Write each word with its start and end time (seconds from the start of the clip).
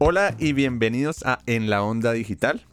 Hola 0.00 0.36
y 0.38 0.52
bienvenidos 0.52 1.26
a 1.26 1.40
En 1.46 1.68
la 1.68 1.82
Onda 1.82 2.12
Digital. 2.12 2.64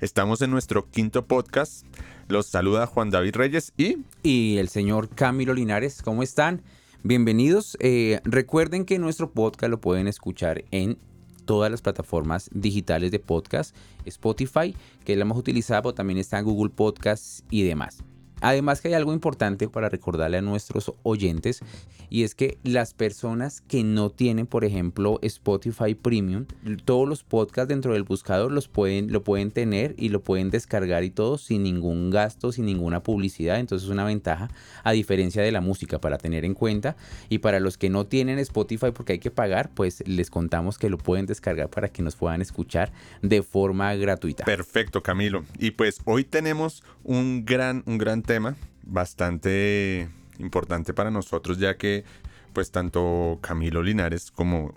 Estamos 0.00 0.40
en 0.40 0.50
nuestro 0.50 0.88
quinto 0.90 1.26
podcast. 1.26 1.84
Los 2.26 2.46
saluda 2.46 2.86
Juan 2.86 3.10
David 3.10 3.36
Reyes 3.36 3.74
y... 3.76 3.98
Y 4.22 4.56
el 4.56 4.70
señor 4.70 5.10
Camilo 5.10 5.52
Linares. 5.52 6.00
¿Cómo 6.00 6.22
están? 6.22 6.62
Bienvenidos. 7.02 7.76
Eh, 7.80 8.22
recuerden 8.24 8.86
que 8.86 8.98
nuestro 8.98 9.30
podcast 9.30 9.70
lo 9.70 9.78
pueden 9.82 10.08
escuchar 10.08 10.64
en 10.70 10.96
todas 11.44 11.70
las 11.70 11.82
plataformas 11.82 12.48
digitales 12.50 13.10
de 13.10 13.18
podcast, 13.18 13.76
Spotify, 14.06 14.74
que 15.04 15.12
es 15.12 15.18
la 15.18 15.26
más 15.26 15.36
utilizada, 15.36 15.82
pero 15.82 15.92
también 15.92 16.18
está 16.18 16.38
en 16.38 16.46
Google 16.46 16.70
Podcasts 16.70 17.44
y 17.50 17.62
demás. 17.62 18.02
Además 18.40 18.80
que 18.80 18.88
hay 18.88 18.94
algo 18.94 19.12
importante 19.12 19.68
para 19.68 19.88
recordarle 19.88 20.38
a 20.38 20.42
nuestros 20.42 20.92
oyentes 21.02 21.62
y 22.10 22.24
es 22.24 22.34
que 22.34 22.58
las 22.64 22.92
personas 22.92 23.60
que 23.60 23.84
no 23.84 24.10
tienen, 24.10 24.46
por 24.46 24.64
ejemplo, 24.64 25.20
Spotify 25.22 25.94
Premium, 25.94 26.46
todos 26.84 27.08
los 27.08 27.22
podcasts 27.22 27.68
dentro 27.68 27.92
del 27.92 28.02
buscador 28.02 28.50
los 28.50 28.66
pueden, 28.66 29.12
lo 29.12 29.22
pueden 29.22 29.52
tener 29.52 29.94
y 29.96 30.08
lo 30.08 30.20
pueden 30.20 30.50
descargar 30.50 31.04
y 31.04 31.10
todo 31.10 31.38
sin 31.38 31.62
ningún 31.62 32.10
gasto, 32.10 32.50
sin 32.50 32.66
ninguna 32.66 33.02
publicidad. 33.02 33.60
Entonces 33.60 33.86
es 33.86 33.92
una 33.92 34.04
ventaja 34.04 34.48
a 34.82 34.90
diferencia 34.90 35.42
de 35.42 35.52
la 35.52 35.60
música 35.60 36.00
para 36.00 36.18
tener 36.18 36.44
en 36.44 36.54
cuenta. 36.54 36.96
Y 37.28 37.38
para 37.38 37.60
los 37.60 37.78
que 37.78 37.90
no 37.90 38.06
tienen 38.06 38.40
Spotify 38.40 38.90
porque 38.92 39.14
hay 39.14 39.18
que 39.20 39.30
pagar, 39.30 39.70
pues 39.72 40.02
les 40.06 40.30
contamos 40.30 40.78
que 40.78 40.90
lo 40.90 40.98
pueden 40.98 41.26
descargar 41.26 41.70
para 41.70 41.88
que 41.88 42.02
nos 42.02 42.16
puedan 42.16 42.42
escuchar 42.42 42.92
de 43.22 43.42
forma 43.42 43.94
gratuita. 43.94 44.44
Perfecto, 44.44 45.02
Camilo. 45.02 45.44
Y 45.58 45.70
pues 45.72 46.00
hoy 46.06 46.24
tenemos 46.24 46.82
un 47.04 47.44
gran, 47.44 47.84
un 47.86 47.98
gran 47.98 48.22
tema 48.30 48.54
bastante 48.84 50.08
importante 50.38 50.94
para 50.94 51.10
nosotros 51.10 51.58
ya 51.58 51.76
que 51.76 52.04
pues 52.52 52.70
tanto 52.70 53.40
Camilo 53.40 53.82
Linares 53.82 54.30
como 54.30 54.72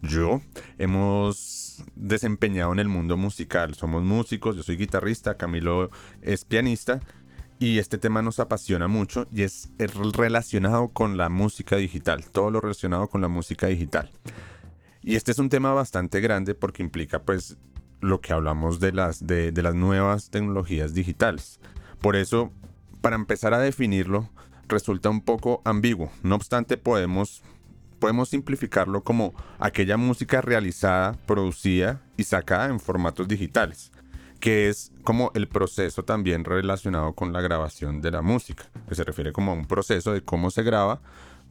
yo 0.00 0.40
hemos 0.78 1.82
desempeñado 1.96 2.72
en 2.72 2.78
el 2.78 2.86
mundo 2.86 3.16
musical. 3.16 3.74
Somos 3.74 4.04
músicos, 4.04 4.54
yo 4.54 4.62
soy 4.62 4.76
guitarrista, 4.76 5.36
Camilo 5.36 5.90
es 6.22 6.44
pianista 6.44 7.00
y 7.58 7.80
este 7.80 7.98
tema 7.98 8.22
nos 8.22 8.38
apasiona 8.38 8.86
mucho 8.86 9.26
y 9.32 9.42
es 9.42 9.70
relacionado 9.78 10.86
con 10.86 11.16
la 11.16 11.28
música 11.28 11.74
digital, 11.74 12.24
todo 12.30 12.52
lo 12.52 12.60
relacionado 12.60 13.08
con 13.08 13.20
la 13.20 13.28
música 13.28 13.66
digital. 13.66 14.08
Y 15.02 15.16
este 15.16 15.32
es 15.32 15.40
un 15.40 15.48
tema 15.48 15.72
bastante 15.72 16.20
grande 16.20 16.54
porque 16.54 16.84
implica 16.84 17.22
pues 17.22 17.56
lo 18.00 18.20
que 18.20 18.32
hablamos 18.32 18.78
de 18.78 18.92
las, 18.92 19.26
de, 19.26 19.50
de 19.50 19.62
las 19.64 19.74
nuevas 19.74 20.30
tecnologías 20.30 20.94
digitales. 20.94 21.58
Por 22.00 22.14
eso 22.14 22.52
para 23.04 23.16
empezar 23.16 23.52
a 23.52 23.58
definirlo 23.58 24.30
resulta 24.66 25.10
un 25.10 25.20
poco 25.20 25.60
ambiguo. 25.66 26.10
No 26.22 26.36
obstante, 26.36 26.78
podemos, 26.78 27.42
podemos 27.98 28.30
simplificarlo 28.30 29.04
como 29.04 29.34
aquella 29.58 29.98
música 29.98 30.40
realizada, 30.40 31.12
producida 31.26 32.00
y 32.16 32.24
sacada 32.24 32.64
en 32.68 32.80
formatos 32.80 33.28
digitales, 33.28 33.92
que 34.40 34.70
es 34.70 34.90
como 35.02 35.32
el 35.34 35.48
proceso 35.48 36.06
también 36.06 36.46
relacionado 36.46 37.12
con 37.12 37.34
la 37.34 37.42
grabación 37.42 38.00
de 38.00 38.10
la 38.10 38.22
música, 38.22 38.70
que 38.88 38.94
se 38.94 39.04
refiere 39.04 39.34
como 39.34 39.50
a 39.50 39.54
un 39.54 39.66
proceso 39.66 40.14
de 40.14 40.22
cómo 40.22 40.50
se 40.50 40.62
graba, 40.62 41.02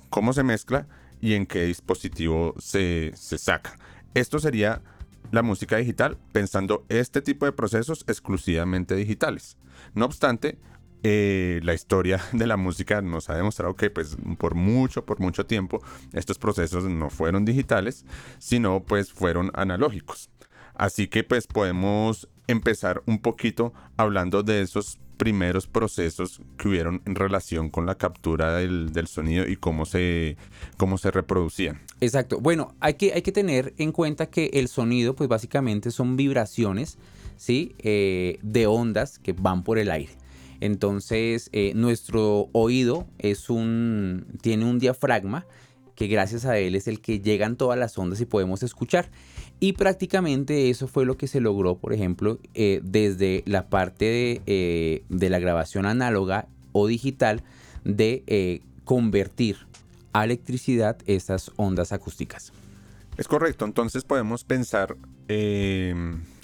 cómo 0.09 0.33
se 0.33 0.41
mezcla 0.41 0.87
y 1.21 1.35
en 1.35 1.45
qué 1.45 1.65
dispositivo 1.65 2.55
se, 2.57 3.11
se 3.13 3.37
saca. 3.37 3.75
Esto 4.15 4.39
sería 4.39 4.81
la 5.29 5.43
música 5.43 5.77
digital 5.77 6.17
pensando 6.31 6.83
este 6.89 7.21
tipo 7.21 7.45
de 7.45 7.51
procesos 7.51 8.05
exclusivamente 8.07 8.95
digitales. 8.95 9.55
No 9.93 10.05
obstante, 10.05 10.57
eh, 11.03 11.59
la 11.63 11.73
historia 11.73 12.21
de 12.31 12.47
la 12.47 12.57
música 12.57 13.01
nos 13.01 13.29
ha 13.29 13.35
demostrado 13.35 13.75
que 13.75 13.89
pues 13.89 14.17
por 14.37 14.55
mucho, 14.55 15.05
por 15.05 15.19
mucho 15.19 15.45
tiempo 15.45 15.81
estos 16.13 16.39
procesos 16.39 16.85
no 16.85 17.09
fueron 17.09 17.45
digitales, 17.45 18.05
sino 18.39 18.83
pues 18.83 19.11
fueron 19.11 19.51
analógicos. 19.53 20.29
Así 20.73 21.07
que 21.07 21.23
pues 21.23 21.45
podemos 21.45 22.27
empezar 22.47 23.03
un 23.05 23.19
poquito 23.19 23.73
hablando 23.95 24.43
de 24.43 24.61
esos 24.61 24.99
primeros 25.17 25.67
procesos 25.67 26.41
que 26.57 26.67
hubieron 26.67 27.01
en 27.05 27.15
relación 27.15 27.69
con 27.69 27.85
la 27.85 27.95
captura 27.95 28.55
del, 28.55 29.07
sonido 29.07 29.47
y 29.47 29.55
cómo 29.55 29.85
se, 29.85 30.37
cómo 30.77 30.97
se 30.97 31.11
reproducían. 31.11 31.81
Exacto. 32.01 32.39
Bueno, 32.39 32.75
hay 32.79 32.95
que, 32.95 33.13
hay 33.13 33.21
que 33.21 33.31
tener 33.31 33.73
en 33.77 33.91
cuenta 33.91 34.25
que 34.25 34.49
el 34.53 34.67
sonido 34.67 35.15
pues 35.15 35.29
básicamente 35.29 35.91
son 35.91 36.17
vibraciones 36.17 36.97
¿sí? 37.37 37.75
Eh, 37.79 38.39
de 38.41 38.67
ondas 38.67 39.19
que 39.19 39.33
van 39.33 39.63
por 39.63 39.77
el 39.77 39.91
aire. 39.91 40.11
Entonces, 40.63 41.49
eh, 41.51 41.73
nuestro 41.75 42.47
oído 42.53 43.05
tiene 44.41 44.63
un 44.63 44.79
diafragma 44.79 45.45
que 45.93 46.07
gracias 46.07 46.45
a 46.45 46.57
él 46.57 46.75
es 46.75 46.87
el 46.87 47.01
que 47.01 47.19
llegan 47.19 47.57
todas 47.57 47.77
las 47.77 47.97
ondas 47.97 48.21
y 48.21 48.25
podemos 48.25 48.63
escuchar. 48.63 49.11
Y 49.59 49.73
prácticamente 49.73 50.69
eso 50.69 50.87
fue 50.87 51.03
lo 51.03 51.17
que 51.17 51.27
se 51.27 51.41
logró, 51.41 51.75
por 51.75 51.91
ejemplo, 51.91 52.39
eh, 52.53 52.79
desde 52.81 53.43
la 53.45 53.67
parte 53.67 54.41
eh, 54.45 55.03
de, 55.09 55.29
la 55.29 55.39
grabación 55.39 55.85
análoga 55.85 56.47
o 56.71 56.87
digital 56.87 57.43
de 57.83 58.61
convertir 58.85 59.57
a 60.13 60.23
electricidad 60.23 60.95
esas 61.07 61.51
ondas 61.57 61.91
acústicas. 61.91 62.53
Es 63.17 63.27
correcto, 63.27 63.65
entonces 63.65 64.05
podemos 64.05 64.45
pensar 64.45 64.95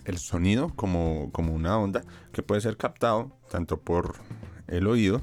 el 0.09 0.17
sonido 0.17 0.73
como, 0.75 1.29
como 1.31 1.53
una 1.53 1.77
onda 1.77 2.03
que 2.33 2.41
puede 2.41 2.61
ser 2.61 2.77
captado 2.77 3.31
tanto 3.49 3.79
por 3.79 4.15
el 4.67 4.87
oído 4.87 5.21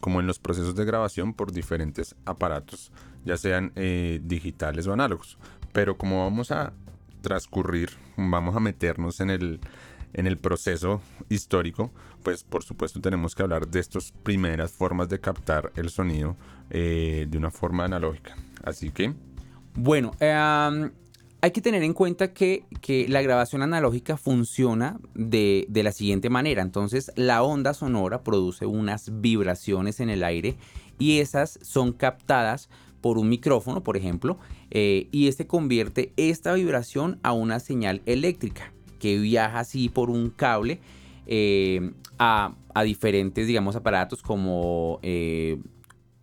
como 0.00 0.20
en 0.20 0.26
los 0.26 0.38
procesos 0.38 0.76
de 0.76 0.84
grabación 0.84 1.34
por 1.34 1.50
diferentes 1.50 2.14
aparatos, 2.24 2.92
ya 3.24 3.36
sean 3.36 3.72
eh, 3.74 4.20
digitales 4.22 4.86
o 4.86 4.92
análogos. 4.92 5.38
Pero 5.72 5.98
como 5.98 6.24
vamos 6.24 6.52
a 6.52 6.72
transcurrir, 7.20 7.90
vamos 8.16 8.54
a 8.54 8.60
meternos 8.60 9.20
en 9.20 9.30
el, 9.30 9.60
en 10.12 10.26
el 10.26 10.38
proceso 10.38 11.00
histórico, 11.28 11.90
pues 12.22 12.44
por 12.44 12.62
supuesto 12.62 13.00
tenemos 13.00 13.34
que 13.34 13.42
hablar 13.42 13.66
de 13.66 13.80
estas 13.80 14.12
primeras 14.22 14.70
formas 14.70 15.08
de 15.08 15.20
captar 15.20 15.72
el 15.74 15.90
sonido 15.90 16.36
eh, 16.70 17.26
de 17.28 17.38
una 17.38 17.50
forma 17.50 17.84
analógica. 17.84 18.36
Así 18.62 18.90
que... 18.90 19.14
Bueno, 19.74 20.12
eh, 20.20 20.90
hay 21.40 21.52
que 21.52 21.60
tener 21.60 21.82
en 21.82 21.94
cuenta 21.94 22.32
que, 22.32 22.64
la 23.08 23.22
grabación 23.22 23.62
analógica 23.62 24.16
funciona 24.16 24.98
de, 25.14 25.66
la 25.70 25.92
siguiente 25.92 26.30
manera. 26.30 26.62
Entonces, 26.62 27.12
la 27.16 27.42
onda 27.42 27.74
sonora 27.74 28.22
produce 28.24 28.66
unas 28.66 29.20
vibraciones 29.20 30.00
en 30.00 30.10
el 30.10 30.24
aire 30.24 30.56
y 30.98 31.18
esas 31.20 31.58
son 31.62 31.92
captadas 31.92 32.68
por 33.00 33.18
un 33.18 33.28
micrófono, 33.28 33.84
por 33.84 33.96
ejemplo, 33.96 34.38
eh, 34.70 35.08
y 35.12 35.28
este 35.28 35.46
convierte 35.46 36.12
esta 36.16 36.52
vibración 36.54 37.20
a 37.22 37.32
una 37.32 37.60
señal 37.60 38.02
eléctrica 38.06 38.72
que 38.98 39.18
viaja 39.18 39.60
así 39.60 39.88
por 39.88 40.10
un 40.10 40.30
cable 40.30 40.80
eh, 41.26 41.92
a, 42.18 42.54
diferentes, 42.84 43.46
digamos, 43.46 43.76
aparatos 43.76 44.22
como 44.22 44.98
eh, 45.02 45.60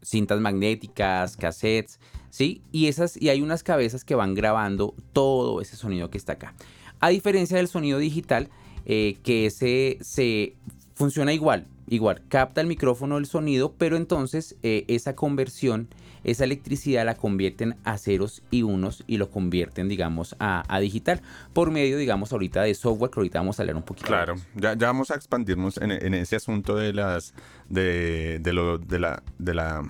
cintas 0.02 0.40
magnéticas, 0.42 1.38
cassettes, 1.38 2.00
¿sí? 2.36 2.62
Y, 2.74 2.88
esas, 2.88 3.16
y 3.16 3.30
hay 3.30 3.42
unas 3.42 3.64
cabezas 3.64 4.04
que 4.04 4.14
van 4.14 4.34
grabando 4.34 4.94
todo 5.14 5.62
ese 5.62 5.78
sonido 5.78 6.10
que 6.10 6.18
está 6.18 6.34
acá. 6.34 6.54
A 7.00 7.08
diferencia 7.08 7.56
del 7.56 7.70
sonido 7.70 7.98
digital, 7.98 8.50
eh, 8.86 9.16
que 9.24 9.46
ese 9.46 9.98
se 10.02 10.54
funciona 10.96 11.32
igual, 11.32 11.66
igual, 11.88 12.22
capta 12.28 12.60
el 12.60 12.68
micrófono 12.68 13.18
el 13.18 13.26
sonido, 13.26 13.72
pero 13.78 13.96
entonces 13.96 14.58
eh, 14.64 14.84
esa 14.90 15.16
conversión, 15.16 15.88
esa 16.26 16.44
electricidad 16.44 17.06
la 17.06 17.16
convierten 17.16 17.78
a 17.86 17.98
ceros 17.98 18.44
y 18.52 18.64
unos 18.64 19.06
y 19.08 19.16
lo 19.16 19.30
convierten, 19.30 19.88
digamos, 19.88 20.36
a, 20.38 20.80
digital 20.82 21.22
por 21.54 21.72
medio, 21.72 21.98
digamos, 21.98 22.34
ahorita 22.34 22.64
de 22.64 22.76
software 22.76 23.12
que 23.12 23.20
ahorita 23.22 23.40
vamos 23.40 23.60
a 23.60 23.64
hablar 23.64 23.78
un 23.78 23.84
poquito. 23.84 24.08
Claro, 24.08 24.36
ya, 24.56 24.74
ya 24.74 24.88
vamos 24.88 25.10
a 25.10 25.16
expandirnos 25.16 25.78
en, 25.78 25.92
en, 25.92 26.14
ese 26.14 26.36
asunto 26.36 26.76
de 26.76 26.92
las, 26.92 27.34
de, 27.70 28.40
de 28.42 28.52
lo, 28.52 28.78
de 28.78 29.00
la, 29.00 29.24
de 29.40 29.54
la 29.54 29.86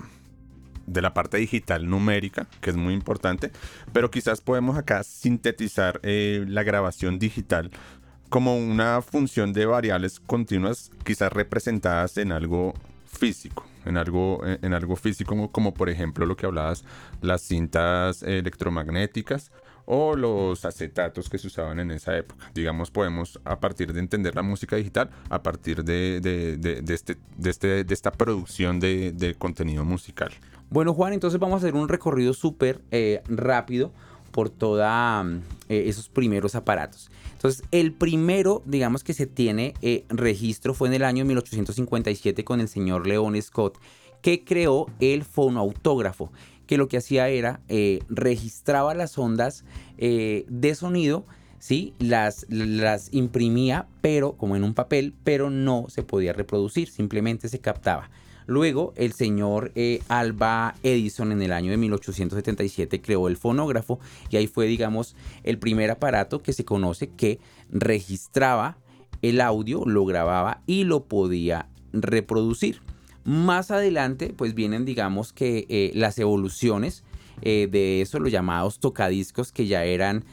de 0.86 1.02
la 1.02 1.14
parte 1.14 1.36
digital 1.36 1.88
numérica, 1.88 2.46
que 2.60 2.70
es 2.70 2.76
muy 2.76 2.94
importante, 2.94 3.50
pero 3.92 4.10
quizás 4.10 4.40
podemos 4.40 4.76
acá 4.76 5.02
sintetizar 5.02 6.00
eh, 6.02 6.44
la 6.48 6.62
grabación 6.62 7.18
digital 7.18 7.70
como 8.28 8.56
una 8.56 9.02
función 9.02 9.52
de 9.52 9.66
variables 9.66 10.20
continuas, 10.20 10.90
quizás 11.04 11.32
representadas 11.32 12.16
en 12.18 12.32
algo 12.32 12.74
físico, 13.06 13.64
en 13.84 13.96
algo, 13.96 14.40
en 14.44 14.74
algo 14.74 14.96
físico, 14.96 15.50
como, 15.52 15.74
por 15.74 15.88
ejemplo 15.88 16.26
lo 16.26 16.36
que 16.36 16.46
hablabas, 16.46 16.84
las 17.22 17.42
cintas 17.42 18.22
electromagnéticas 18.22 19.52
o 19.88 20.16
los 20.16 20.64
acetatos 20.64 21.30
que 21.30 21.38
se 21.38 21.46
usaban 21.46 21.78
en 21.78 21.92
esa 21.92 22.16
época. 22.16 22.50
Digamos, 22.52 22.90
podemos 22.90 23.40
a 23.44 23.60
partir 23.60 23.92
de 23.92 24.00
entender 24.00 24.34
la 24.34 24.42
música 24.42 24.74
digital, 24.74 25.10
a 25.30 25.42
partir 25.42 25.84
de, 25.84 26.16
este, 26.88 27.16
este, 27.44 27.84
de 27.84 27.94
esta 27.94 28.10
producción 28.10 28.80
de 28.80 29.36
contenido 29.38 29.84
musical. 29.84 30.32
Bueno, 30.70 30.94
Juan, 30.94 31.12
entonces 31.12 31.38
vamos 31.38 31.54
a 31.54 31.66
hacer 31.66 31.74
un 31.74 31.88
recorrido 31.88 32.34
súper 32.34 32.80
eh, 32.90 33.22
rápido 33.28 33.92
por 34.32 34.50
todos 34.50 34.84
mm, 35.24 35.36
eh, 35.68 35.84
esos 35.86 36.08
primeros 36.08 36.54
aparatos. 36.54 37.10
Entonces, 37.32 37.62
el 37.70 37.92
primero, 37.92 38.62
digamos 38.66 39.04
que 39.04 39.14
se 39.14 39.26
tiene 39.26 39.74
eh, 39.82 40.04
registro 40.08 40.74
fue 40.74 40.88
en 40.88 40.94
el 40.94 41.04
año 41.04 41.24
1857 41.24 42.44
con 42.44 42.60
el 42.60 42.68
señor 42.68 43.06
León 43.06 43.40
Scott, 43.40 43.78
que 44.22 44.44
creó 44.44 44.86
el 44.98 45.24
fonoautógrafo, 45.24 46.32
que 46.66 46.78
lo 46.78 46.88
que 46.88 46.96
hacía 46.96 47.28
era 47.28 47.60
registraba 48.08 48.92
las 48.94 49.16
ondas 49.18 49.64
de 49.98 50.74
sonido 50.74 51.24
¿sí? 51.58 51.94
Las, 51.98 52.46
las 52.48 53.12
imprimía, 53.12 53.86
pero 54.00 54.32
como 54.32 54.56
en 54.56 54.64
un 54.64 54.74
papel, 54.74 55.14
pero 55.24 55.50
no 55.50 55.86
se 55.88 56.02
podía 56.02 56.32
reproducir, 56.32 56.88
simplemente 56.88 57.48
se 57.48 57.60
captaba. 57.60 58.10
Luego, 58.46 58.92
el 58.96 59.12
señor 59.12 59.72
eh, 59.74 60.00
Alba 60.08 60.76
Edison 60.84 61.32
en 61.32 61.42
el 61.42 61.52
año 61.52 61.72
de 61.72 61.76
1877 61.76 63.00
creó 63.02 63.26
el 63.26 63.36
fonógrafo 63.36 63.98
y 64.30 64.36
ahí 64.36 64.46
fue, 64.46 64.66
digamos, 64.66 65.16
el 65.42 65.58
primer 65.58 65.90
aparato 65.90 66.42
que 66.42 66.52
se 66.52 66.64
conoce 66.64 67.08
que 67.08 67.40
registraba 67.70 68.78
el 69.22 69.40
audio, 69.40 69.84
lo 69.84 70.04
grababa 70.04 70.62
y 70.66 70.84
lo 70.84 71.04
podía 71.04 71.68
reproducir. 71.92 72.80
Más 73.24 73.72
adelante, 73.72 74.32
pues 74.36 74.54
vienen, 74.54 74.84
digamos 74.84 75.32
que 75.32 75.66
eh, 75.68 75.90
las 75.94 76.16
evoluciones 76.20 77.02
eh, 77.42 77.68
de 77.70 78.00
eso, 78.00 78.20
los 78.20 78.30
llamados 78.30 78.78
tocadiscos 78.78 79.50
que 79.50 79.66
ya 79.66 79.84
eran, 79.84 80.24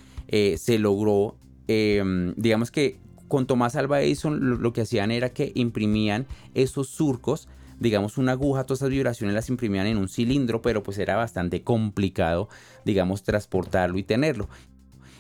se 0.56 0.80
logró, 0.80 1.36
em, 1.68 2.34
digamos 2.38 2.72
que 2.72 2.98
con 3.28 3.46
Tomás 3.46 3.76
Alba 3.76 4.02
Edison 4.02 4.62
lo 4.62 4.74
que 4.74 4.82
hacían 4.82 5.12
era 5.12 5.30
que 5.30 5.52
imprimían 5.54 6.26
esos 6.56 6.88
surcos 6.90 7.48
digamos, 7.80 8.18
una 8.18 8.34
aguja, 8.34 8.64
todas 8.66 8.80
esas 8.80 8.90
vibraciones 8.90 9.34
las 9.36 9.50
imprimían 9.50 9.88
en 9.88 9.98
un 9.98 10.10
cilindro, 10.10 10.62
pero 10.62 10.84
pues 10.84 10.98
era 10.98 11.16
bastante 11.16 11.64
complicado, 11.64 12.50
digamos, 12.86 13.24
transportarlo 13.24 13.98
y 13.98 14.04
tenerlo. 14.04 14.50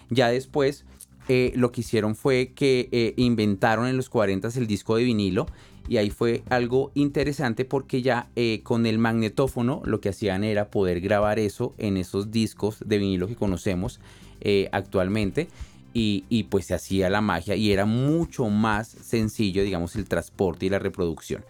Ya 0.09 0.29
después 0.29 0.85
eh, 1.29 1.53
lo 1.55 1.71
que 1.71 1.81
hicieron 1.81 2.15
fue 2.15 2.51
que 2.53 2.89
eh, 2.91 3.13
inventaron 3.15 3.87
en 3.87 3.95
los 3.95 4.09
40 4.09 4.49
el 4.55 4.67
disco 4.67 4.97
de 4.97 5.03
vinilo 5.03 5.47
y 5.87 5.97
ahí 5.97 6.09
fue 6.09 6.43
algo 6.49 6.91
interesante 6.95 7.63
porque 7.63 8.01
ya 8.01 8.29
eh, 8.35 8.59
con 8.63 8.85
el 8.85 8.97
magnetófono 8.97 9.81
lo 9.85 10.01
que 10.01 10.09
hacían 10.09 10.43
era 10.43 10.69
poder 10.69 10.99
grabar 10.99 11.39
eso 11.39 11.73
en 11.77 11.95
esos 11.95 12.31
discos 12.31 12.77
de 12.85 12.97
vinilo 12.97 13.27
que 13.27 13.35
conocemos 13.35 13.99
actualmente 14.73 15.47
y, 15.93 16.25
y, 16.27 16.43
pues 16.43 16.65
se 16.65 16.73
hacía 16.73 17.09
la 17.09 17.21
magia 17.21 17.55
y 17.55 17.71
era 17.71 17.85
mucho 17.85 18.49
más 18.49 18.89
sencillo 18.89 19.63
digamos 19.63 19.95
el 19.95 20.03
transporte 20.03 20.65
y 20.65 20.69
la 20.69 20.79
reproducción. 20.79 21.45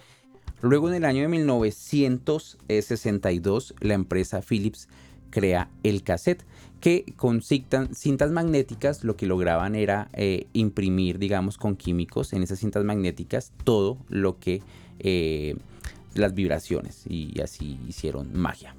Luego 0.64 0.88
en 0.88 0.96
el 0.96 1.04
año 1.04 1.24
de 1.24 1.28
1962 1.28 3.76
la 3.82 3.96
empresa 3.96 4.42
Philips 4.42 4.88
crea 5.30 5.70
el 5.84 6.04
cassette 6.04 6.46
que 6.80 7.04
con 7.18 7.42
cintas 7.42 8.32
magnéticas 8.32 9.04
lo 9.04 9.18
que 9.18 9.26
lograban 9.26 9.76
era 9.76 10.08
eh, 10.14 10.48
imprimir 10.54 11.20
digamos 11.20 11.58
con 11.58 11.76
químicos 11.76 12.32
en 12.32 12.44
esas 12.44 12.60
cintas 12.60 12.86
magnéticas 12.86 13.52
todo 13.66 13.98
lo 14.08 14.40
que 14.40 14.62
eh, 15.00 15.58
las 16.14 16.34
vibraciones 16.34 17.04
y 17.10 17.42
así 17.42 17.78
hicieron 17.86 18.34
magia. 18.34 18.74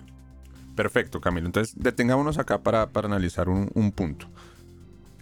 Perfecto 0.77 1.21
Camilo, 1.21 1.45
entonces 1.45 1.75
detengámonos 1.77 2.39
acá 2.39 2.63
para, 2.63 2.89
analizar 2.95 3.51
un, 3.51 3.71
un 3.75 3.93
punto. 3.93 4.27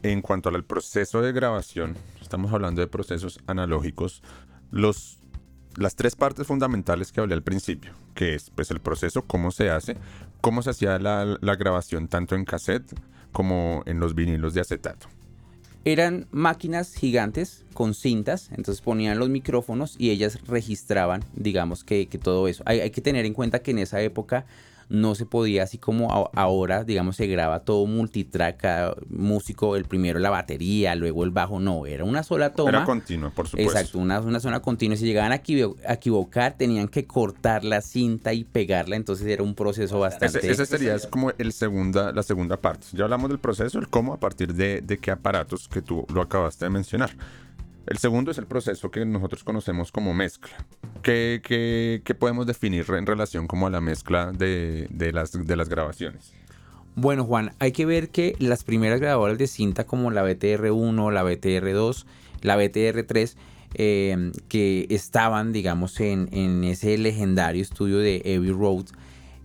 En 0.05 0.23
cuanto 0.23 0.49
al 0.49 0.63
proceso 0.63 1.23
de 1.23 1.33
grabación, 1.33 1.97
estamos 2.21 2.53
hablando 2.53 2.83
de 2.83 2.87
procesos 2.87 3.41
analógicos. 3.49 4.23
Los 4.71 5.22
las 5.77 5.97
tres 5.97 6.17
partes 6.17 6.47
fundamentales 6.47 7.13
que 7.13 7.21
hablé 7.21 7.35
al 7.35 7.43
principio, 7.43 7.93
que 8.15 8.35
es 8.35 8.51
pues 8.51 8.71
el 8.71 8.81
proceso, 8.81 9.23
cómo 9.23 9.51
se 9.51 9.71
hace, 9.71 9.97
cómo 10.41 10.63
se 10.63 10.71
hacía 10.71 10.99
la, 10.99 11.39
grabación 11.57 12.09
tanto 12.09 12.35
en 12.35 12.45
cassette 12.45 12.95
como 13.33 13.83
en 13.87 14.01
los 14.01 14.15
vinilos 14.15 14.55
de 14.55 14.61
acetato. 14.61 15.09
Eran 15.85 16.29
máquinas 16.31 16.95
gigantes 16.95 17.65
con 17.75 17.95
cintas, 17.95 18.51
entonces 18.51 18.81
ponían 18.81 19.19
los 19.19 19.29
micrófonos 19.29 19.97
y 19.99 20.11
ellas 20.11 20.39
registraban, 20.47 21.25
digamos 21.35 21.83
que, 21.83 22.07
todo 22.23 22.47
eso. 22.47 22.63
hay, 22.67 22.91
que 22.91 23.01
tener 23.01 23.25
en 23.27 23.35
cuenta 23.35 23.61
que 23.61 23.73
en 23.73 23.79
esa 23.79 24.01
época 24.01 24.47
no 24.93 25.15
se 25.15 25.25
podía 25.25 25.63
así 25.63 25.79
como 25.79 26.31
ahora, 26.35 26.85
digamos, 26.85 27.17
se 27.17 27.27
graba 27.27 27.61
todo 27.61 27.87
multitrack, 27.87 28.59
cada 28.59 28.95
músico, 29.09 29.75
el 29.77 29.87
primero 29.87 30.19
la 30.19 30.29
batería, 30.29 30.95
luego 30.95 31.25
el 31.25 31.31
bajo, 31.31 31.59
no, 31.59 31.87
era 31.87 32.05
una 32.05 32.23
sola 32.23 32.53
toma. 32.53 32.69
Era 32.69 32.85
continua, 32.85 33.31
por 33.31 33.49
supuesto. 33.49 33.73
Exacto, 33.73 33.99
una, 33.99 34.21
una 34.21 34.39
zona 34.39 34.61
continua. 34.61 34.99
Si 34.99 35.07
llegaban 35.07 35.33
a, 35.33 35.37
equivocar, 35.37 36.59
tenían 36.59 36.89
que 36.89 37.07
cortar 37.07 37.65
la 37.65 37.81
cinta 37.81 38.35
y 38.35 38.45
pegarla, 38.45 38.97
entonces 38.97 39.27
era 39.27 39.43
un 39.43 39.55
proceso 39.55 39.99
bastante... 39.99 40.51
Esa 40.51 40.67
sería 40.67 40.99
como 41.09 41.33
el 41.39 41.53
segunda, 41.55 42.13
la 42.13 42.23
segunda 42.23 42.59
parte. 42.59 42.89
Ya 42.93 43.05
hablamos 43.05 43.31
del 43.31 43.39
proceso, 43.39 43.79
el 43.79 43.89
cómo, 43.89 44.13
a 44.13 44.21
partir 44.21 44.53
de, 44.53 44.83
de 44.83 44.99
qué 44.99 45.11
aparatos 45.11 45.69
que 45.69 45.81
tú 45.81 46.05
lo 46.13 46.21
acabaste 46.21 46.67
de 46.67 46.71
mencionar. 46.71 47.13
El 47.87 47.99
segundo 47.99 48.31
es 48.31 48.39
el 48.39 48.47
proceso 48.47 48.91
que 48.91 49.05
nosotros 49.05 49.43
conocemos 49.43 49.91
como 49.91 50.15
mezcla. 50.15 50.53
¿Qué, 51.03 52.03
podemos 52.19 52.47
definir 52.47 52.87
en 52.91 53.07
relación 53.07 53.47
como 53.49 53.67
a 53.67 53.71
la 53.71 53.81
mezcla 53.81 54.31
de, 54.33 54.89
las, 55.13 55.33
de 55.33 55.57
las 55.57 55.69
grabaciones? 55.69 56.33
Bueno, 56.95 57.25
Juan, 57.25 57.53
hay 57.59 57.73
que 57.73 57.87
ver 57.87 58.11
que 58.11 58.37
las 58.39 58.65
primeras 58.65 59.01
grabadoras 59.01 59.39
de 59.39 59.47
cinta 59.47 59.85
como 59.85 60.11
la 60.11 60.25
BTR1, 60.25 61.13
la 61.13 61.25
BTR2, 61.25 62.05
la 62.43 62.57
BTR3, 62.57 63.35
eh, 63.75 64.33
que 64.49 64.87
estaban, 64.91 65.53
digamos, 65.53 65.99
en, 66.01 66.63
ese 66.65 66.97
legendario 66.99 67.63
estudio 67.63 67.99
de 67.99 68.21
Abbey 68.37 68.53
Road, 68.53 68.85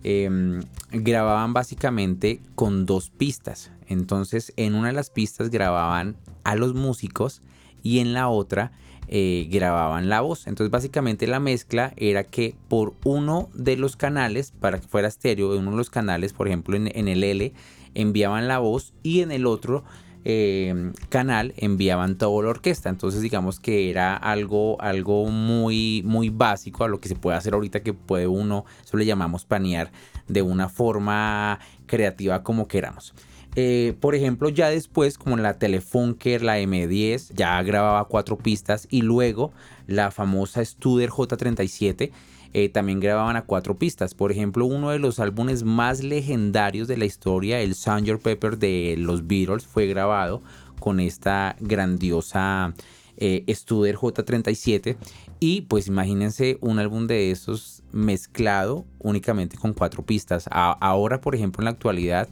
eh, 0.04 0.60
grababan 0.92 1.54
básicamente 1.54 2.40
con 2.54 2.86
dos 2.86 3.10
pistas. 3.10 3.72
Entonces, 3.88 4.52
en 4.56 4.74
una 4.74 4.88
de 4.88 4.94
las 4.94 5.10
pistas 5.10 5.50
grababan 5.50 6.16
a 6.44 6.54
los 6.54 6.74
músicos 6.74 7.42
y 7.88 8.00
en 8.00 8.12
la 8.12 8.28
otra 8.28 8.70
eh, 9.08 9.48
grababan 9.50 10.10
la 10.10 10.20
voz. 10.20 10.46
Entonces 10.46 10.70
básicamente 10.70 11.26
la 11.26 11.40
mezcla 11.40 11.94
era 11.96 12.22
que 12.24 12.54
por 12.68 12.92
uno 13.02 13.48
de 13.54 13.78
los 13.78 13.96
canales, 13.96 14.52
para 14.60 14.78
que 14.78 14.86
fuera 14.86 15.08
estéreo, 15.08 15.54
en 15.54 15.62
uno 15.62 15.70
de 15.70 15.76
los 15.78 15.88
canales, 15.88 16.34
por 16.34 16.48
ejemplo 16.48 16.76
en, 16.76 17.08
el 17.08 17.24
L, 17.24 17.54
enviaban 17.94 18.46
la 18.46 18.58
voz 18.58 18.92
y 19.02 19.22
en 19.22 19.32
el 19.32 19.46
otro 19.46 19.84
eh, 20.26 20.92
canal 21.08 21.54
enviaban 21.56 22.18
toda 22.18 22.42
la 22.42 22.50
orquesta. 22.50 22.90
Entonces 22.90 23.22
digamos 23.22 23.58
que 23.58 23.88
era 23.88 24.14
algo, 24.14 24.78
algo 24.82 25.24
muy, 25.30 26.02
muy 26.04 26.28
básico 26.28 26.84
a 26.84 26.88
lo 26.88 27.00
que 27.00 27.08
se 27.08 27.16
puede 27.16 27.38
hacer 27.38 27.54
ahorita 27.54 27.80
que 27.80 27.94
puede 27.94 28.26
uno, 28.26 28.66
eso 28.84 28.98
le 28.98 29.06
llamamos 29.06 29.46
panear 29.46 29.90
de 30.26 30.42
una 30.42 30.68
forma 30.68 31.58
creativa 31.86 32.42
como 32.42 32.68
queramos. 32.68 33.14
Eh, 33.56 33.94
por 34.00 34.14
ejemplo, 34.14 34.48
ya 34.48 34.70
después, 34.70 35.18
como 35.18 35.36
la 35.36 35.54
Telefunker, 35.54 36.42
la 36.42 36.60
M10, 36.60 37.32
ya 37.34 37.60
grababa 37.62 38.04
cuatro 38.04 38.38
pistas 38.38 38.86
y 38.90 39.02
luego 39.02 39.52
la 39.86 40.10
famosa 40.10 40.64
Studer 40.64 41.10
J37 41.10 42.10
eh, 42.54 42.68
también 42.70 43.00
grababan 43.00 43.36
a 43.36 43.42
cuatro 43.42 43.76
pistas. 43.76 44.14
Por 44.14 44.32
ejemplo, 44.32 44.64
uno 44.66 44.90
de 44.90 44.98
los 44.98 45.18
álbumes 45.18 45.64
más 45.64 46.02
legendarios 46.02 46.88
de 46.88 46.96
la 46.96 47.04
historia, 47.04 47.60
el 47.60 47.74
Sgt. 47.74 48.22
Pepper 48.22 48.58
de 48.58 48.96
los 48.98 49.26
Beatles, 49.26 49.66
fue 49.66 49.86
grabado 49.86 50.42
con 50.80 51.00
esta 51.00 51.56
grandiosa 51.60 52.74
eh, 53.16 53.44
Studer 53.48 53.96
J37. 53.96 54.96
Y 55.40 55.62
pues 55.62 55.86
imagínense 55.86 56.58
un 56.60 56.78
álbum 56.78 57.06
de 57.06 57.30
esos 57.30 57.82
mezclado 57.92 58.86
únicamente 58.98 59.56
con 59.56 59.72
cuatro 59.72 60.04
pistas. 60.04 60.48
ahora, 60.50 61.20
por 61.20 61.34
ejemplo, 61.34 61.60
en 61.60 61.66
la 61.66 61.70
actualidad 61.72 62.28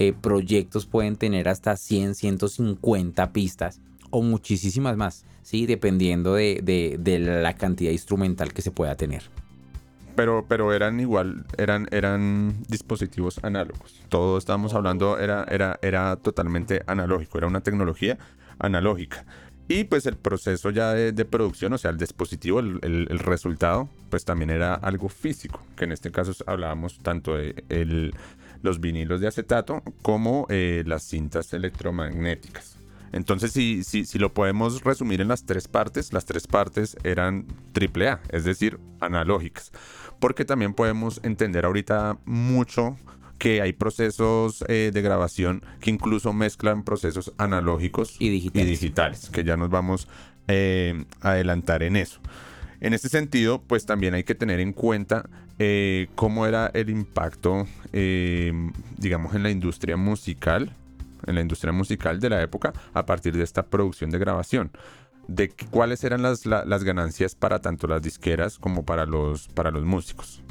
eh, 0.00 0.14
proyectos 0.18 0.86
pueden 0.86 1.16
tener 1.16 1.46
hasta 1.46 1.76
100, 1.76 2.14
150 2.14 3.32
pistas 3.34 3.82
o 4.08 4.22
muchísimas 4.22 4.96
más, 4.96 5.26
¿sí? 5.42 5.66
dependiendo 5.66 6.36
de, 6.36 6.98
la 7.42 7.52
cantidad 7.52 7.92
instrumental 7.92 8.54
que 8.54 8.62
se 8.62 8.70
pueda 8.70 8.94
tener. 8.94 9.24
Pero, 10.16 10.46
pero 10.48 10.72
eran 10.72 11.00
igual, 11.00 11.44
eran, 11.58 11.86
eran 11.90 12.62
dispositivos 12.66 13.44
análogos. 13.44 14.00
Todo 14.08 14.38
estábamos 14.38 14.72
hablando 14.72 15.18
era, 15.18 15.44
era, 15.50 15.78
era 15.82 16.16
totalmente 16.16 16.80
analógico, 16.86 17.36
era 17.36 17.46
una 17.46 17.60
tecnología 17.60 18.16
analógica. 18.58 19.26
Y 19.68 19.84
pues 19.84 20.06
el 20.06 20.16
proceso 20.16 20.70
ya 20.70 20.94
de, 20.94 21.24
producción, 21.26 21.74
o 21.74 21.78
sea, 21.78 21.90
el 21.90 21.98
dispositivo, 21.98 22.58
el, 22.58 23.18
resultado, 23.18 23.90
pues 24.08 24.24
también 24.24 24.48
era 24.48 24.74
algo 24.74 25.10
físico, 25.10 25.62
que 25.76 25.84
en 25.84 25.92
este 25.92 26.10
caso 26.10 26.32
hablábamos 26.46 26.98
tanto 27.00 27.36
de 27.36 27.62
el, 27.68 28.14
los 28.62 28.80
vinilos 28.80 29.20
de 29.20 29.28
acetato 29.28 29.82
como 30.02 30.46
eh, 30.48 30.82
las 30.86 31.04
cintas 31.04 31.52
electromagnéticas. 31.52 32.76
Entonces, 33.12 33.52
si, 33.52 33.82
si, 33.82 34.04
si, 34.04 34.18
lo 34.18 34.32
podemos 34.32 34.84
resumir 34.84 35.20
en 35.20 35.28
las 35.28 35.44
tres 35.44 35.66
partes, 35.66 36.12
las 36.12 36.26
tres 36.26 36.46
partes 36.46 36.96
eran 37.02 37.46
AAA, 37.74 38.20
es 38.30 38.44
decir, 38.44 38.78
analógicas. 39.00 39.72
Porque 40.20 40.44
también 40.44 40.74
podemos 40.74 41.20
entender 41.24 41.64
ahorita 41.64 42.18
mucho 42.24 42.96
que 43.40 43.62
hay 43.62 43.72
procesos 43.72 44.62
eh, 44.68 44.90
de 44.92 45.02
grabación 45.02 45.64
que 45.80 45.90
incluso 45.90 46.32
mezclan 46.32 46.84
procesos 46.84 47.32
analógicos 47.38 48.16
y 48.20 48.28
digitales, 48.28 49.30
que 49.30 49.42
ya 49.42 49.56
nos 49.56 49.70
vamos 49.70 50.08
eh, 50.46 51.04
a 51.22 51.32
adelantar 51.32 51.82
en 51.82 51.96
eso. 51.96 52.20
En 52.80 52.92
este 52.92 53.08
sentido, 53.08 53.62
pues 53.62 53.86
también 53.86 54.14
hay 54.14 54.24
que 54.24 54.34
tener 54.34 54.60
en 54.60 54.72
cuenta 54.72 55.28
eh, 55.62 56.08
cómo 56.14 56.46
era 56.46 56.70
el 56.72 56.88
impacto, 56.88 57.66
digamos, 57.92 59.34
en 59.34 59.42
la 59.42 59.50
industria 59.50 59.98
musical, 59.98 60.74
en 61.26 61.34
la 61.34 61.42
industria 61.42 61.70
musical 61.70 62.18
de 62.18 62.30
la 62.30 62.42
época, 62.42 62.72
a 62.94 63.04
partir 63.04 63.36
de 63.36 63.44
esta 63.44 63.66
producción 63.66 64.08
de 64.08 64.18
grabación. 64.18 64.70
De 65.28 65.50
cuáles 65.70 66.02
eran 66.02 66.22
las, 66.22 66.44
ganancias 66.44 67.34
para 67.34 67.60
tanto 67.60 67.86
las 67.86 68.00
disqueras 68.00 68.58
como 68.58 68.84
para 68.84 69.04
los, 69.04 69.48
para 69.48 69.70
los 69.70 69.84
músicos. 69.84 70.42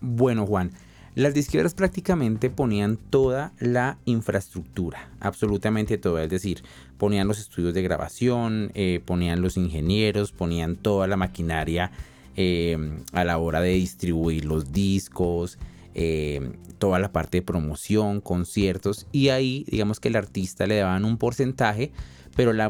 Bueno, 0.00 0.46
Juan, 0.46 0.72
Las 1.14 1.32
disqueras 1.32 1.74
prácticamente 1.74 2.50
ponían 2.50 2.96
toda 2.96 3.52
la 3.60 3.98
infraestructura, 4.04 5.10
absolutamente 5.20 5.96
toda, 5.96 6.24
es 6.24 6.28
decir, 6.28 6.64
ponían 6.98 7.28
los 7.28 7.38
estudios 7.38 7.72
de 7.72 7.82
grabación, 7.82 8.72
eh, 8.74 9.00
ponían 9.04 9.40
los 9.40 9.56
ingenieros, 9.56 10.32
ponían 10.32 10.74
toda 10.74 11.06
la 11.06 11.16
maquinaria 11.16 11.92
eh, 12.36 12.76
a 13.12 13.24
la 13.24 13.38
hora 13.38 13.60
de 13.60 13.70
distribuir 13.70 14.44
los 14.44 14.72
discos, 14.72 15.58
eh, 15.94 16.52
toda 16.78 16.98
la 16.98 17.12
parte 17.12 17.38
de 17.38 17.42
promoción, 17.42 18.20
conciertos, 18.20 19.06
y 19.12 19.28
ahí 19.28 19.64
digamos 19.68 20.00
que 20.00 20.08
el 20.08 20.16
artista 20.16 20.66
le 20.66 20.76
daban 20.76 21.04
un 21.04 21.18
porcentaje 21.18 21.92
pero 22.34 22.52
la, 22.52 22.68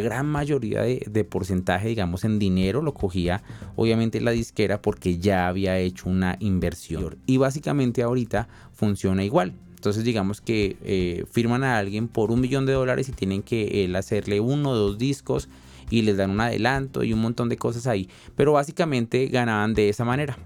gran 0.00 0.26
mayoría 0.26 0.82
de, 0.82 1.24
porcentaje, 1.24 1.88
digamos, 1.88 2.24
en 2.24 2.38
dinero 2.38 2.82
lo 2.82 2.94
cogía 2.94 3.42
obviamente 3.76 4.20
la 4.20 4.32
disquera 4.32 4.82
porque 4.82 5.18
ya 5.18 5.48
había 5.48 5.78
hecho 5.78 6.08
una 6.08 6.36
inversión. 6.40 7.16
Y 7.26 7.36
básicamente 7.36 8.02
ahorita 8.02 8.48
funciona 8.72 9.24
igual. 9.24 9.54
Entonces 9.74 10.02
digamos 10.02 10.40
que 10.40 10.76
eh, 10.82 11.24
firman 11.30 11.62
a 11.62 11.78
alguien 11.78 12.08
por 12.08 12.32
un 12.32 12.40
millón 12.40 12.66
de 12.66 12.72
dólares 12.72 13.08
y 13.08 13.12
tienen 13.12 13.42
que 13.42 13.84
él 13.84 13.94
hacerle 13.94 14.40
uno 14.40 14.70
o 14.70 14.74
dos 14.74 14.98
discos 14.98 15.48
y 15.90 16.02
les 16.02 16.16
dan 16.16 16.30
un 16.30 16.40
adelanto 16.40 17.02
y 17.02 17.12
un 17.12 17.20
montón 17.20 17.48
de 17.48 17.56
cosas 17.56 17.86
ahí. 17.86 18.08
Pero 18.36 18.52
básicamente 18.52 19.26
ganaban 19.26 19.74
de 19.74 19.88
esa 19.88 20.04
manera. 20.04 20.38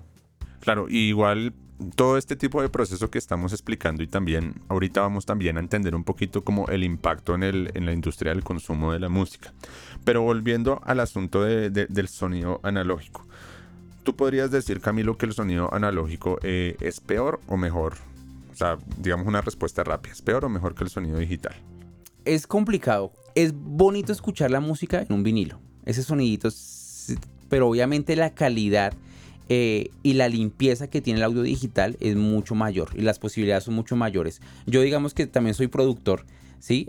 Claro, 0.60 0.86
igual 0.88 1.54
todo 1.96 2.16
este 2.16 2.36
tipo 2.36 2.62
de 2.62 2.68
proceso 2.68 3.10
que 3.10 3.18
estamos 3.18 3.52
explicando 3.52 4.02
y 4.02 4.06
también 4.06 4.54
ahorita 4.68 5.00
vamos 5.00 5.26
también 5.26 5.56
a 5.56 5.60
entender 5.60 5.94
un 5.94 6.04
poquito 6.04 6.44
como 6.44 6.66
el 6.68 6.84
impacto 6.84 7.34
en, 7.34 7.42
el, 7.42 7.70
en 7.74 7.86
la 7.86 7.92
industria 7.92 8.32
del 8.32 8.44
consumo 8.44 8.92
de 8.92 9.00
la 9.00 9.08
música. 9.08 9.52
Pero 10.04 10.22
volviendo 10.22 10.80
al 10.84 11.00
asunto 11.00 11.42
del 11.42 12.08
sonido 12.08 12.60
analógico. 12.62 13.26
¿Tú 14.02 14.16
podrías 14.16 14.50
decir, 14.50 14.80
Camilo, 14.80 15.16
que 15.16 15.26
el 15.26 15.32
sonido 15.32 15.72
analógico 15.72 16.38
eh, 16.42 16.76
es 16.80 17.00
peor 17.00 17.40
o 17.46 17.56
mejor? 17.56 17.94
O 18.50 18.54
sea, 18.54 18.78
digamos 18.98 19.26
una 19.26 19.40
respuesta 19.40 19.84
rápida. 19.84 20.12
¿Es 20.12 20.22
peor 20.22 20.44
o 20.44 20.48
mejor 20.48 20.74
que 20.74 20.84
el 20.84 20.90
sonido 20.90 21.18
digital? 21.18 21.54
Es 22.24 22.46
complicado. 22.46 23.12
Es 23.34 23.52
bonito 23.54 24.12
escuchar 24.12 24.50
la 24.50 24.60
música 24.60 25.02
en 25.02 25.12
un 25.12 25.22
vinilo. 25.22 25.58
Ese 25.84 26.02
sonidito, 26.02 26.48
pero 27.48 27.68
obviamente 27.68 28.14
la 28.16 28.34
calidad 28.34 28.94
eh, 29.48 29.90
y 30.02 30.14
la 30.14 30.28
limpieza 30.28 30.88
que 30.88 31.00
tiene 31.00 31.20
el 31.20 31.24
audio 31.24 31.42
digital 31.42 31.96
es 32.00 32.16
mucho 32.16 32.54
mayor 32.54 32.90
y 32.94 33.02
las 33.02 33.18
posibilidades 33.18 33.64
son 33.64 33.74
mucho 33.74 33.96
mayores. 33.96 34.40
Yo 34.66 34.80
digamos 34.82 35.14
que 35.14 35.26
también 35.26 35.54
soy 35.54 35.66
productor, 35.66 36.24
¿sí? 36.60 36.88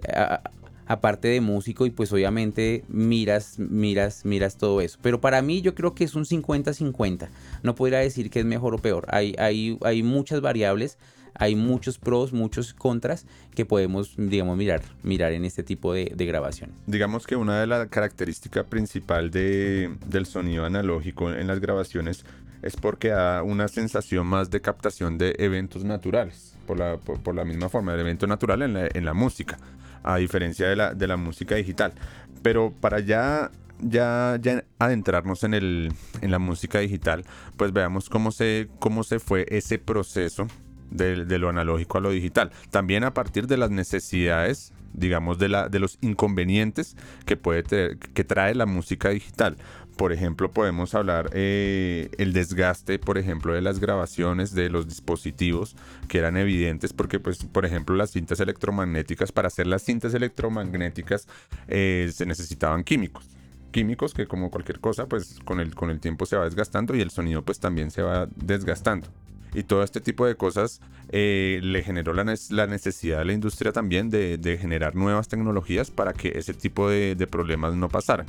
Aparte 0.86 1.28
de 1.28 1.42
músico 1.42 1.86
y 1.86 1.92
pues 1.92 2.12
obviamente 2.12 2.84
miras, 2.88 3.58
miras, 3.60 4.26
miras 4.26 4.58
todo 4.58 4.82
eso. 4.82 5.00
Pero 5.02 5.22
para 5.22 5.42
mí 5.42 5.62
yo 5.62 5.76
creo 5.76 5.96
que 5.96 6.04
es 6.04 6.16
un 6.16 6.26
50-50. 6.26 7.30
No 7.64 7.76
podría 7.76 8.00
decir 8.00 8.30
que 8.30 8.40
es 8.40 8.46
mejor 8.46 8.76
o 8.76 8.78
peor. 8.78 9.06
Hay, 9.10 9.36
hay, 9.38 9.78
hay 9.84 10.04
muchas 10.04 10.42
variables, 10.42 10.98
hay 11.36 11.56
muchos 11.56 11.98
pros, 11.98 12.34
muchos 12.34 12.74
contras 12.74 13.26
que 13.56 13.66
podemos, 13.66 14.14
digamos, 14.18 14.58
mirar, 14.58 14.82
mirar 15.04 15.32
en 15.32 15.46
este 15.46 15.64
tipo 15.64 15.94
de, 15.94 16.12
de 16.16 16.26
grabaciones. 16.26 16.76
Digamos 16.86 17.26
que 17.26 17.36
una 17.36 17.60
de 17.60 17.68
las 17.68 17.88
características 17.88 18.66
principal 18.66 19.32
de, 19.32 19.96
del 20.06 20.26
sonido 20.26 20.66
analógico 20.66 21.32
en 21.32 21.48
las 21.48 21.60
grabaciones 21.60 22.26
es 22.64 22.78
porque 22.78 23.10
da 23.10 23.44
una 23.44 23.68
sensación 23.68 24.26
más 24.26 24.50
de 24.50 24.62
captación 24.62 25.18
de 25.18 25.36
eventos 25.38 25.84
naturales, 25.84 26.56
por 26.66 26.80
la, 26.80 26.98
por, 26.98 27.36
la 27.36 27.44
misma 27.44 27.68
forma, 27.68 27.94
el 27.94 28.00
evento 28.00 28.26
natural 28.26 28.62
en 28.62 28.74
la, 28.74 28.88
en 28.92 29.04
la, 29.04 29.14
música, 29.14 29.58
a 30.04 30.18
diferencia 30.18 30.68
de 30.68 30.76
la, 30.76 30.94
de 30.94 31.08
la 31.08 31.18
música 31.18 31.56
digital. 31.56 31.94
Pero 32.42 32.74
para 32.80 33.00
ya 33.00 33.52
ya, 33.80 34.38
ya 34.42 34.64
adentrarnos 34.80 35.44
en, 35.44 35.54
el, 35.54 35.92
en 36.22 36.32
la 36.32 36.40
música 36.40 36.80
digital, 36.80 37.26
pues 37.58 37.74
veamos 37.74 38.10
cómo 38.10 38.32
se, 38.32 38.70
cómo 38.80 39.04
se 39.04 39.20
fue 39.20 39.46
ese 39.50 39.78
proceso 39.80 40.48
de, 40.90 41.26
de, 41.26 41.40
lo 41.40 41.50
analógico 41.50 41.98
a 41.98 42.02
lo 42.02 42.12
digital. 42.12 42.52
También 42.70 43.04
a 43.04 43.14
partir 43.14 43.48
de 43.48 43.58
las 43.58 43.72
necesidades, 43.72 44.74
digamos, 44.94 45.40
de, 45.40 45.50
la, 45.50 45.70
de 45.70 45.80
los 45.80 45.98
inconvenientes 46.02 46.96
que, 47.26 47.36
puede 47.36 47.98
que 47.98 48.24
trae 48.24 48.56
la 48.56 48.66
música 48.66 49.10
digital 49.10 49.58
por 49.96 50.12
ejemplo, 50.12 50.52
podemos 50.52 50.96
hablar 50.96 51.30
eh, 51.34 52.10
el 52.18 52.34
desgaste, 52.34 53.00
por 53.00 53.18
ejemplo, 53.18 53.54
de 53.54 53.62
las 53.62 53.80
grabaciones 53.80 54.54
de 54.54 54.70
los 54.70 54.88
dispositivos 54.88 55.76
que 56.08 56.18
eran 56.18 56.38
evidentes, 56.38 56.94
porque, 56.94 57.20
pues, 57.20 57.44
por 57.46 57.66
ejemplo, 57.66 57.96
las 57.96 58.12
cintas 58.12 58.40
electromagnéticas, 58.40 59.32
para 59.32 59.48
hacer 59.48 59.68
las 59.68 59.84
cintas 59.84 60.14
electromagnéticas 60.14 61.28
eh, 61.68 62.12
se 62.14 62.26
necesitaban 62.26 62.84
químicos. 62.84 63.30
Químicos 63.72 64.14
que 64.14 64.28
como 64.28 64.52
cualquier 64.52 64.80
cosa, 64.80 65.08
pues 65.08 65.40
con 65.46 65.60
el, 65.60 65.74
con 65.74 65.90
el 65.90 66.00
tiempo 66.00 66.26
se 66.26 66.36
va 66.36 66.46
desgastando 66.46 66.96
y 66.96 67.02
el 67.02 67.10
sonido 67.10 67.42
pues 67.42 67.60
también 67.60 67.90
se 67.90 68.04
va 68.04 68.28
desgastando 68.36 69.08
y 69.56 69.64
todo 69.64 69.84
este 69.84 70.02
tipo 70.02 70.26
de 70.26 70.36
cosas 70.36 70.82
eh, 71.10 71.60
le 71.62 71.84
generó 71.84 72.14
la, 72.14 72.24
necesidad 72.24 73.20
de 73.20 73.26
la 73.26 73.34
industria 73.34 73.72
también 73.72 74.10
de, 74.10 74.58
generar 74.60 74.96
nuevas 74.96 75.28
tecnologías 75.28 75.92
para 75.92 76.14
que 76.14 76.34
ese 76.36 76.54
tipo 76.54 76.90
de 76.90 77.28
problemas 77.30 77.76
no 77.76 77.90
pasaran. 77.90 78.26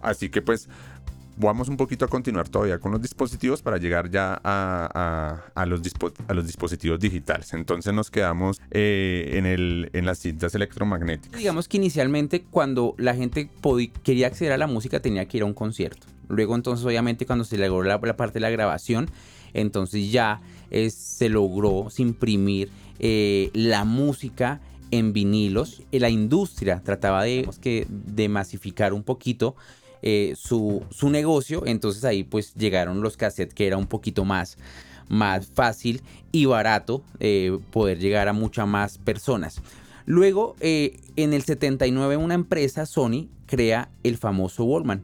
Así 0.00 0.28
que 0.28 0.42
pues 0.42 0.68
vamos 1.38 1.68
un 1.68 1.76
poquito 1.76 2.04
a 2.04 2.08
continuar 2.08 2.48
todavía 2.48 2.78
con 2.78 2.92
los 2.92 3.00
dispositivos 3.00 3.62
para 3.62 3.78
llegar 3.78 4.10
ya 4.10 4.40
a, 4.42 5.66
los, 5.66 5.82
dispositivos 5.82 6.98
digitales. 6.98 7.52
Entonces 7.54 7.92
nos 7.94 8.10
quedamos 8.10 8.60
eh, 8.70 9.88
en, 9.92 10.06
las 10.06 10.18
cintas 10.18 10.54
electromagnéticas. 10.54 11.38
Digamos 11.38 11.68
que 11.68 11.76
inicialmente 11.76 12.42
cuando 12.42 12.94
la 12.98 13.14
gente 13.14 13.50
quería 14.02 14.26
acceder 14.26 14.52
a 14.52 14.58
la 14.58 14.66
música 14.66 15.00
tenía 15.00 15.26
que 15.26 15.38
ir 15.38 15.42
a 15.44 15.46
un 15.46 15.54
concierto. 15.54 16.06
Luego 16.28 16.54
entonces 16.54 16.84
obviamente 16.84 17.24
cuando 17.24 17.44
se 17.44 17.56
logró 17.56 17.82
la, 17.82 18.16
parte 18.16 18.34
de 18.34 18.40
la 18.40 18.50
grabación, 18.50 19.08
entonces 19.54 20.10
ya 20.10 20.40
se 20.90 21.28
logró 21.28 21.88
imprimir 21.96 22.70
eh, 22.98 23.50
la 23.54 23.84
música 23.84 24.60
en 24.90 25.12
vinilos. 25.12 25.82
La 25.92 26.10
industria 26.10 26.82
trataba 26.82 27.22
de, 27.22 27.48
que, 27.60 27.86
de 27.88 28.28
masificar 28.28 28.92
un 28.92 29.02
poquito 29.02 29.54
eh, 30.02 30.34
su, 30.36 30.82
negocio. 31.10 31.64
Entonces 31.66 32.04
ahí 32.04 32.24
pues 32.24 32.54
llegaron 32.54 33.00
los 33.00 33.16
cassettes 33.16 33.54
que 33.54 33.66
era 33.66 33.76
un 33.76 33.86
poquito 33.86 34.24
más, 34.24 34.58
más 35.08 35.46
fácil 35.46 36.02
y 36.32 36.44
barato 36.46 37.02
eh, 37.20 37.58
poder 37.70 37.98
llegar 37.98 38.28
a 38.28 38.32
muchas 38.32 38.66
más 38.66 38.98
personas. 38.98 39.60
Luego, 40.06 40.56
eh, 40.60 41.00
en 41.16 41.34
el 41.34 41.42
79, 41.42 42.16
una 42.16 42.34
empresa, 42.34 42.86
Sony, 42.86 43.28
crea 43.46 43.90
el 44.02 44.16
famoso 44.16 44.64
Wallman. 44.64 45.02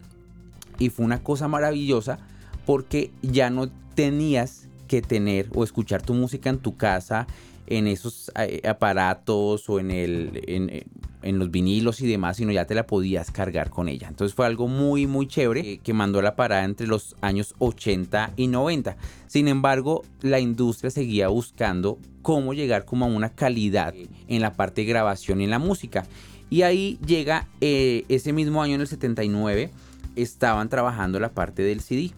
Y 0.79 0.89
fue 0.89 1.05
una 1.05 1.23
cosa 1.23 1.47
maravillosa 1.47 2.19
porque 2.65 3.11
ya 3.23 3.51
no 3.51 3.69
tenías 3.95 4.69
que 4.89 5.03
tener 5.03 5.51
o 5.55 5.63
escuchar 5.63 6.03
tu 6.03 6.15
música 6.15 6.51
en 6.51 6.59
tu 6.59 6.77
casa, 6.77 7.27
en 7.67 7.87
esos 7.87 8.31
aparatos 8.65 9.69
o 9.69 9.81
en, 9.81 9.91
el, 9.91 10.85
en 11.25 11.39
los 11.39 11.51
vinilos 11.51 12.01
y 12.01 12.07
demás, 12.07 12.37
sino 12.37 12.53
ya 12.53 12.67
te 12.67 12.75
la 12.75 12.87
podías 12.87 13.31
cargar 13.31 13.71
con 13.71 13.89
ella. 13.89 14.09
Entonces 14.09 14.35
fue 14.35 14.47
algo 14.47 14.69
muy, 14.69 15.07
muy 15.07 15.27
chévere 15.27 15.61
eh, 15.61 15.81
que 15.83 15.95
mandó 15.95 16.21
la 16.23 16.37
parada 16.37 16.65
entre 16.65 16.87
los 16.87 17.17
años 17.23 17.55
80 17.59 18.33
y 18.37 18.47
90. 18.47 18.97
Sin 19.27 19.49
embargo, 19.49 20.03
la 20.21 20.39
industria 20.39 20.91
seguía 20.91 21.29
buscando 21.29 21.99
cómo 22.23 22.53
llegar 22.55 22.85
como 22.85 23.07
a 23.07 23.09
una 23.09 23.31
calidad 23.31 23.95
en 24.29 24.43
la 24.43 24.53
parte 24.53 24.83
de 24.83 24.87
grabación 24.87 25.41
y 25.41 25.45
en 25.45 25.51
la 25.51 25.59
música. 25.59 26.05
Y 26.51 26.63
ahí 26.63 26.99
llega 27.05 27.49
eh, 27.61 28.05
ese 28.09 28.33
mismo 28.33 28.63
año, 28.63 28.75
en 28.75 28.83
el 28.83 28.87
79, 28.87 29.71
estaban 30.17 30.69
trabajando 30.69 31.19
la 31.19 31.33
parte 31.33 31.63
del 31.63 31.81
CD. 31.81 32.13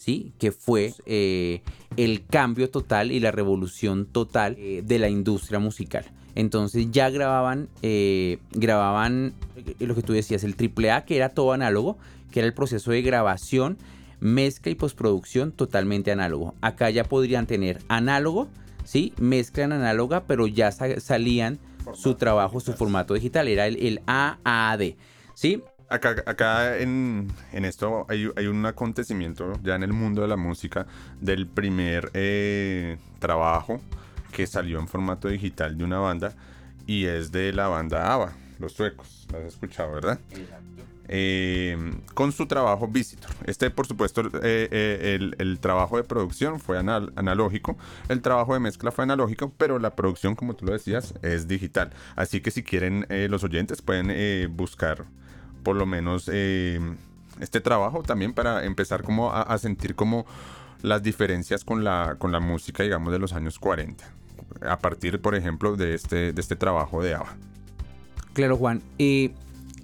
¿Sí? 0.00 0.32
que 0.38 0.50
fue 0.50 0.94
eh, 1.04 1.60
el 1.98 2.24
cambio 2.24 2.70
total 2.70 3.12
y 3.12 3.20
la 3.20 3.30
revolución 3.30 4.06
total 4.06 4.56
de 4.56 4.98
la 4.98 5.10
industria 5.10 5.58
musical. 5.58 6.06
Entonces 6.34 6.90
ya 6.90 7.10
grababan, 7.10 7.68
eh, 7.82 8.38
grababan 8.52 9.34
eh, 9.56 9.74
lo 9.86 9.94
que 9.94 10.02
tú 10.02 10.12
decías, 10.12 10.44
el 10.44 10.54
AAA, 10.54 11.04
que 11.04 11.16
era 11.16 11.30
todo 11.30 11.52
análogo, 11.52 11.98
que 12.30 12.40
era 12.40 12.46
el 12.46 12.54
proceso 12.54 12.92
de 12.92 13.02
grabación, 13.02 13.78
mezcla 14.20 14.70
y 14.70 14.74
postproducción 14.74 15.52
totalmente 15.52 16.12
análogo. 16.12 16.54
Acá 16.60 16.90
ya 16.90 17.04
podrían 17.04 17.46
tener 17.46 17.80
análogo, 17.88 18.48
¿sí? 18.84 19.12
Mezcla 19.18 19.64
en 19.64 19.72
análoga, 19.72 20.24
pero 20.24 20.46
ya 20.46 20.70
salían 20.72 21.58
su 21.94 22.14
trabajo, 22.14 22.60
su 22.60 22.74
formato 22.74 23.14
digital, 23.14 23.48
era 23.48 23.66
el, 23.66 24.00
AAD, 24.06 24.94
¿sí? 25.34 25.62
Acá, 25.90 26.22
acá 26.24 26.78
en, 26.78 27.32
esto 27.52 28.06
hay, 28.08 28.26
un 28.26 28.64
acontecimiento 28.64 29.54
ya 29.64 29.74
en 29.74 29.82
el 29.82 29.92
mundo 29.92 30.22
de 30.22 30.28
la 30.28 30.36
música 30.36 30.86
del 31.20 31.48
primer 31.48 32.12
eh, 32.14 32.96
trabajo 33.18 33.80
que 34.30 34.46
salió 34.46 34.78
en 34.78 34.86
formato 34.86 35.26
digital 35.26 35.76
de 35.76 35.82
una 35.82 35.98
banda 35.98 36.32
y 36.86 37.06
es 37.06 37.32
de 37.32 37.52
la 37.52 37.66
banda 37.66 38.14
ABBA, 38.14 38.32
los 38.60 38.72
suecos. 38.72 39.26
Lo 39.32 39.38
has 39.38 39.46
escuchado, 39.46 39.92
¿verdad? 39.92 40.20
Eh, 41.08 41.76
con 42.14 42.30
su 42.30 42.46
trabajo 42.46 42.86
Visitor. 42.86 43.32
Este, 43.44 43.68
por 43.68 43.84
supuesto, 43.84 44.20
eh, 44.44 44.68
eh, 44.70 45.18
el, 45.38 45.58
trabajo 45.58 45.96
de 45.96 46.04
producción 46.04 46.60
fue 46.60 46.78
analógico, 46.78 47.76
el 48.08 48.22
trabajo 48.22 48.54
de 48.54 48.60
mezcla 48.60 48.92
fue 48.92 49.02
analógico, 49.02 49.52
pero 49.58 49.80
la 49.80 49.96
producción, 49.96 50.36
como 50.36 50.54
tú 50.54 50.66
lo 50.66 50.72
decías, 50.72 51.14
es 51.22 51.48
digital. 51.48 51.90
Así 52.14 52.40
que 52.40 52.52
si 52.52 52.62
quieren, 52.62 53.06
los 53.28 53.42
oyentes 53.42 53.82
pueden 53.82 54.56
buscar 54.56 55.04
por 55.62 55.76
lo 55.76 55.86
menos 55.86 56.28
este 56.28 57.60
trabajo 57.60 58.02
también 58.02 58.32
para 58.32 58.64
empezar 58.64 59.02
como 59.02 59.32
a 59.32 59.56
sentir 59.58 59.94
como 59.94 60.26
las 60.82 61.02
diferencias 61.02 61.64
con 61.64 61.84
la, 61.84 62.16
con 62.18 62.32
la 62.32 62.40
música, 62.40 62.82
digamos, 62.82 63.12
de 63.12 63.18
los 63.18 63.32
años 63.32 63.58
40, 63.58 64.04
a 64.62 64.78
partir, 64.78 65.20
por 65.20 65.34
ejemplo, 65.34 65.76
de 65.76 65.94
este, 65.94 66.32
de 66.32 66.40
este 66.40 66.56
trabajo 66.56 67.02
de 67.02 67.14
ABBA. 67.14 67.36
Claro, 68.32 68.56
Juan. 68.56 68.82
Eh, 68.98 69.32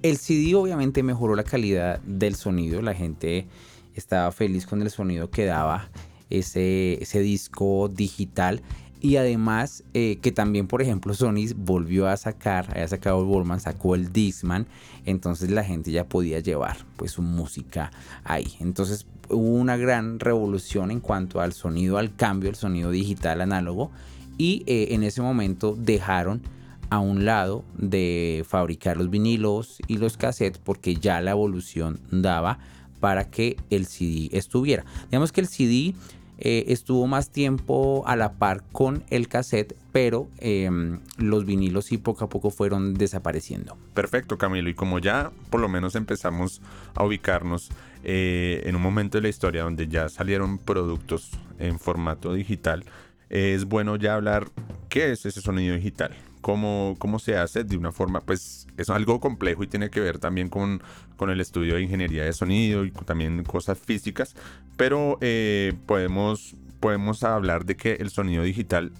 el 0.03 0.19
CD 0.19 0.55
obviamente 0.55 1.03
mejoró 1.03 1.35
la 1.35 1.43
calidad 1.43 2.01
del 2.01 2.37
sonido, 2.37 2.81
la 2.83 2.95
gente 2.95 3.47
estaba 3.95 4.31
feliz 4.31 4.67
con 4.67 4.83
el 4.83 4.91
sonido 4.91 5.31
que 5.31 5.47
daba 5.47 5.89
ese, 6.31 7.03
ese 7.03 7.21
disco 7.21 7.89
digital. 7.89 8.63
Y 9.01 9.17
además 9.17 9.85
eh, 9.95 10.19
que 10.23 10.33
también, 10.33 10.67
por 10.67 10.83
ejemplo, 10.83 11.15
Sony 11.15 11.53
volvió 11.55 12.09
a 12.09 12.17
sacar, 12.17 12.69
había 12.71 12.89
sacado 12.89 13.21
el 13.21 13.27
Wallman, 13.27 13.61
sacó 13.61 13.95
el 13.95 14.13
Discman, 14.13 14.67
entonces 15.05 15.51
la 15.51 15.65
gente 15.65 15.93
ya 15.93 16.05
podía 16.05 16.41
llevar 16.41 16.79
pues 16.97 17.13
su 17.13 17.23
música 17.23 17.91
ahí. 18.25 18.55
Entonces 18.61 19.07
hubo 19.29 19.55
una 19.55 19.77
gran 19.77 20.19
revolución 20.19 20.91
en 20.91 21.01
cuanto 21.01 21.41
al 21.41 21.53
sonido, 21.53 21.99
al 21.99 22.15
cambio, 22.17 22.49
el 22.49 22.57
sonido 22.57 22.91
digital 22.91 23.41
análogo. 23.41 23.91
Y 24.39 24.65
eh, 24.67 24.89
en 24.91 25.03
ese 25.03 25.23
momento 25.23 25.77
dejaron 25.79 26.43
a 26.91 26.99
un 26.99 27.25
lado 27.25 27.65
de 27.77 28.45
fabricar 28.47 28.97
los 28.97 29.11
vinilos 29.11 29.79
y 29.89 29.99
los 29.99 30.17
cassettes 30.17 30.61
porque 30.63 30.95
ya 30.95 31.21
la 31.21 31.33
evolución 31.33 32.01
daba 32.11 32.59
para 33.01 33.31
que 33.31 33.57
el 33.71 33.87
CD 33.87 34.29
estuviera. 34.33 34.85
Digamos 35.11 35.33
que 35.33 35.41
el 35.41 35.49
CD 35.49 35.95
eh, 36.39 36.65
estuvo 36.69 37.07
más 37.07 37.31
tiempo 37.31 38.05
a 38.07 38.17
la 38.17 38.35
par 38.35 38.63
con 38.73 39.05
el 39.11 39.29
cassette, 39.29 39.75
pero 39.93 40.29
em, 40.39 41.01
los 41.17 41.47
vinilos 41.47 41.87
sí 41.87 41.99
poco 41.99 42.25
a 42.25 42.29
poco 42.29 42.51
fueron 42.51 42.95
desapareciendo. 42.95 43.77
Perfecto, 43.95 44.37
Camilo. 44.37 44.69
Y 44.69 44.75
como 44.75 44.99
ya 44.99 45.33
por 45.51 45.61
lo 45.61 45.69
menos 45.69 45.95
empezamos 45.95 46.61
a 46.95 47.05
ubicarnos 47.05 47.71
eh, 48.05 48.63
en 48.65 48.77
un 48.77 48.83
momento 48.83 49.19
de 49.19 49.23
la 49.23 49.29
historia 49.29 49.63
donde 49.63 49.89
ya 49.89 50.09
salieron 50.09 50.59
productos 50.59 51.31
en 51.59 51.79
formato 51.79 52.35
digital, 52.35 52.85
es 53.31 53.65
bueno 53.65 53.97
ya 53.97 54.15
hablar 54.15 54.49
qué 54.89 55.13
es 55.13 55.27
ese 55.27 55.41
sonido 55.41 55.75
digital 55.75 56.15
cómo, 56.47 57.19
se 57.19 57.37
hace 57.37 57.65
de 57.65 57.77
una 57.77 57.91
forma, 57.91 58.21
pues 58.21 58.69
es 58.77 58.89
algo 58.89 59.19
complejo 59.19 59.65
y 59.65 59.67
tiene 59.67 59.91
que 59.91 59.99
ver 59.99 60.19
también 60.19 60.49
con, 60.49 60.81
con 61.17 61.31
el 61.31 61.41
estudio 61.41 61.75
de 61.75 61.83
ingeniería 61.83 62.23
de 62.23 62.33
sonido 62.33 62.85
y 62.85 62.93
también 62.93 63.43
cosas 63.43 63.79
físicas, 63.79 64.37
pero 64.77 65.19
eh, 65.23 65.75
podemos, 65.87 66.55
podemos 66.79 67.25
hablar 67.25 67.65
de 67.65 67.77
que 67.77 67.95
el 67.95 68.11
sonido 68.11 68.45
digital 68.45 68.93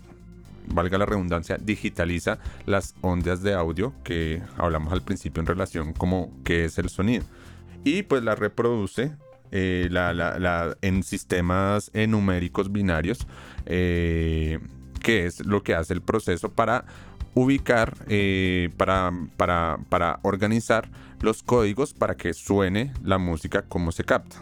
valga 0.67 0.99
la 0.99 1.07
redundancia, 1.07 1.57
digitaliza 1.57 2.41
las 2.67 2.97
ondas 3.01 3.45
de 3.45 3.55
audio 3.55 3.93
que 4.03 4.43
hablamos 4.57 4.93
al 4.93 5.03
principio 5.03 5.41
en 5.41 5.47
relación 5.47 5.93
como 5.93 6.33
qué 6.43 6.65
es 6.65 6.79
el 6.79 6.89
sonido. 6.89 7.25
Y 7.85 8.03
pues 8.03 8.25
la 8.25 8.35
reproduce 8.35 9.13
eh, 9.53 9.87
la, 9.93 10.77
en 10.83 11.05
sistemas 11.05 11.93
numéricos 11.95 12.73
binarios, 12.73 13.25
eh, 13.67 14.59
que 15.01 15.27
es 15.27 15.47
lo 15.47 15.63
que 15.63 15.77
hace 15.77 15.95
el 15.95 16.03
proceso 16.03 16.51
para 16.51 16.85
ubicar, 17.37 17.99
eh, 18.09 18.71
para, 18.79 19.13
para, 19.37 19.79
para 19.91 20.21
organizar 20.23 20.89
los 21.21 21.43
códigos 21.43 21.93
para 21.93 22.17
que 22.17 22.33
suene 22.33 22.95
la 23.05 23.19
música 23.19 23.61
como 23.61 23.93
se 23.93 24.05
capta. 24.05 24.37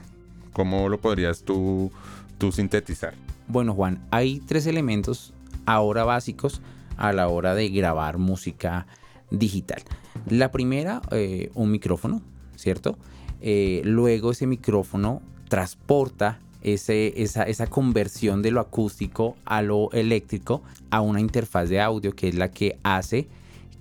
¿Cómo 0.52 0.88
lo 0.88 1.00
podrías 1.00 1.42
tú, 1.42 1.90
tú 2.38 2.52
sintetizar? 2.52 3.14
Bueno, 3.48 3.74
Juan, 3.74 4.00
hay 4.12 4.38
tres 4.38 4.66
elementos 4.66 5.34
ahora 5.66 6.04
básicos 6.04 6.62
a 6.96 7.12
la 7.12 7.26
hora 7.26 7.56
de 7.56 7.68
grabar 7.68 8.18
música 8.18 8.86
digital. 9.32 9.82
La 10.28 10.52
primera, 10.52 11.02
eh, 11.10 11.50
un 11.54 11.72
micrófono, 11.72 12.22
¿cierto? 12.54 12.96
Eh, 13.40 13.82
luego 13.84 14.30
ese 14.30 14.46
micrófono 14.46 15.20
transporta 15.48 16.38
esa, 16.64 17.66
conversión 17.66 18.42
de 18.42 18.50
lo 18.50 18.60
acústico 18.60 19.36
a 19.44 19.62
lo 19.62 19.90
eléctrico 19.92 20.62
a 20.90 21.00
una 21.00 21.20
interfaz 21.20 21.68
de 21.68 21.80
audio 21.80 22.14
que 22.14 22.28
es 22.28 22.34
la 22.34 22.50
que 22.50 22.78
hace 22.82 23.28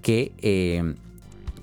que 0.02 0.34
eh, 0.40 0.96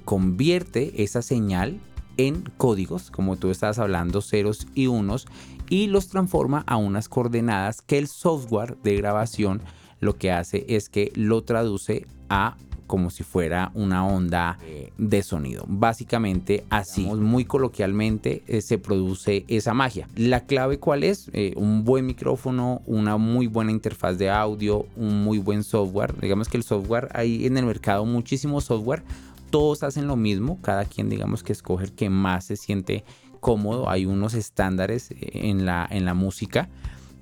convierte 0.05 1.03
esa 1.03 1.23
señal 1.23 1.79
en 2.17 2.43
códigos, 2.57 3.11
como 3.11 3.37
tú 3.37 3.51
estabas 3.51 3.79
hablando, 3.79 4.21
ceros 4.21 4.67
y 4.75 4.89
unos, 4.89 5.27
y 5.69 5.87
los 5.87 6.09
transforma 6.09 6.65
a 6.67 6.77
unas 6.77 7.09
coordenadas 7.09 7.81
que 7.81 7.99
el 7.99 8.09
software 8.09 8.77
de 8.83 8.97
grabación 8.97 9.63
lo 10.01 10.17
que 10.17 10.33
hace 10.33 10.65
es 10.69 10.89
que 10.89 11.13
lo 11.15 11.43
traduce 11.43 12.07
a 12.29 12.57
como 12.91 13.11
si 13.11 13.23
fuera 13.23 13.71
una 13.75 14.05
onda 14.05 14.59
eh, 14.65 14.93
de 14.99 15.23
sonido. 15.23 15.65
Básicamente 15.69 16.65
así, 16.71 17.05
muy 17.05 17.45
coloquialmente, 17.45 18.43
eh, 18.49 18.63
se 18.63 18.79
produce 18.79 19.45
esa 19.47 19.75
magia. 19.75 20.09
La 20.17 20.41
clave 20.41 20.81
cuál 20.81 21.05
es? 21.05 21.31
Eh, 21.33 21.53
un 21.55 21.85
buen 21.85 22.05
micrófono, 22.05 22.83
una 22.87 23.17
muy 23.17 23.47
buena 23.47 23.71
interfaz 23.71 24.19
de 24.19 24.29
audio, 24.29 24.87
un 24.97 25.23
muy 25.23 25.39
buen 25.39 25.63
software. 25.63 26.21
Digamos 26.21 26.49
que 26.49 26.57
el 26.57 26.65
software, 26.65 27.11
hay 27.15 27.47
en 27.47 27.57
el 27.59 27.65
mercado 27.65 28.05
muchísimo 28.05 28.61
software, 28.61 29.05
todos 29.51 29.85
hacen 29.85 30.09
lo 30.09 30.17
mismo, 30.17 30.61
cada 30.61 30.85
quien 30.85 31.09
digamos 31.09 31.45
que 31.45 31.53
escoge 31.53 31.85
el 31.85 31.93
que 31.93 32.11
más 32.11 32.47
se 32.47 32.57
siente 32.57 33.05
cómodo, 33.39 33.89
hay 33.89 34.05
unos 34.05 34.35
estándares 34.35 35.15
en 35.17 35.65
la, 35.65 35.87
en 35.89 36.05
la 36.05 36.15
música, 36.15 36.69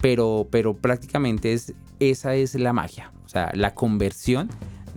pero, 0.01 0.49
pero 0.51 0.75
prácticamente 0.75 1.53
es, 1.53 1.75
esa 2.01 2.37
es 2.37 2.55
la 2.55 2.73
magia, 2.73 3.13
o 3.27 3.29
sea, 3.29 3.51
la 3.53 3.75
conversión 3.75 4.49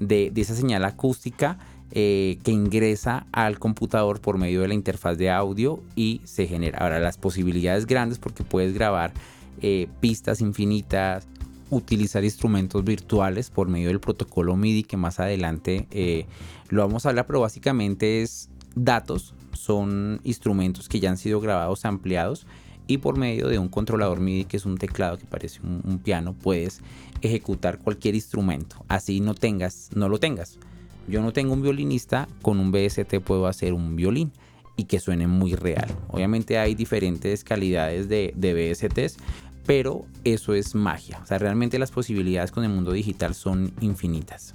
de, 0.01 0.31
esa 0.35 0.55
señal 0.55 0.83
acústica 0.83 1.57
eh, 1.91 2.39
que 2.43 2.51
ingresa 2.51 3.27
al 3.31 3.59
computador 3.59 4.19
por 4.19 4.37
medio 4.37 4.61
de 4.61 4.67
la 4.67 4.73
interfaz 4.73 5.17
de 5.17 5.29
audio 5.29 5.81
y 5.95 6.21
se 6.25 6.47
genera. 6.47 6.79
Ahora 6.79 6.99
las 6.99 7.17
posibilidades 7.17 7.85
grandes 7.85 8.17
porque 8.17 8.43
puedes 8.43 8.73
grabar 8.73 9.13
eh, 9.61 9.87
pistas 9.99 10.41
infinitas, 10.41 11.27
utilizar 11.69 12.23
instrumentos 12.23 12.83
virtuales 12.83 13.49
por 13.49 13.69
medio 13.69 13.89
del 13.89 13.99
protocolo 13.99 14.55
MIDI 14.55 14.83
que 14.83 14.97
más 14.97 15.19
adelante 15.19 15.87
eh, 15.91 16.25
lo 16.69 16.81
vamos 16.81 17.05
a 17.05 17.09
hablar, 17.09 17.27
pero 17.27 17.41
básicamente 17.41 18.21
es 18.23 18.49
datos, 18.75 19.35
son 19.53 20.19
instrumentos 20.23 20.89
que 20.89 20.99
ya 20.99 21.09
han 21.09 21.17
sido 21.17 21.39
grabados, 21.39 21.85
ampliados 21.85 22.47
y 22.91 22.97
por 22.97 23.17
medio 23.17 23.47
de 23.47 23.57
un 23.57 23.69
controlador 23.69 24.19
MIDI 24.19 24.45
que 24.45 24.57
es 24.57 24.65
un 24.65 24.77
teclado 24.77 25.17
que 25.17 25.25
parece 25.25 25.61
un, 25.63 25.99
piano 25.99 26.33
puedes 26.33 26.81
ejecutar 27.21 27.79
cualquier 27.79 28.15
instrumento. 28.15 28.83
Así 28.89 29.21
no 29.21 29.33
tengas 29.33 29.89
no 29.95 30.09
lo 30.09 30.19
tengas. 30.19 30.59
Yo 31.07 31.21
no 31.21 31.31
tengo 31.31 31.53
un 31.53 31.61
violinista 31.61 32.27
con 32.41 32.59
un 32.59 32.71
BST 32.71 33.19
puedo 33.23 33.47
hacer 33.47 33.73
un 33.73 33.95
violín 33.95 34.31
y 34.75 34.85
que 34.85 34.99
suene 34.99 35.27
muy 35.27 35.55
real. 35.55 35.89
Obviamente 36.09 36.57
hay 36.57 36.75
diferentes 36.75 37.43
calidades 37.43 38.09
de, 38.09 38.33
de 38.35 38.73
BSTs 38.73 39.17
pero 39.65 40.05
eso 40.23 40.53
es 40.53 40.75
magia. 40.75 41.19
O 41.23 41.25
sea 41.25 41.37
realmente 41.37 41.79
las 41.79 41.91
posibilidades 41.91 42.51
con 42.51 42.65
el 42.65 42.71
mundo 42.71 42.91
digital 42.91 43.35
son 43.35 43.71
infinitas. 43.79 44.53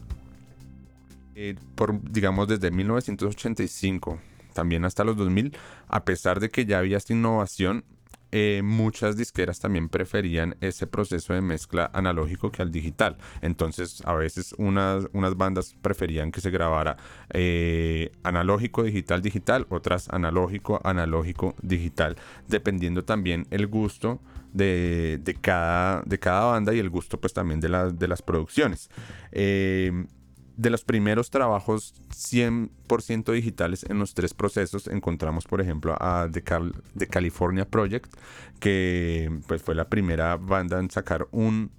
Eh, 1.35 1.55
por 1.75 2.03
digamos 2.03 2.49
desde 2.49 2.71
1985 2.71 4.19
también 4.57 4.85
hasta 4.85 5.05
los 5.05 5.17
2000, 5.17 5.57
a 5.87 6.05
pesar 6.05 6.41
de 6.41 6.49
que 6.49 6.65
ya 6.65 6.79
había 6.79 6.97
esta 6.97 7.13
innovación, 7.13 7.85
eh, 8.33 8.63
muchas 8.65 9.17
disqueras 9.17 9.61
también 9.61 9.89
preferían 9.89 10.57
ese 10.61 10.87
proceso 10.87 11.33
de 11.33 11.41
mezcla 11.41 11.91
analógico 11.93 12.51
que 12.51 12.63
al 12.63 12.71
digital. 12.71 13.17
Entonces, 13.41 14.03
a 14.05 14.15
veces 14.15 14.55
unas, 14.59 15.07
unas 15.13 15.37
bandas 15.37 15.75
preferían 15.81 16.33
que 16.33 16.41
se 16.41 16.51
grabara 16.51 16.97
eh, 17.31 18.13
analógico, 18.23 18.83
digital, 18.83 19.23
digital, 19.23 19.67
otras 19.71 20.09
analógico, 20.09 20.81
analógico, 20.85 21.55
digital, 21.63 22.17
dependiendo 22.49 23.05
también 23.05 23.47
el 23.51 23.67
gusto 23.67 24.21
de, 24.53 25.39
cada, 25.41 26.03
de 26.07 26.19
cada 26.19 26.47
banda 26.47 26.75
y 26.75 26.79
el 26.79 26.91
gusto 26.91 27.21
pues 27.21 27.33
también 27.33 27.61
de, 27.61 27.93
de 27.93 28.09
las 28.09 28.23
producciones. 28.23 28.91
Eh, 29.33 30.07
de 30.57 30.71
los 30.71 30.85
primeros 30.85 31.31
trabajos 31.31 31.95
100% 32.11 33.33
digitales 33.33 33.85
en 33.89 33.99
los 33.99 34.15
tres 34.15 34.33
procesos 34.33 34.87
encontramos 34.89 35.45
por 35.45 35.61
ejemplo 35.61 35.95
a 36.01 36.29
The, 36.31 37.07
California 37.09 37.69
Project 37.69 38.15
que 38.59 39.31
pues 39.47 39.63
fue 39.63 39.75
la 39.75 39.89
primera 39.89 40.37
banda 40.37 40.79
en 40.79 40.91
sacar 40.91 41.29
un, 41.31 41.71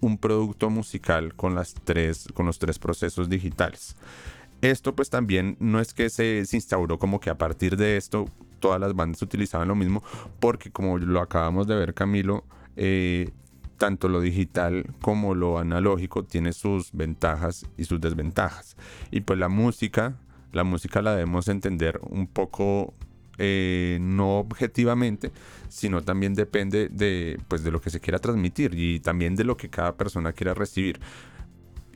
un 0.00 0.18
producto 0.18 0.70
musical 0.70 1.34
con, 1.34 1.54
las 1.54 1.74
tres, 1.74 2.28
con 2.34 2.46
los 2.46 2.58
tres 2.58 2.78
procesos 2.78 3.28
digitales. 3.28 3.96
Esto 4.60 4.94
pues 4.94 5.10
también 5.10 5.56
no 5.58 5.80
es 5.80 5.92
que 5.92 6.08
se, 6.08 6.44
se 6.46 6.56
instauró 6.56 6.98
como 6.98 7.18
que 7.18 7.30
a 7.30 7.38
partir 7.38 7.76
de 7.76 7.96
esto 7.96 8.26
todas 8.60 8.80
las 8.80 8.94
bandas 8.94 9.20
utilizaban 9.22 9.66
lo 9.66 9.74
mismo 9.74 10.04
porque 10.38 10.70
como 10.70 10.96
lo 10.98 11.20
acabamos 11.20 11.66
de 11.66 11.74
ver 11.74 11.94
Camilo 11.94 12.44
eh, 12.76 13.32
tanto 13.82 14.08
lo 14.08 14.20
digital 14.20 14.94
como 15.00 15.34
lo 15.34 15.58
analógico 15.58 16.22
tiene 16.22 16.52
sus 16.52 16.92
ventajas 16.92 17.66
y 17.76 17.82
sus 17.82 18.00
desventajas. 18.00 18.76
Y 19.10 19.22
pues 19.22 19.40
la 19.40 19.48
música, 19.48 20.20
la 20.52 20.62
música 20.62 21.02
la 21.02 21.16
debemos 21.16 21.48
entender 21.48 21.98
un 22.08 22.28
poco 22.28 22.94
eh, 23.38 23.98
no 24.00 24.38
objetivamente, 24.38 25.32
sino 25.68 26.00
también 26.00 26.32
depende 26.34 26.90
de, 26.90 27.40
pues, 27.48 27.64
de 27.64 27.72
lo 27.72 27.80
que 27.80 27.90
se 27.90 27.98
quiera 27.98 28.20
transmitir 28.20 28.72
y 28.76 29.00
también 29.00 29.34
de 29.34 29.42
lo 29.42 29.56
que 29.56 29.68
cada 29.68 29.96
persona 29.96 30.32
quiera 30.32 30.54
recibir. 30.54 31.00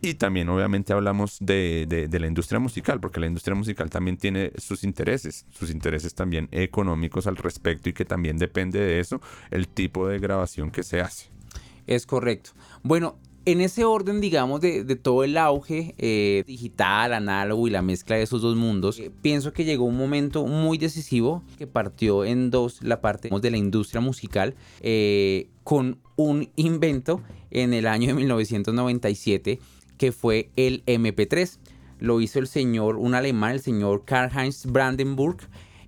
Y 0.01 0.15
también 0.15 0.49
obviamente 0.49 0.93
hablamos 0.93 1.39
de, 1.41 1.87
de, 1.89 2.19
la 2.19 2.27
industria 2.27 2.59
musical, 2.59 2.99
porque 2.99 3.21
la 3.21 3.29
industria 3.29 3.55
musical 3.55 3.91
también 3.91 4.17
tiene 4.17 4.51
sus 4.59 4.83
intereses, 4.83 5.47
sus 5.51 5.71
intereses 5.71 6.17
también 6.17 6.49
económicos 6.51 7.29
al 7.29 7.37
respecto 7.37 7.91
y 7.91 7.93
que 7.93 8.05
también 8.05 8.39
depende 8.39 8.81
de 8.81 8.99
eso 8.99 9.21
el 9.53 9.69
tipo 9.69 10.09
de 10.09 10.19
grabación 10.19 10.73
que 10.73 10.83
se 10.83 11.01
hace. 11.01 11.36
Es 11.87 12.07
correcto. 12.07 12.51
Bueno, 12.83 13.17
en 13.47 13.61
ese 13.61 13.85
orden, 13.85 14.21
digamos, 14.21 14.61
de, 14.61 14.85
todo 14.97 15.23
el 15.23 15.39
auge 15.39 15.95
eh, 15.99 16.43
digital, 16.49 17.13
análogo 17.13 17.69
y 17.69 17.71
la 17.71 17.81
mezcla 17.81 18.17
de 18.17 18.23
esos 18.23 18.43
dos 18.43 18.57
mundos, 18.57 18.99
eh, 18.99 19.13
pienso 19.23 19.53
que 19.53 19.65
llegó 19.65 19.85
un 19.85 19.97
momento 19.97 20.47
muy 20.47 20.79
decisivo 20.79 21.45
que 21.57 21.69
partió 21.69 22.25
en 22.25 22.51
dos 22.51 22.83
la 22.83 23.01
parte 23.01 23.31
de 23.31 23.51
la 23.51 23.57
industria 23.57 24.01
musical 24.01 24.57
eh, 24.81 25.49
con 25.63 25.99
un 26.17 26.51
invento 26.57 27.23
en 27.53 27.73
el 27.73 27.87
año 27.87 28.09
de 28.09 28.15
1997 28.15 29.61
que 29.97 30.11
fue 30.11 30.51
el 30.57 30.85
MP3. 30.85 31.59
Lo 32.01 32.21
hizo 32.21 32.41
el 32.41 32.49
señor, 32.49 32.97
un 32.97 33.15
alemán, 33.15 33.53
el 33.53 33.61
señor 33.61 34.05
Karl-Heinz 34.05 34.67
Brandenburg, 34.67 35.39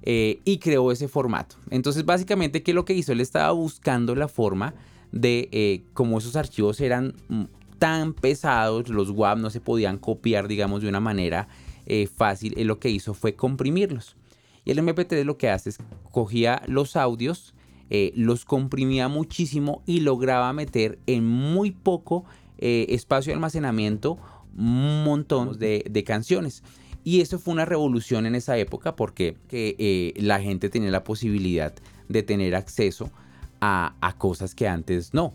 y 0.01 0.59
creó 0.59 0.91
ese 0.91 1.07
formato. 1.07 1.57
Entonces, 1.69 2.07
básicamente, 2.07 2.63
¿qué 2.63 2.71
es 2.71 2.75
lo 2.75 2.87
que 2.87 2.95
hizo? 2.95 3.13
Él 3.13 3.21
estaba 3.21 3.53
buscando 3.53 4.15
la 4.15 4.27
forma 4.27 4.73
de 5.13 5.49
eh, 5.53 5.83
como 5.95 6.19
esos 6.19 6.37
archivos 6.37 6.81
eran 6.81 7.15
mm, 7.29 7.45
tan 7.79 8.13
pesados, 8.13 8.89
los 8.89 9.11
WAV 9.11 9.39
no 9.39 9.51
se 9.51 9.61
podían 9.61 9.99
copiar, 9.99 10.49
digamos, 10.49 10.83
de 10.83 10.89
una 10.89 11.01
manera 11.01 11.49
eh, 11.87 12.07
fácil, 12.07 12.55
él 12.57 12.67
lo 12.67 12.79
que 12.79 12.91
hizo 12.91 13.15
fue 13.15 13.35
comprimirlos. 13.35 14.17
Y 14.65 14.73
el 14.73 14.79
MP3 14.79 15.25
lo 15.25 15.39
que 15.39 15.49
hace 15.49 15.71
es 15.71 15.79
cogía 16.11 16.63
los 16.67 16.97
audios, 16.97 17.55
eh, 17.91 18.13
los 18.15 18.45
comprimía 18.45 19.09
muchísimo 19.09 19.83
y 19.87 20.01
lograba 20.01 20.53
meter 20.53 20.99
en 21.07 21.27
muy 21.27 21.71
poco 21.71 22.25
espacio 22.61 23.31
de 23.31 23.35
almacenamiento 23.35 24.19
un 24.57 25.05
montón 25.05 25.61
de, 25.61 26.05
canciones. 26.05 26.65
Y 27.05 27.21
eso 27.21 27.39
fue 27.39 27.55
una 27.55 27.65
revolución 27.65 28.27
en 28.27 28.35
esa 28.35 28.59
época 28.59 28.97
porque 28.97 29.37
que, 29.47 30.13
la 30.17 30.41
gente 30.41 30.69
tenía 30.69 30.91
la 30.91 31.05
posibilidad 31.05 31.73
de 32.09 32.23
tener 32.25 32.57
acceso 32.57 33.13
a, 33.61 34.15
cosas 34.19 34.55
que 34.55 34.69
antes 34.69 35.15
no. 35.15 35.35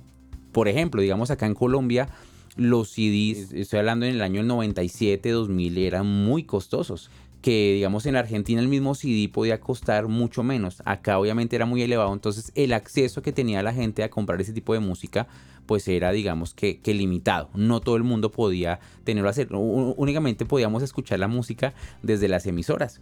Por 0.52 0.68
ejemplo, 0.68 1.02
digamos 1.02 1.32
acá 1.32 1.46
en 1.46 1.56
Colombia, 1.56 2.10
los 2.56 2.90
CDs, 2.90 3.52
estoy 3.54 3.80
hablando 3.80 4.06
en 4.06 4.16
el 4.16 4.22
año 4.22 4.44
97, 4.44 5.30
2000, 5.30 5.78
eran 5.80 6.06
muy 6.06 6.44
costosos. 6.44 7.10
Que 7.42 7.74
digamos 7.74 8.06
en 8.06 8.16
Argentina 8.16 8.62
el 8.62 8.70
mismo 8.70 8.96
CD 8.96 9.28
podía 9.28 9.60
costar 9.60 10.08
mucho 10.08 10.44
menos. 10.44 10.82
Acá 10.86 11.20
obviamente 11.20 11.58
era 11.58 11.66
muy 11.66 11.82
elevado. 11.82 12.14
Entonces 12.14 12.54
el 12.56 12.72
acceso 12.72 13.22
que 13.22 13.34
tenía 13.34 13.62
la 13.64 13.74
gente 13.74 14.04
a 14.04 14.10
comprar 14.10 14.40
ese 14.40 14.54
tipo 14.54 14.74
de 14.74 14.80
música 14.80 15.28
pues 15.66 15.88
era 15.88 16.12
digamos 16.12 16.54
que, 16.54 16.80
que 16.80 16.94
limitado. 16.94 17.50
No 17.54 17.82
todo 17.82 17.98
el 17.98 18.04
mundo 18.04 18.32
podía 18.32 18.80
tenerlo 19.04 19.28
a 19.28 19.32
hacer. 19.32 19.50
Únicamente 19.52 20.46
podíamos 20.46 20.84
escuchar 20.84 21.20
la 21.20 21.28
música 21.28 21.74
desde 22.02 22.30
las 22.30 22.46
emisoras. 22.46 23.02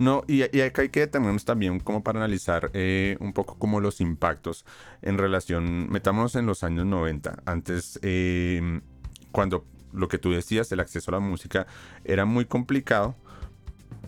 No, 0.00 0.24
y, 0.26 0.40
acá 0.62 0.80
hay 0.80 0.88
que 0.88 1.00
detenernos 1.00 1.44
también 1.44 1.78
como 1.78 2.02
para 2.02 2.20
analizar 2.20 2.70
eh, 2.72 3.18
un 3.20 3.34
poco 3.34 3.58
como 3.58 3.80
los 3.80 4.00
impactos 4.00 4.64
en 5.02 5.18
relación, 5.18 5.90
metámonos 5.90 6.36
en 6.36 6.46
los 6.46 6.64
años 6.64 6.86
90, 6.86 7.42
antes 7.44 8.00
em, 8.00 8.80
cuando 9.30 9.66
lo 9.92 10.08
que 10.08 10.16
tú 10.16 10.32
decías, 10.32 10.72
el 10.72 10.80
acceso 10.80 11.10
a 11.10 11.16
la 11.16 11.20
música 11.20 11.66
era 12.02 12.24
muy 12.24 12.46
complicado, 12.46 13.14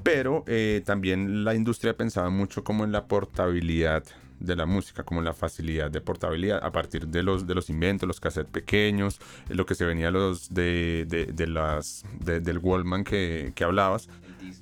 pero 0.02 0.44
eh, 0.46 0.80
también 0.86 1.44
la 1.44 1.54
industria 1.54 1.94
pensaba 1.94 2.30
mucho 2.30 2.64
como 2.64 2.84
en 2.84 2.92
la 2.92 3.04
portabilidad 3.06 4.02
de 4.40 4.56
la 4.56 4.64
música, 4.64 5.02
como 5.02 5.20
en 5.20 5.26
la 5.26 5.34
facilidad 5.34 5.90
de 5.90 6.00
portabilidad 6.00 6.64
a 6.64 6.72
partir 6.72 7.06
de 7.06 7.22
los, 7.22 7.46
de 7.46 7.54
los 7.54 7.68
inventos, 7.68 8.06
los 8.06 8.18
cassettes 8.18 8.50
pequeños, 8.50 9.20
lo 9.50 9.66
que 9.66 9.74
se 9.74 9.84
venía 9.84 10.10
los 10.10 10.54
de, 10.54 11.04
de, 11.06 11.46
las, 11.46 12.06
del 12.18 12.56
Wallman 12.56 13.04
que, 13.04 13.52
que 13.54 13.62
hablabas, 13.62 14.08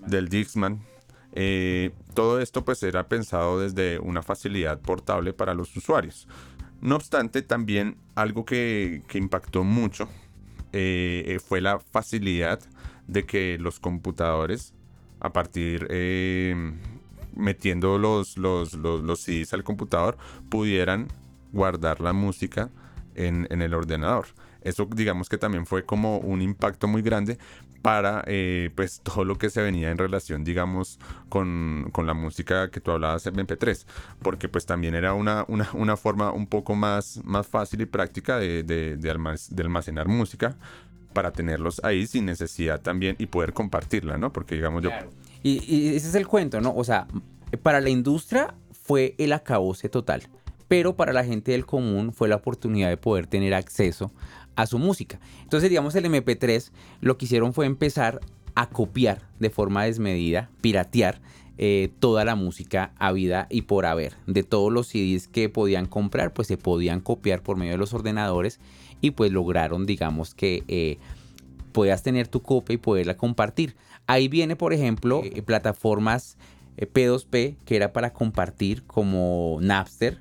del 0.09 0.29
Dixman, 0.29 0.81
eh, 1.33 1.93
todo 2.15 2.41
esto 2.41 2.65
pues 2.65 2.83
era 2.83 3.09
pensado 3.09 3.61
desde 3.61 3.99
una 3.99 4.23
facilidad 4.23 4.81
portable 4.81 5.33
para 5.33 5.55
los 5.55 5.77
usuarios. 5.77 6.27
No 6.81 6.97
obstante, 6.97 7.43
también 7.43 7.97
algo 8.15 8.45
que, 8.45 9.03
impactó 9.15 9.65
mucho 9.65 10.09
eh, 10.73 11.39
fue 11.47 11.61
la 11.61 11.79
facilidad 11.79 12.61
de 13.07 13.25
que 13.25 13.59
los 13.59 13.81
computadores, 13.81 14.73
a 15.21 15.33
partir 15.33 15.87
eh, 15.91 16.55
metiendo 17.35 17.99
los, 17.99 18.39
los, 18.39 18.71
CDs 19.21 19.53
al 19.53 19.65
computador, 19.65 20.17
pudieran 20.49 21.09
guardar 21.53 22.01
la 22.01 22.13
música 22.13 22.71
en 23.15 23.47
el 23.51 23.75
ordenador. 23.75 24.27
Eso 24.63 24.89
digamos 24.95 25.29
que 25.29 25.39
también 25.39 25.67
fue 25.67 25.85
como 25.85 26.19
un 26.19 26.43
impacto 26.43 26.87
muy 26.87 27.03
grande 27.03 27.39
para 27.83 28.23
eh, 28.27 28.71
pues 28.75 29.01
todo 29.01 29.25
lo 29.25 29.37
que 29.39 29.51
se 29.51 29.63
venía 29.63 29.91
en 29.91 29.99
relación 29.99 30.45
digamos 30.45 30.99
con, 31.29 31.89
con, 31.93 32.07
la 32.07 32.15
música 32.15 32.71
que 32.71 32.81
tú 32.81 32.91
hablabas 32.91 33.27
en 33.27 33.35
MP3 33.35 33.87
porque 34.21 34.49
pues 34.49 34.67
también 34.67 34.95
era 34.95 35.15
una, 35.15 35.47
una, 35.49 35.97
forma 35.97 36.33
un 36.33 36.47
poco 36.47 36.75
más, 36.75 37.21
más 37.25 37.47
fácil 37.47 37.81
y 37.81 37.87
práctica 37.87 38.39
de, 38.39 38.63
de, 38.63 38.97
de, 38.97 39.63
almacenar 39.63 40.09
música 40.09 40.57
para 41.13 41.33
tenerlos 41.33 41.81
ahí 41.85 42.07
sin 42.07 42.27
necesidad 42.27 42.81
también 42.81 43.17
y 43.19 43.27
poder 43.27 43.53
compartirla, 43.53 44.17
¿no? 44.17 44.33
Porque 44.33 44.55
digamos 44.55 44.83
yo... 44.83 44.91
Y, 45.43 45.65
y 45.67 45.97
ese 45.97 46.09
es 46.09 46.15
el 46.15 46.29
cuento, 46.29 46.61
¿no? 46.61 46.73
O 46.75 46.85
sea, 46.85 47.09
para 47.63 47.81
la 47.81 47.91
industria 47.91 48.55
fue 48.71 49.15
el 49.19 49.33
acabose 49.33 49.89
total 49.89 50.29
pero 50.71 50.95
para 50.95 51.13
la 51.13 51.25
gente 51.25 51.51
del 51.51 51.67
común 51.67 52.13
fue 52.13 52.29
la 52.29 52.37
oportunidad 52.37 52.91
de 52.91 52.97
poder 52.97 53.27
tener 53.27 53.55
acceso 53.55 54.13
a 54.57 54.67
su 54.67 54.79
música. 54.79 55.21
Entonces, 55.43 55.71
digamos, 55.71 55.95
el 55.95 56.05
MP3 56.05 56.71
lo 57.01 57.19
que 57.19 57.25
hicieron 57.25 57.53
fue 57.53 57.67
empezar 57.67 58.21
a 58.55 58.69
copiar 58.69 59.23
de 59.39 59.51
forma 59.51 59.85
desmedida, 59.85 60.51
piratear 60.61 61.21
eh, 61.63 61.91
toda 61.99 62.25
la 62.25 62.37
música 62.37 62.93
habida 62.99 63.47
y 63.51 63.63
por 63.63 63.87
haber. 63.87 64.15
De 64.27 64.43
todos 64.43 64.73
los 64.73 64.89
CDs 64.89 65.29
que 65.29 65.49
podían 65.49 65.87
comprar, 65.87 66.33
pues 66.33 66.49
se 66.49 66.57
podían 66.57 67.01
copiar 67.01 67.43
por 67.43 67.57
medio 67.57 67.73
de 67.73 67.79
los 67.79 67.93
ordenadores 67.93 68.61
y 69.01 69.11
pues 69.11 69.31
lograron, 69.31 69.85
digamos, 69.85 70.35
que 70.35 70.65
eh, 70.69 70.99
puedas 71.73 72.03
tener 72.03 72.29
tu 72.29 72.41
copia 72.41 72.75
y 72.75 72.79
poderla 72.79 73.17
compartir. 73.17 73.77
Ahí 74.07 74.29
viene, 74.29 74.57
por 74.57 74.73
ejemplo, 74.73 75.23
eh, 75.23 75.43
plataformas 75.43 76.39
P2P 76.79 77.57
que 77.65 77.77
era 77.77 77.93
para 77.93 78.15
compartir 78.15 78.85
como 78.85 79.59
Napster, 79.61 80.19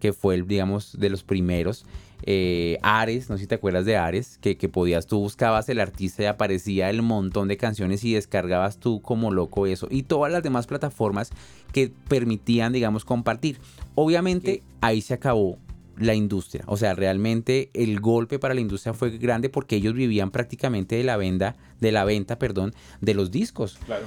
que 0.00 0.12
fue, 0.12 0.34
el, 0.34 0.48
digamos, 0.48 0.98
de 0.98 1.10
los 1.10 1.22
primeros. 1.22 1.86
Eh, 2.24 2.78
Ares, 2.82 3.28
no 3.28 3.36
sé 3.36 3.42
si 3.42 3.46
te 3.46 3.56
acuerdas 3.56 3.84
de 3.84 3.96
Ares, 3.96 4.38
que, 4.40 4.56
que, 4.56 4.68
podías, 4.68 5.06
tú 5.06 5.18
buscabas 5.18 5.68
el 5.68 5.80
artista 5.80 6.22
y 6.22 6.26
aparecía 6.26 6.90
el 6.90 7.02
montón 7.02 7.48
de 7.48 7.56
canciones 7.56 8.04
y 8.04 8.14
descargabas 8.14 8.78
tú 8.78 9.02
como 9.02 9.32
loco 9.32 9.66
eso. 9.66 9.88
Y 9.90 10.04
todas 10.04 10.32
las 10.32 10.42
demás 10.42 10.66
plataformas 10.66 11.30
que 11.72 11.92
permitían, 12.08 12.72
digamos, 12.72 13.04
compartir. 13.04 13.58
Obviamente 13.94 14.62
ahí 14.80 15.00
se 15.00 15.14
acabó 15.14 15.58
la 15.96 16.14
industria. 16.14 16.64
O 16.66 16.76
sea, 16.76 16.94
realmente 16.94 17.70
el 17.74 18.00
golpe 18.00 18.38
para 18.38 18.54
la 18.54 18.60
industria 18.60 18.94
fue 18.94 19.10
grande 19.18 19.48
porque 19.48 19.76
ellos 19.76 19.94
vivían 19.94 20.30
prácticamente 20.30 20.96
de 20.96 21.04
la 21.04 21.16
venta, 21.16 21.56
de 21.80 21.92
la 21.92 22.04
venta, 22.04 22.38
perdón, 22.38 22.72
de 23.00 23.14
los 23.14 23.30
discos. 23.30 23.78
Claro. 23.84 24.06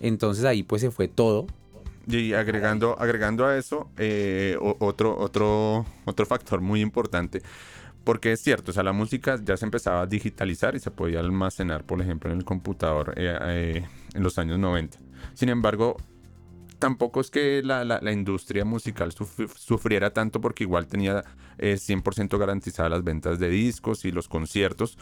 Entonces 0.00 0.44
ahí 0.44 0.62
pues 0.62 0.82
se 0.82 0.90
fue 0.90 1.08
todo 1.08 1.46
y 2.06 2.34
agregando, 2.34 2.96
agregando 2.98 3.46
a 3.46 3.56
eso, 3.56 3.90
eh, 3.96 4.56
otro, 4.60 5.18
otro, 5.18 5.86
otro 6.04 6.26
factor 6.26 6.60
muy 6.60 6.80
importante, 6.80 7.42
porque 8.04 8.32
es 8.32 8.40
cierto, 8.40 8.70
o 8.70 8.74
sea, 8.74 8.82
la 8.82 8.92
música 8.92 9.38
ya 9.42 9.56
se 9.56 9.64
empezaba 9.64 10.02
a 10.02 10.06
digitalizar 10.06 10.74
y 10.74 10.80
se 10.80 10.90
podía 10.90 11.20
almacenar, 11.20 11.84
por 11.84 12.00
ejemplo, 12.00 12.30
en 12.30 12.38
el 12.38 12.44
computador 12.44 13.14
eh, 13.16 13.36
eh, 13.40 13.86
en 14.14 14.22
los 14.22 14.38
años 14.38 14.58
90. 14.58 14.98
Sin 15.32 15.48
embargo, 15.48 15.96
tampoco 16.78 17.20
es 17.20 17.30
que 17.30 17.62
la, 17.62 17.84
la, 17.84 18.12
industria 18.12 18.64
musical 18.64 19.12
sufriera 19.12 20.12
tanto 20.12 20.40
porque 20.40 20.64
igual 20.64 20.86
tenía 20.86 21.24
100% 21.58 22.38
garantizadas 22.38 22.90
las 22.90 23.04
ventas 23.04 23.38
de 23.38 23.48
discos 23.48 24.04
y 24.04 24.12
los 24.12 24.28
conciertos, 24.28 24.98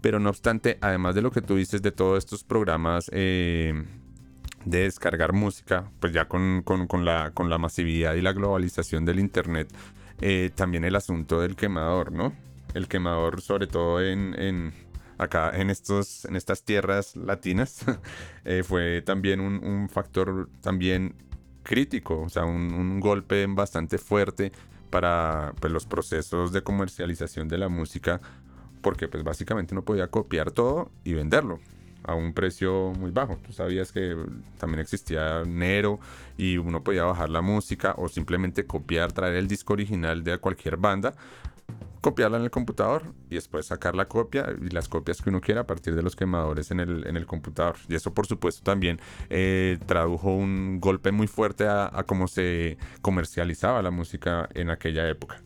pero 0.00 0.18
no 0.18 0.30
obstante, 0.30 0.78
además 0.80 1.14
de 1.14 1.22
lo 1.22 1.30
que 1.30 1.42
tú 1.42 1.56
dices 1.56 1.82
de 1.82 1.92
todos 1.92 2.18
estos 2.18 2.42
programas 2.42 3.08
de 4.64 4.82
descargar 4.82 5.32
música, 5.32 5.90
pues 6.00 6.12
ya 6.12 6.26
con, 6.26 6.64
la, 7.04 7.30
con 7.32 7.50
la 7.50 7.58
masividad 7.58 8.14
y 8.14 8.20
la 8.20 8.32
globalización 8.32 9.04
del 9.04 9.18
Internet, 9.18 9.72
eh, 10.20 10.50
también 10.54 10.84
el 10.84 10.96
asunto 10.96 11.40
del 11.40 11.56
quemador, 11.56 12.12
¿no? 12.12 12.34
El 12.74 12.86
quemador, 12.88 13.40
sobre 13.40 13.66
todo 13.66 14.02
en, 14.02 14.74
acá 15.18 15.50
en, 15.54 15.70
estos, 15.70 16.24
en 16.26 16.36
estas 16.36 16.62
tierras 16.64 17.16
latinas, 17.16 17.84
eh, 18.44 18.62
fue 18.62 19.02
también 19.02 19.40
un, 19.40 19.88
factor 19.88 20.48
también 20.60 21.14
crítico, 21.62 22.20
o 22.20 22.28
sea, 22.28 22.44
un, 22.44 23.00
golpe 23.00 23.46
bastante 23.48 23.98
fuerte 23.98 24.52
para 24.90 25.54
pues, 25.60 25.72
los 25.72 25.86
procesos 25.86 26.52
de 26.52 26.62
comercialización 26.62 27.48
de 27.48 27.58
la 27.58 27.68
música, 27.68 28.20
porque 28.82 29.08
pues 29.08 29.24
básicamente 29.24 29.74
no 29.74 29.84
podía 29.84 30.08
copiar 30.08 30.50
todo 30.50 30.90
y 31.04 31.14
venderlo 31.14 31.60
a 32.10 32.14
un 32.14 32.32
precio 32.32 32.92
muy 32.98 33.10
bajo. 33.10 33.38
Tú 33.44 33.52
sabías 33.52 33.92
que 33.92 34.16
también 34.58 34.80
existía 34.80 35.42
Nero 35.46 36.00
y 36.36 36.56
uno 36.58 36.82
podía 36.82 37.04
bajar 37.04 37.30
la 37.30 37.42
música 37.42 37.94
o 37.96 38.08
simplemente 38.08 38.66
copiar, 38.66 39.12
traer 39.12 39.36
el 39.36 39.48
disco 39.48 39.72
original 39.72 40.24
de 40.24 40.38
cualquier 40.38 40.76
banda 40.76 41.14
copiarla 42.00 42.38
en 42.38 42.44
el 42.44 42.50
computador 42.50 43.12
y 43.28 43.34
después 43.34 43.66
sacar 43.66 43.94
la 43.94 44.06
copia 44.06 44.54
y 44.60 44.70
las 44.70 44.88
copias 44.88 45.20
que 45.20 45.28
uno 45.28 45.40
quiera 45.40 45.62
a 45.62 45.66
partir 45.66 45.94
de 45.94 46.02
los 46.02 46.16
quemadores 46.16 46.70
en 46.70 46.80
el, 46.80 47.06
en 47.06 47.16
el 47.16 47.26
computador. 47.26 47.76
Y 47.88 47.94
eso 47.94 48.14
por 48.14 48.26
supuesto 48.26 48.62
también 48.62 48.98
eh, 49.28 49.78
tradujo 49.86 50.34
un 50.34 50.80
golpe 50.80 51.12
muy 51.12 51.26
fuerte 51.26 51.66
a, 51.68 51.90
cómo 52.06 52.28
se 52.28 52.78
comercializaba 53.02 53.82
la 53.82 53.90
música 53.90 54.48
en 54.54 54.70
aquella 54.70 55.08
época. 55.08 55.42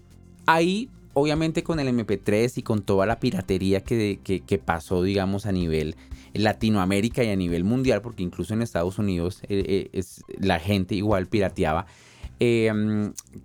Ahí 0.46 0.90
obviamente 1.14 1.62
con 1.62 1.80
el 1.80 1.88
MP3 1.88 2.58
y 2.58 2.62
con 2.62 2.82
toda 2.82 3.06
la 3.06 3.18
piratería 3.18 3.82
que, 3.82 4.20
que, 4.22 4.58
pasó, 4.58 5.02
digamos, 5.02 5.46
a 5.46 5.52
nivel 5.52 5.96
Latinoamérica 6.34 7.24
y 7.24 7.30
a 7.30 7.36
nivel 7.36 7.64
mundial, 7.64 8.02
porque 8.02 8.22
incluso 8.22 8.54
en 8.54 8.62
Estados 8.62 8.98
Unidos 8.98 9.40
eh, 9.48 9.64
eh, 9.66 9.88
es, 9.92 10.22
la 10.38 10.58
gente 10.58 10.94
igual 10.94 11.26
pirateaba, 11.26 11.86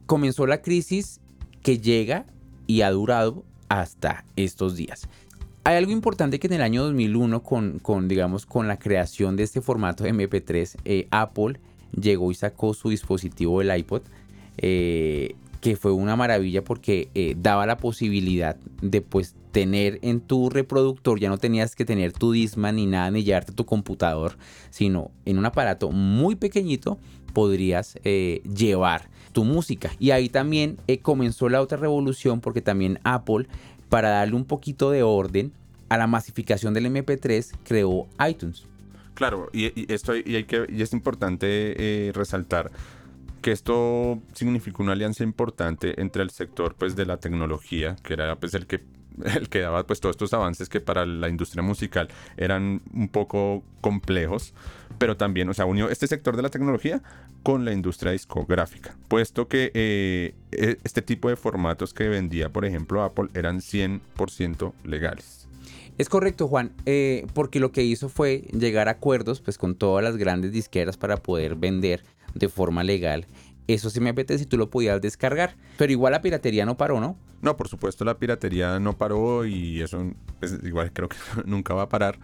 comenzó 0.05 0.45
la 0.45 0.61
crisis 0.61 1.21
que 1.63 1.79
llega 1.79 2.25
y 2.67 2.81
ha 2.81 2.91
durado 2.91 3.43
hasta 3.69 4.25
estos 4.35 4.75
días. 4.75 5.07
Hay 5.63 5.75
algo 5.75 5.91
importante 5.91 6.39
que 6.39 6.47
en 6.47 6.53
el 6.53 6.61
año 6.61 6.83
2001, 6.83 7.43
con, 7.43 7.79
con 7.79 8.07
digamos, 8.07 8.45
con 8.45 8.67
la 8.67 8.79
creación 8.79 9.35
de 9.35 9.43
este 9.43 9.61
formato 9.61 10.05
MP3, 10.05 10.77
eh, 10.85 11.07
Apple 11.11 11.59
llegó 11.91 12.31
y 12.31 12.35
sacó 12.35 12.73
su 12.73 12.89
dispositivo, 12.89 13.61
el 13.61 13.75
iPod, 13.77 14.01
que 15.61 15.75
fue 15.75 15.91
una 15.91 16.15
maravilla 16.15 16.63
porque 16.63 17.09
eh, 17.15 17.35
daba 17.37 17.65
la 17.65 17.77
posibilidad 17.77 18.55
de 18.81 19.01
pues 19.01 19.35
tener 19.51 19.99
en 20.01 20.21
tu 20.21 20.49
reproductor, 20.49 21.19
ya 21.19 21.29
no 21.29 21.37
tenías 21.37 21.75
que 21.75 21.85
tener 21.85 22.13
tu 22.13 22.31
Disman 22.31 22.75
ni 22.75 22.85
nada, 22.85 23.11
ni 23.11 23.23
llevarte 23.23 23.51
tu 23.51 23.65
computador, 23.65 24.37
sino 24.69 25.11
en 25.25 25.37
un 25.37 25.45
aparato 25.45 25.91
muy 25.91 26.35
pequeñito 26.35 26.97
podrías 27.33 27.95
llevar 28.03 29.09
tu 29.31 29.43
música. 29.43 29.91
Y 29.99 30.11
ahí 30.11 30.29
también 30.29 30.77
eh, 30.87 30.99
comenzó 30.99 31.49
la 31.49 31.61
otra 31.61 31.77
revolución 31.77 32.41
porque 32.41 32.61
también 32.61 32.99
Apple, 33.03 33.47
para 33.89 34.09
darle 34.09 34.35
un 34.35 34.45
poquito 34.45 34.91
de 34.91 35.03
orden 35.03 35.51
a 35.89 35.97
la 35.97 36.07
masificación 36.07 36.73
del 36.73 36.85
MP3, 36.87 37.51
creó 37.63 38.07
iTunes. 38.27 38.65
Claro, 39.13 39.49
y, 39.51 39.91
esto 39.91 40.15
y 40.15 40.45
es 40.79 40.93
importante 40.93 41.47
eh, 41.47 42.11
resaltar 42.13 42.71
que 43.39 43.51
esto 43.51 44.19
significó 44.33 44.83
una 44.83 44.93
alianza 44.93 45.23
importante 45.23 45.99
entre 46.01 46.23
el 46.23 46.29
sector 46.29 46.75
pues 46.75 46.95
de 46.95 47.05
la 47.05 47.17
tecnología, 47.17 47.95
que 48.03 48.13
era 48.13 48.35
pues 48.35 48.53
el 48.53 48.67
que 48.67 48.81
el 49.25 49.49
que 49.49 49.59
daba 49.59 49.85
pues 49.85 49.99
todos 49.99 50.13
estos 50.13 50.33
avances 50.33 50.69
que 50.69 50.79
para 50.79 51.05
la 51.05 51.29
industria 51.29 51.63
musical 51.63 52.09
eran 52.37 52.81
un 52.93 53.09
poco 53.09 53.63
complejos, 53.81 54.53
pero 54.97 55.17
también, 55.17 55.49
o 55.49 55.53
sea, 55.53 55.65
unió 55.65 55.89
este 55.89 56.07
sector 56.07 56.35
de 56.35 56.41
la 56.41 56.49
tecnología 56.49 57.01
con 57.43 57.65
la 57.65 57.71
industria 57.71 58.11
discográfica, 58.11 58.95
puesto 59.07 59.47
que 59.47 59.71
eh, 59.73 60.33
e, 60.51 60.77
este 60.83 61.01
tipo 61.01 61.29
de 61.29 61.35
formatos 61.35 61.93
que 61.93 62.09
vendía, 62.09 62.49
por 62.49 62.65
ejemplo, 62.65 63.03
Apple 63.03 63.29
eran 63.33 63.59
100% 63.59 64.73
legales. 64.83 65.47
Es 65.97 66.07
correcto, 66.07 66.47
Juan, 66.47 66.71
eh, 66.85 67.27
porque 67.33 67.59
lo 67.59 67.73
que 67.73 67.83
hizo 67.83 68.07
fue 68.07 68.45
llegar 68.53 68.87
a 68.87 68.91
acuerdos 68.91 69.41
pues, 69.41 69.57
con 69.57 69.75
todas 69.75 70.03
las 70.03 70.15
grandes 70.15 70.53
disqueras 70.53 70.95
para 70.95 71.17
poder 71.17 71.55
vender 71.55 72.03
de 72.33 72.49
forma 72.49 72.83
legal 72.83 73.25
eso 73.73 73.89
sí 73.89 73.99
me 73.99 74.09
apetece 74.09 74.39
si 74.39 74.45
tú 74.45 74.57
lo 74.57 74.69
podías 74.69 75.01
descargar. 75.01 75.55
Pero 75.77 75.91
igual 75.91 76.11
la 76.13 76.21
piratería 76.21 76.65
no 76.65 76.75
paró, 76.77 76.99
¿no? 76.99 77.17
No, 77.41 77.55
por 77.55 77.67
supuesto 77.67 78.03
la 78.03 78.17
piratería 78.17 78.79
no 78.79 78.97
paró 78.97 79.45
y 79.45 79.81
eso 79.81 80.11
pues, 80.39 80.59
igual 80.63 80.91
creo 80.91 81.07
que 81.07 81.17
nunca 81.45 81.73
va 81.73 81.83
a 81.83 81.89
parar. 81.89 82.19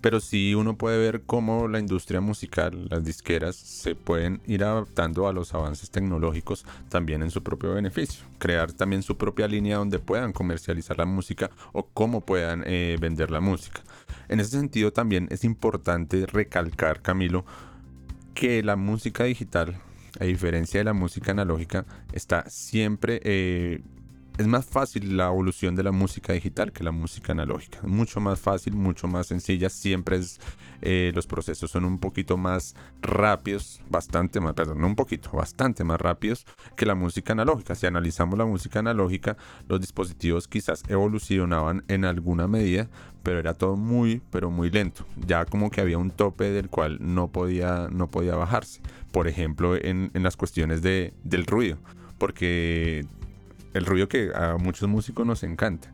Pero 0.00 0.20
sí 0.20 0.54
uno 0.54 0.76
puede 0.78 0.98
ver 0.98 1.22
cómo 1.26 1.68
la 1.68 1.78
industria 1.78 2.20
musical, 2.20 2.88
las 2.88 3.04
disqueras, 3.04 3.56
se 3.56 3.94
pueden 3.94 4.40
ir 4.46 4.64
adaptando 4.64 5.28
a 5.28 5.32
los 5.32 5.52
avances 5.52 5.90
tecnológicos 5.90 6.64
también 6.88 7.22
en 7.22 7.30
su 7.30 7.42
propio 7.42 7.74
beneficio. 7.74 8.24
Crear 8.38 8.72
también 8.72 9.02
su 9.02 9.16
propia 9.16 9.46
línea 9.46 9.76
donde 9.76 9.98
puedan 9.98 10.32
comercializar 10.32 10.96
la 10.96 11.04
música 11.04 11.50
o 11.72 11.86
cómo 11.86 12.22
puedan 12.22 12.62
eh, 12.66 12.96
vender 12.98 13.30
la 13.30 13.40
música. 13.40 13.82
En 14.28 14.40
ese 14.40 14.50
sentido 14.50 14.92
también 14.92 15.28
es 15.30 15.44
importante 15.44 16.24
recalcar, 16.26 17.02
Camilo, 17.02 17.44
que 18.34 18.62
la 18.62 18.76
música 18.76 19.24
digital 19.24 19.80
a 20.18 20.24
diferencia 20.24 20.80
de 20.80 20.84
la 20.84 20.92
música 20.92 21.30
analógica, 21.32 21.86
está 22.12 22.48
siempre... 22.48 23.20
Eh, 23.24 23.80
es 24.40 24.46
más 24.46 24.64
fácil 24.64 25.16
la 25.16 25.26
evolución 25.26 25.76
de 25.76 25.82
la 25.82 25.92
música 25.92 26.32
digital 26.32 26.72
que 26.72 26.82
la 26.82 26.92
música 26.92 27.32
analógica. 27.32 27.80
Mucho 27.82 28.20
más 28.20 28.40
fácil, 28.40 28.74
mucho 28.74 29.06
más 29.06 29.26
sencilla. 29.26 29.68
Siempre 29.68 30.20
eh, 30.80 31.12
los 31.14 31.26
procesos 31.26 31.70
son 31.70 31.84
un 31.84 31.98
poquito 31.98 32.38
más 32.38 32.74
rápidos, 33.02 33.82
bastante 33.90 34.40
más, 34.40 34.54
perdón, 34.54 34.82
un 34.82 34.96
poquito, 34.96 35.30
bastante 35.32 35.84
más 35.84 36.00
rápidos 36.00 36.46
que 36.74 36.86
la 36.86 36.94
música 36.94 37.34
analógica. 37.34 37.74
Si 37.74 37.86
analizamos 37.86 38.38
la 38.38 38.46
música 38.46 38.78
analógica, 38.78 39.36
los 39.68 39.80
dispositivos 39.80 40.48
quizás 40.48 40.82
evolucionaban 40.88 41.84
en 41.88 42.06
alguna 42.06 42.48
medida, 42.48 42.88
pero 43.22 43.38
era 43.38 43.52
todo 43.52 43.76
muy, 43.76 44.22
pero 44.30 44.50
muy 44.50 44.70
lento. 44.70 45.04
Ya 45.26 45.44
como 45.44 45.70
que 45.70 45.82
había 45.82 45.98
un 45.98 46.10
tope 46.10 46.50
del 46.50 46.70
cual 46.70 46.96
no 47.00 47.28
podía, 47.28 47.88
no 47.90 48.08
podía 48.08 48.36
bajarse 48.36 48.80
por 49.10 49.28
ejemplo, 49.28 49.76
en, 49.76 50.10
las 50.14 50.36
cuestiones 50.36 50.82
de, 50.82 51.12
del 51.24 51.46
ruido, 51.46 51.78
porque 52.18 53.06
el 53.74 53.86
ruido 53.86 54.08
que 54.08 54.30
a 54.34 54.56
muchos 54.56 54.88
músicos 54.88 55.26
nos 55.26 55.42
encanta, 55.42 55.92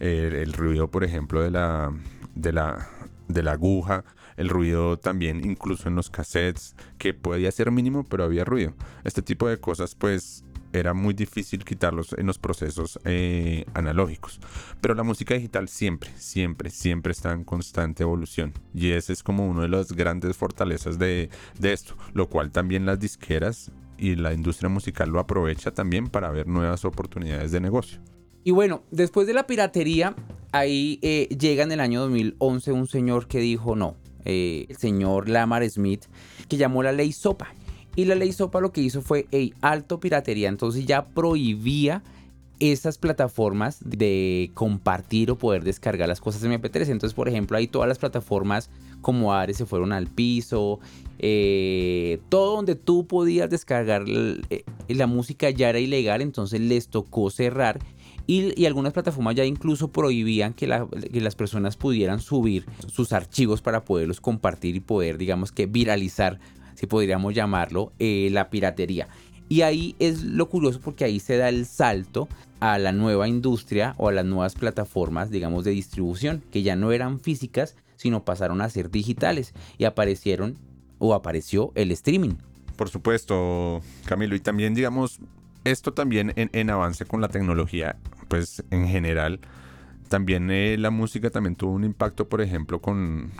el, 0.00 0.52
ruido, 0.52 0.90
por 0.90 1.04
ejemplo, 1.04 1.42
de 1.42 1.50
la, 1.50 1.92
de 2.34 2.52
la, 2.52 2.88
de 3.28 3.42
la 3.42 3.52
aguja, 3.52 4.04
el 4.36 4.48
ruido 4.48 4.98
también 4.98 5.44
incluso 5.44 5.88
en 5.88 5.94
los 5.94 6.10
cassettes, 6.10 6.76
que 6.98 7.14
podía 7.14 7.50
ser 7.50 7.70
mínimo, 7.70 8.04
pero 8.04 8.24
había 8.24 8.44
ruido. 8.44 8.74
Este 9.04 9.22
tipo 9.22 9.48
de 9.48 9.58
cosas, 9.58 9.94
pues 9.94 10.44
era 10.72 10.94
muy 10.94 11.14
difícil 11.14 11.64
quitarlos 11.64 12.14
en 12.18 12.26
los 12.26 12.38
procesos 12.38 12.98
eh, 13.04 13.64
analógicos. 13.74 14.40
Pero 14.80 14.94
la 14.94 15.02
música 15.02 15.34
digital 15.34 15.68
siempre, 15.68 16.10
siempre, 16.16 16.70
siempre 16.70 17.12
está 17.12 17.32
en 17.32 17.44
constante 17.44 18.02
evolución. 18.02 18.52
Y 18.74 18.90
ese 18.90 19.12
es 19.12 19.22
como 19.22 19.48
uno 19.48 19.62
de 19.62 19.68
las 19.68 19.92
grandes 19.92 20.36
fortalezas 20.36 20.98
de, 20.98 21.30
de 21.58 21.72
esto. 21.72 21.96
Lo 22.12 22.28
cual 22.28 22.50
también 22.50 22.84
las 22.84 23.00
disqueras 23.00 23.70
y 23.98 24.16
la 24.16 24.32
industria 24.32 24.68
musical 24.68 25.10
lo 25.10 25.20
aprovecha 25.20 25.72
también 25.72 26.08
para 26.08 26.30
ver 26.30 26.46
nuevas 26.46 26.84
oportunidades 26.84 27.52
de 27.52 27.60
negocio. 27.60 28.00
Y 28.44 28.52
bueno, 28.52 28.82
después 28.90 29.26
de 29.26 29.34
la 29.34 29.46
piratería, 29.46 30.14
ahí 30.52 31.00
eh, 31.02 31.28
llega 31.36 31.64
en 31.64 31.72
el 31.72 31.80
año 31.80 32.00
2011 32.02 32.72
un 32.72 32.86
señor 32.86 33.26
que 33.26 33.40
dijo 33.40 33.74
no, 33.74 33.96
eh, 34.24 34.66
el 34.68 34.76
señor 34.76 35.28
Lamar 35.28 35.68
Smith, 35.68 36.04
que 36.48 36.56
llamó 36.56 36.82
la 36.82 36.92
ley 36.92 37.12
SOPA. 37.12 37.48
Y 37.96 38.04
la 38.04 38.14
ley 38.14 38.32
SOPA 38.32 38.60
lo 38.60 38.72
que 38.72 38.82
hizo 38.82 39.02
fue, 39.02 39.26
hey, 39.30 39.54
alto 39.62 39.98
piratería, 39.98 40.48
entonces 40.48 40.86
ya 40.86 41.06
prohibía 41.06 42.02
esas 42.58 42.98
plataformas 42.98 43.78
de 43.84 44.50
compartir 44.54 45.30
o 45.30 45.36
poder 45.36 45.62
descargar 45.62 46.08
las 46.08 46.20
cosas 46.20 46.42
en 46.42 46.52
MP3. 46.52 46.88
Entonces, 46.88 47.14
por 47.14 47.28
ejemplo, 47.28 47.56
ahí 47.56 47.66
todas 47.66 47.88
las 47.88 47.98
plataformas 47.98 48.70
como 49.00 49.34
Ares 49.34 49.58
se 49.58 49.66
fueron 49.66 49.92
al 49.92 50.06
piso. 50.06 50.80
Eh, 51.18 52.18
todo 52.28 52.56
donde 52.56 52.74
tú 52.74 53.06
podías 53.06 53.50
descargar 53.50 54.04
eh, 54.06 54.64
la 54.88 55.06
música 55.06 55.50
ya 55.50 55.70
era 55.70 55.78
ilegal, 55.78 56.22
entonces 56.22 56.60
les 56.60 56.88
tocó 56.88 57.30
cerrar. 57.30 57.78
Y, 58.28 58.64
algunas 58.66 58.92
plataformas 58.92 59.36
ya 59.36 59.44
incluso 59.44 59.92
prohibían 59.92 60.52
que, 60.52 60.66
que, 61.12 61.20
las 61.20 61.36
personas 61.36 61.76
pudieran 61.76 62.18
subir 62.18 62.66
sus 62.88 63.12
archivos 63.12 63.62
para 63.62 63.84
poderlos 63.84 64.20
compartir 64.20 64.74
y 64.74 64.80
poder, 64.80 65.16
digamos 65.16 65.52
que, 65.52 65.66
viralizar 65.66 66.40
si 66.76 66.86
podríamos 66.86 67.34
llamarlo, 67.34 67.92
eh, 67.98 68.28
la 68.30 68.50
piratería. 68.50 69.08
Y 69.48 69.62
ahí 69.62 69.94
es 69.98 70.22
lo 70.22 70.48
curioso 70.48 70.80
porque 70.80 71.04
ahí 71.04 71.20
se 71.20 71.36
da 71.36 71.48
el 71.48 71.66
salto 71.66 72.28
a 72.60 72.78
la 72.78 72.92
nueva 72.92 73.28
industria 73.28 73.94
o 73.98 74.08
a 74.08 74.12
las 74.12 74.24
nuevas 74.24 74.54
plataformas, 74.54 75.30
digamos, 75.30 75.64
de 75.64 75.70
distribución, 75.70 76.42
que 76.50 76.62
ya 76.62 76.74
no 76.74 76.92
eran 76.92 77.20
físicas, 77.20 77.76
sino 77.96 78.24
pasaron 78.24 78.60
a 78.60 78.68
ser 78.68 78.90
digitales 78.90 79.54
y 79.78 79.84
aparecieron 79.84 80.56
o 80.98 81.14
apareció 81.14 81.72
el 81.74 81.90
streaming. 81.92 82.34
Por 82.76 82.88
supuesto, 82.88 83.80
Camilo, 84.04 84.34
y 84.34 84.40
también, 84.40 84.74
digamos, 84.74 85.20
esto 85.64 85.92
también 85.92 86.32
en, 86.36 86.70
avance 86.70 87.04
con 87.04 87.20
la 87.20 87.28
tecnología, 87.28 87.96
pues 88.28 88.62
en 88.70 88.86
general, 88.86 89.40
también 90.08 90.50
eh, 90.50 90.76
la 90.78 90.90
música 90.90 91.30
también 91.30 91.56
tuvo 91.56 91.72
un 91.72 91.84
impacto, 91.84 92.28
por 92.28 92.40
ejemplo, 92.40 92.80
con, 92.80 93.32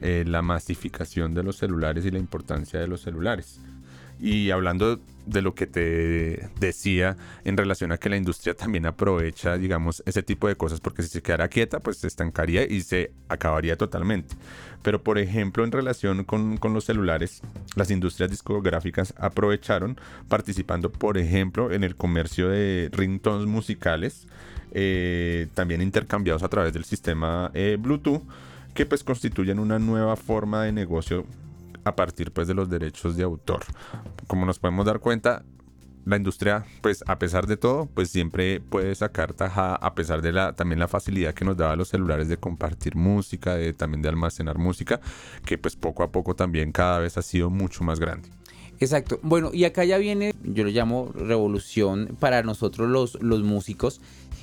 eh, 0.00 0.24
la 0.26 0.42
masificación 0.42 1.34
de 1.34 1.42
los 1.42 1.56
celulares 1.56 2.04
y 2.04 2.10
la 2.10 2.18
importancia 2.18 2.78
de 2.78 2.86
los 2.86 3.00
celulares. 3.00 3.60
Y 4.22 4.52
hablando 4.52 5.00
de 5.26 5.42
lo 5.42 5.56
que 5.56 5.66
te 5.66 6.48
decía 6.60 7.16
en 7.44 7.56
relación 7.56 7.90
a 7.90 7.98
que 7.98 8.08
la 8.08 8.16
industria 8.16 8.54
también 8.54 8.86
aprovecha, 8.86 9.58
digamos, 9.58 10.00
ese 10.06 10.22
tipo 10.22 10.46
de 10.46 10.54
cosas, 10.54 10.80
porque 10.80 11.02
si 11.02 11.08
se 11.08 11.22
quedara 11.22 11.48
quieta, 11.48 11.80
pues 11.80 11.96
se 11.96 12.06
estancaría 12.06 12.64
y 12.64 12.82
se 12.82 13.10
acabaría 13.28 13.76
totalmente. 13.76 14.36
Pero, 14.82 15.02
por 15.02 15.18
ejemplo, 15.18 15.64
en 15.64 15.72
relación 15.72 16.22
con, 16.22 16.60
los 16.72 16.84
celulares, 16.84 17.42
las 17.74 17.90
industrias 17.90 18.30
discográficas 18.30 19.12
aprovecharon 19.18 19.98
participando, 20.28 20.92
por 20.92 21.18
ejemplo, 21.18 21.72
en 21.72 21.82
el 21.82 21.96
comercio 21.96 22.48
de 22.48 22.90
ringtones 22.92 23.48
musicales, 23.48 24.28
eh, 24.70 25.48
también 25.54 25.82
intercambiados 25.82 26.44
a 26.44 26.48
través 26.48 26.72
del 26.72 26.84
sistema 26.84 27.50
eh, 27.54 27.76
Bluetooth, 27.76 28.22
que 28.72 28.86
pues 28.86 29.02
constituyen 29.02 29.58
una 29.58 29.80
nueva 29.80 30.14
forma 30.14 30.62
de 30.62 30.70
negocio 30.70 31.26
a 31.84 31.96
partir 31.96 32.32
pues 32.32 32.48
de 32.48 32.54
los 32.54 32.68
derechos 32.68 33.16
de 33.16 33.24
autor. 33.24 33.62
Como 34.26 34.46
nos 34.46 34.58
podemos 34.58 34.86
dar 34.86 35.00
cuenta, 35.00 35.44
la 36.04 36.16
industria, 36.16 36.64
pues 36.80 37.04
a 37.06 37.18
pesar 37.18 37.46
de 37.46 37.56
todo, 37.56 37.86
pues 37.86 38.10
siempre 38.10 38.60
puede 38.60 38.94
sacar 38.94 39.34
taja, 39.34 39.76
a 39.76 39.94
pesar 39.94 40.20
de 40.20 40.32
la 40.32 40.52
también 40.52 40.80
la 40.80 40.88
facilidad 40.88 41.34
que 41.34 41.44
nos 41.44 41.56
daba 41.56 41.76
los 41.76 41.88
celulares 41.88 42.28
de 42.28 42.36
compartir 42.36 42.96
música, 42.96 43.54
de 43.54 43.72
también 43.72 44.02
de 44.02 44.08
almacenar 44.08 44.58
música, 44.58 45.00
que 45.44 45.58
pues 45.58 45.76
poco 45.76 46.02
a 46.02 46.10
poco 46.10 46.34
también 46.34 46.72
cada 46.72 46.98
vez 46.98 47.16
ha 47.18 47.22
sido 47.22 47.50
mucho 47.50 47.84
más 47.84 48.00
grande. 48.00 48.28
Exacto. 48.80 49.20
Bueno, 49.22 49.50
y 49.52 49.64
acá 49.64 49.84
ya 49.84 49.96
viene, 49.98 50.34
yo 50.42 50.64
lo 50.64 50.70
llamo 50.70 51.12
revolución 51.14 52.16
para 52.18 52.42
nosotros 52.42 52.88
los, 52.88 53.22
los 53.22 53.44
músicos. 53.44 54.00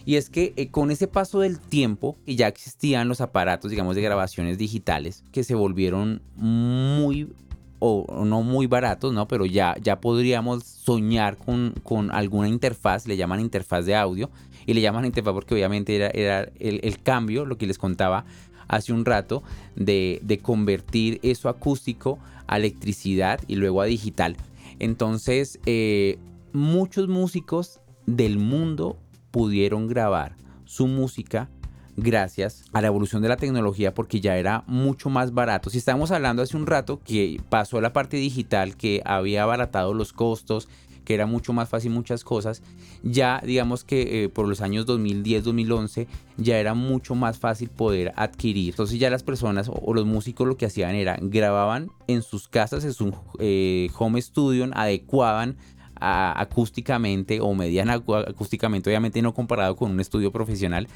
Y 0.10 0.16
es 0.16 0.32
que 0.32 0.54
eh, 0.56 0.70
con 0.70 0.90
ese 0.90 1.08
paso 1.08 1.42
del 1.42 1.60
tiempo, 1.60 2.18
y 2.26 2.36
ya 2.36 2.48
existían 2.48 3.08
los 3.08 3.22
aparatos, 3.22 3.70
digamos, 3.70 3.96
de 3.96 4.02
grabaciones 4.02 4.58
digitales, 4.58 5.24
que 5.32 5.44
se 5.44 5.54
volvieron 5.54 6.24
muy 6.36 7.32
o 7.78 8.26
no 8.26 8.42
muy 8.42 8.66
baratos, 8.66 9.14
¿no? 9.14 9.28
Pero 9.28 9.46
ya, 9.46 9.76
ya 9.80 10.02
podríamos 10.02 10.64
soñar 10.64 11.38
con, 11.38 11.76
con, 11.84 12.10
alguna 12.10 12.48
interfaz, 12.48 13.06
le 13.06 13.18
llaman 13.18 13.40
interfaz 13.40 13.86
de 13.86 13.96
audio, 13.96 14.32
y 14.66 14.74
le 14.74 14.82
llaman 14.82 15.06
interfaz 15.06 15.36
porque 15.36 15.54
obviamente 15.54 15.96
era, 15.96 16.08
era 16.08 16.50
el, 16.58 16.80
el, 16.82 17.04
cambio, 17.04 17.46
lo 17.46 17.60
que 17.60 17.68
les 17.68 17.78
contaba 17.78 18.26
hace 18.68 18.92
un 18.92 19.06
rato, 19.06 19.44
de, 19.76 20.22
de 20.24 20.40
convertir 20.40 21.20
eso 21.22 21.50
acústico 21.50 22.18
a 22.48 22.58
electricidad 22.58 23.42
y 23.48 23.58
luego 23.58 23.80
a 23.80 23.86
digital. 23.86 24.38
Entonces, 24.80 25.60
eh, 25.68 26.18
muchos 26.52 27.08
músicos 27.08 27.80
del 28.08 28.40
mundo 28.40 28.98
pudieron 29.32 29.88
grabar 29.88 30.36
su 30.66 30.88
música 30.88 31.50
gracias 31.98 32.64
a 32.74 32.82
la 32.82 32.88
evolución 32.88 33.22
de 33.22 33.30
la 33.30 33.38
tecnología 33.38 33.94
porque 33.94 34.22
ya 34.22 34.38
era 34.38 34.64
mucho 34.68 35.10
más 35.10 35.34
barato. 35.34 35.70
Si 35.70 35.78
estábamos 35.78 36.12
hablando 36.12 36.42
hace 36.42 36.58
un 36.58 36.68
rato 36.68 37.00
que 37.04 37.42
pasó 37.50 37.82
la 37.82 37.94
parte 37.94 38.18
digital 38.18 38.76
que 38.76 39.02
había 39.06 39.44
abaratado 39.44 39.94
los 39.94 40.14
costos, 40.14 40.68
que 41.04 41.16
era 41.16 41.26
mucho 41.26 41.54
más 41.54 41.70
fácil 41.70 41.92
muchas 41.92 42.24
cosas, 42.24 42.62
ya 43.02 43.42
digamos 43.44 43.84
que 43.84 44.26
eh, 44.26 44.30
por 44.30 44.48
los 44.48 44.62
años 44.62 44.86
2010, 44.86 45.44
2011 45.44 46.08
ya 46.38 46.60
era 46.60 46.76
mucho 46.76 47.16
más 47.16 47.40
fácil 47.40 47.70
poder 47.70 48.14
adquirir. 48.16 48.74
Entonces 48.74 49.00
ya 49.00 49.10
las 49.10 49.24
personas 49.24 49.72
o, 49.74 49.94
los 49.94 50.06
músicos 50.06 50.48
lo 50.48 50.56
que 50.56 50.68
hacían 50.68 50.94
era 50.94 51.18
grababan 51.20 51.90
en 52.08 52.22
sus 52.22 52.48
casas, 52.48 52.84
en 52.84 52.94
su 52.94 53.12
eh, 53.40 53.90
home 53.98 54.22
studio, 54.22 54.70
adecuaban 54.74 55.58
acústicamente 56.00 57.40
o 57.42 57.54
mediana 57.54 58.02
acústicamente, 58.28 58.90
obviamente 58.90 59.22
no 59.22 59.34
comparado 59.34 59.76
con 59.76 59.92
un 59.92 60.00
estudio 60.00 60.32
profesional, 60.32 60.88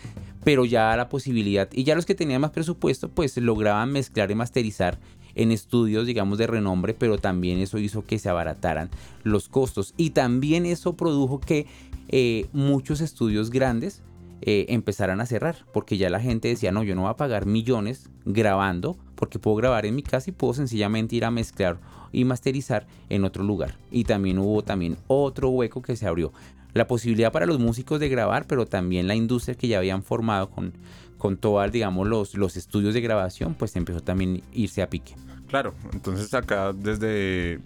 pero 0.43 0.65
ya 0.65 0.95
la 0.95 1.09
posibilidad, 1.09 1.69
y 1.71 1.83
ya 1.83 1.95
los 1.95 2.05
que 2.05 2.15
tenían 2.15 2.41
más 2.41 2.51
presupuesto, 2.51 3.09
pues 3.09 3.37
lograban 3.37 3.91
mezclar 3.91 4.31
y 4.31 4.35
masterizar 4.35 4.99
en 5.35 5.51
estudios, 5.51 6.05
digamos, 6.05 6.37
de 6.37 6.47
renombre, 6.47 6.93
pero 6.93 7.17
también 7.17 7.59
eso 7.59 7.77
hizo 7.77 8.05
que 8.05 8.19
se 8.19 8.29
abarataran 8.29 8.89
los 9.23 9.49
costos. 9.49 9.93
Y 9.97 10.11
también 10.11 10.65
eso 10.65 10.93
produjo 10.93 11.39
que 11.39 11.65
eh, 12.09 12.47
muchos 12.53 13.01
estudios 13.01 13.49
grandes 13.49 14.01
eh, 14.41 14.65
empezaran 14.69 15.21
a 15.21 15.25
cerrar, 15.25 15.65
porque 15.73 15.97
ya 15.97 16.09
la 16.09 16.19
gente 16.19 16.49
decía, 16.49 16.71
no, 16.71 16.83
yo 16.83 16.95
no 16.95 17.01
voy 17.01 17.11
a 17.11 17.15
pagar 17.15 17.45
millones 17.45 18.09
grabando, 18.25 18.97
porque 19.15 19.39
puedo 19.39 19.55
grabar 19.55 19.85
en 19.85 19.95
mi 19.95 20.03
casa 20.03 20.29
y 20.29 20.33
puedo 20.33 20.53
sencillamente 20.53 21.15
ir 21.15 21.25
a 21.25 21.31
mezclar 21.31 21.79
y 22.13 22.23
masterizar 22.23 22.87
en 23.09 23.25
otro 23.25 23.43
lugar. 23.43 23.75
Y 23.91 24.05
también 24.05 24.37
hubo 24.37 24.63
también 24.63 24.97
otro 25.07 25.49
hueco 25.49 25.81
que 25.81 25.97
se 25.97 26.07
abrió. 26.07 26.31
La 26.73 26.87
posibilidad 26.87 27.31
para 27.31 27.45
los 27.45 27.59
músicos 27.59 27.99
de 27.99 28.07
grabar, 28.07 28.47
pero 28.47 28.65
también 28.65 29.07
la 29.07 29.15
industria 29.15 29.55
que 29.55 29.67
ya 29.67 29.79
habían 29.79 30.01
formado 30.03 30.49
con, 30.49 30.73
con 31.17 31.39
digamos, 31.71 32.07
los, 32.07 32.35
los 32.35 32.55
estudios 32.55 32.93
de 32.93 33.01
grabación, 33.01 33.55
pues 33.55 33.75
empezó 33.75 33.99
también 33.99 34.41
a 34.41 34.55
irse 34.55 34.81
a 34.81 34.89
pique. 34.89 35.15
Claro, 35.47 35.73
entonces 35.91 36.33
acá 36.33 36.73
desde 36.73 37.59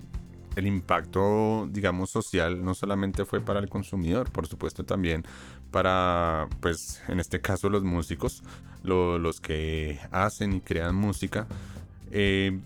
el 0.57 0.65
impacto, 0.65 1.69
digamos, 1.71 2.09
social 2.09 2.63
no 2.65 2.73
solamente 2.73 3.25
fue 3.25 3.41
para 3.41 3.59
el 3.59 3.69
consumidor, 3.69 4.31
por 4.31 4.47
supuesto 4.47 4.83
también 4.83 5.23
para, 5.71 6.47
pues, 6.59 7.01
en 7.07 7.19
este 7.19 7.39
caso 7.39 7.69
los 7.69 7.83
músicos, 7.83 8.43
los 8.83 9.39
que 9.39 9.99
hacen 10.11 10.53
y 10.53 10.61
crean 10.61 10.95
música. 10.95 11.47
Eh, 12.11 12.59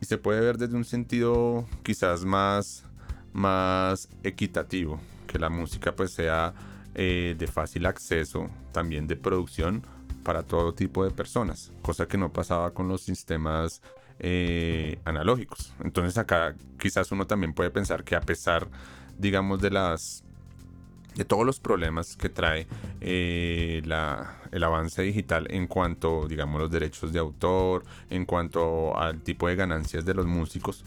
y 0.00 0.06
se 0.06 0.18
puede 0.18 0.40
ver 0.40 0.58
desde 0.58 0.76
un 0.76 0.84
sentido 0.84 1.66
quizás 1.82 2.24
más, 2.24 2.84
más 3.32 4.08
equitativo, 4.22 5.00
que 5.26 5.38
la 5.38 5.50
música 5.50 5.94
pues 5.94 6.12
sea 6.12 6.54
eh, 6.94 7.34
de 7.38 7.46
fácil 7.46 7.86
acceso, 7.86 8.48
también 8.72 9.06
de 9.06 9.16
producción 9.16 9.82
para 10.24 10.42
todo 10.42 10.74
tipo 10.74 11.04
de 11.04 11.10
personas, 11.10 11.72
cosa 11.82 12.06
que 12.06 12.18
no 12.18 12.32
pasaba 12.32 12.72
con 12.72 12.88
los 12.88 13.02
sistemas 13.02 13.82
eh, 14.18 14.98
analógicos. 15.04 15.74
Entonces 15.82 16.18
acá 16.18 16.54
quizás 16.78 17.10
uno 17.12 17.26
también 17.26 17.52
puede 17.52 17.70
pensar 17.70 18.04
que 18.04 18.16
a 18.16 18.20
pesar, 18.20 18.68
digamos, 19.18 19.60
de 19.60 19.70
las 19.70 20.24
de 21.14 21.24
todos 21.24 21.44
los 21.44 21.58
problemas 21.58 22.16
que 22.16 22.28
trae 22.28 22.66
eh, 23.00 23.82
el 24.52 24.64
avance 24.64 25.02
digital 25.02 25.46
en 25.50 25.66
cuanto, 25.66 26.26
digamos, 26.26 26.60
los 26.60 26.70
derechos 26.70 27.12
de 27.12 27.18
autor, 27.18 27.84
en 28.08 28.24
cuanto 28.24 28.96
al 28.96 29.20
tipo 29.22 29.48
de 29.48 29.56
ganancias 29.56 30.04
de 30.04 30.14
los 30.14 30.26
músicos. 30.26 30.84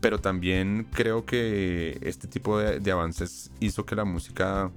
Pero 0.00 0.18
también 0.18 0.86
creo 0.92 1.24
que 1.24 1.98
este 2.02 2.28
tipo 2.28 2.58
de, 2.58 2.90
avances 2.90 3.50
hizo 3.60 3.84
que 3.84 3.96
la 3.96 4.04
música 4.04 4.70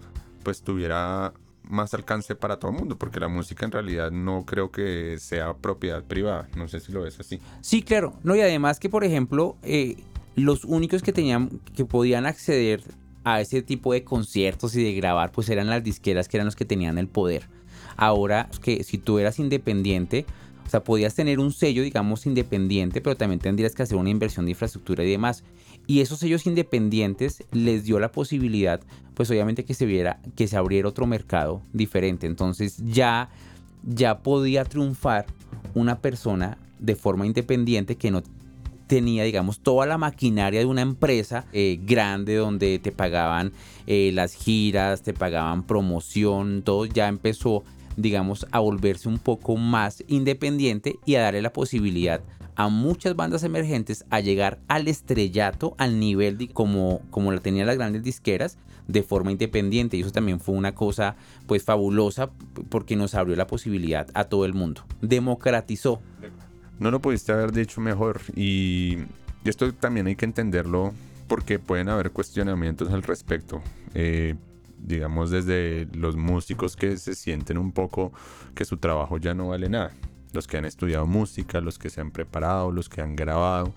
pues 0.43 0.61
tuviera 0.61 1.33
más 1.63 1.93
alcance 1.93 2.35
para 2.35 2.57
todo 2.57 2.71
el 2.71 2.77
mundo, 2.77 2.97
porque 2.97 3.19
la 3.19 3.27
música 3.27 3.65
en 3.65 3.71
realidad 3.71 4.09
no 4.11 4.45
creo 4.45 4.71
que 4.71 5.17
sea 5.19 5.53
propiedad 5.53 6.03
privada. 6.03 6.47
No 6.55 6.67
sé 6.67 6.79
si 6.79 6.91
lo 6.91 7.03
ves 7.03 7.19
así. 7.19 7.39
Sí, 7.61 7.83
claro. 7.83 8.13
No, 8.23 8.35
y 8.35 8.41
además 8.41 8.79
que, 8.79 8.89
por 8.89 9.03
ejemplo, 9.03 9.57
eh, 9.61 9.97
los 10.35 10.65
únicos 10.65 11.03
que 11.03 11.13
tenían, 11.13 11.61
que 11.75 11.85
podían 11.85 12.25
acceder 12.25 12.83
a 13.23 13.41
ese 13.41 13.61
tipo 13.61 13.93
de 13.93 14.03
conciertos 14.03 14.75
y 14.75 14.83
de 14.83 14.93
grabar, 14.93 15.31
pues 15.31 15.49
eran 15.49 15.67
las 15.67 15.83
disqueras 15.83 16.27
que 16.27 16.37
eran 16.37 16.45
los 16.45 16.55
que 16.55 16.65
tenían 16.65 16.97
el 16.97 17.07
poder. 17.07 17.47
Ahora, 17.97 18.49
que 18.61 18.83
si 18.83 18.97
tú 18.97 19.19
eras 19.19 19.39
independiente, 19.39 20.25
o 20.65 20.69
sea, 20.69 20.83
podías 20.83 21.15
tener 21.15 21.39
un 21.39 21.51
sello, 21.51 21.83
digamos, 21.83 22.25
independiente, 22.25 23.01
pero 23.01 23.17
también 23.17 23.39
tendrías 23.39 23.75
que 23.75 23.83
hacer 23.83 23.97
una 23.97 24.09
inversión 24.09 24.45
de 24.45 24.51
infraestructura 24.51 25.03
y 25.03 25.11
demás. 25.11 25.43
Y 25.87 26.01
esos 26.01 26.19
sellos 26.19 26.45
independientes 26.45 27.43
les 27.51 27.83
dio 27.83 27.99
la 27.99 28.11
posibilidad, 28.11 28.79
pues 29.13 29.29
obviamente 29.29 29.65
que 29.65 29.73
se 29.73 29.85
viera, 29.85 30.21
que 30.35 30.47
se 30.47 30.55
abriera 30.55 30.87
otro 30.87 31.07
mercado 31.07 31.61
diferente. 31.73 32.27
Entonces 32.27 32.77
ya, 32.85 33.29
ya 33.83 34.19
podía 34.19 34.63
triunfar 34.63 35.25
una 35.73 35.99
persona 35.99 36.57
de 36.79 36.95
forma 36.95 37.25
independiente 37.25 37.95
que 37.95 38.11
no 38.11 38.23
tenía, 38.87 39.23
digamos, 39.23 39.59
toda 39.59 39.85
la 39.85 39.97
maquinaria 39.97 40.59
de 40.59 40.65
una 40.65 40.81
empresa 40.81 41.45
eh, 41.53 41.79
grande 41.81 42.35
donde 42.35 42.77
te 42.79 42.91
pagaban 42.91 43.53
eh, 43.87 44.11
las 44.13 44.33
giras, 44.33 45.01
te 45.01 45.13
pagaban 45.13 45.63
promoción, 45.63 46.61
todo 46.61 46.85
ya 46.85 47.07
empezó, 47.07 47.63
digamos, 47.97 48.47
a 48.51 48.59
volverse 48.59 49.09
un 49.09 49.19
poco 49.19 49.57
más 49.57 50.03
independiente 50.07 50.99
y 51.05 51.15
a 51.15 51.21
darle 51.21 51.41
la 51.41 51.53
posibilidad 51.53 52.21
a 52.55 52.67
muchas 52.67 53.15
bandas 53.15 53.43
emergentes 53.43 54.05
a 54.09 54.19
llegar 54.19 54.59
al 54.67 54.87
estrellato, 54.87 55.73
al 55.77 55.99
nivel 55.99 56.37
de, 56.37 56.49
como, 56.49 57.01
como 57.09 57.31
la 57.31 57.39
tenían 57.39 57.67
las 57.67 57.77
grandes 57.77 58.03
disqueras, 58.03 58.57
de 58.87 59.03
forma 59.03 59.31
independiente. 59.31 59.97
Y 59.97 60.01
eso 60.01 60.11
también 60.11 60.39
fue 60.39 60.55
una 60.55 60.75
cosa 60.75 61.15
pues 61.47 61.63
fabulosa 61.63 62.29
porque 62.69 62.95
nos 62.95 63.15
abrió 63.15 63.35
la 63.35 63.47
posibilidad 63.47 64.07
a 64.13 64.25
todo 64.25 64.45
el 64.45 64.53
mundo. 64.53 64.83
Democratizó 65.01 66.01
no 66.81 66.89
lo 66.89 66.99
pudiste 66.99 67.31
haber 67.31 67.51
dicho 67.51 67.79
mejor 67.79 68.21
y 68.35 68.97
esto 69.45 69.71
también 69.71 70.07
hay 70.07 70.15
que 70.15 70.25
entenderlo 70.25 70.93
porque 71.27 71.59
pueden 71.59 71.89
haber 71.89 72.09
cuestionamientos 72.09 72.89
al 72.89 73.03
respecto. 73.03 73.61
Eh, 73.93 74.33
digamos 74.83 75.29
desde 75.31 75.87
los 75.93 76.15
músicos 76.15 76.75
que 76.75 76.97
se 76.97 77.15
sienten 77.15 77.57
un 77.57 77.71
poco 77.71 78.11
que 78.55 78.65
su 78.65 78.77
trabajo 78.77 79.17
ya 79.17 79.33
no 79.33 79.49
vale 79.49 79.69
nada. 79.69 79.91
Los 80.33 80.47
que 80.47 80.57
han 80.57 80.65
estudiado 80.65 81.05
música, 81.05 81.59
los 81.61 81.77
que 81.77 81.89
se 81.89 82.01
han 82.01 82.11
preparado, 82.11 82.71
los 82.71 82.89
que 82.89 83.01
han 83.01 83.15
grabado. 83.15 83.73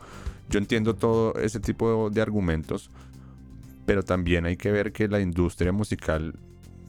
Yo 0.48 0.58
entiendo 0.58 0.94
todo 0.94 1.34
ese 1.34 1.60
tipo 1.60 2.10
de 2.10 2.20
argumentos, 2.22 2.90
pero 3.86 4.02
también 4.02 4.46
hay 4.46 4.56
que 4.56 4.70
ver 4.70 4.92
que 4.92 5.08
la 5.08 5.20
industria 5.20 5.72
musical 5.72 6.34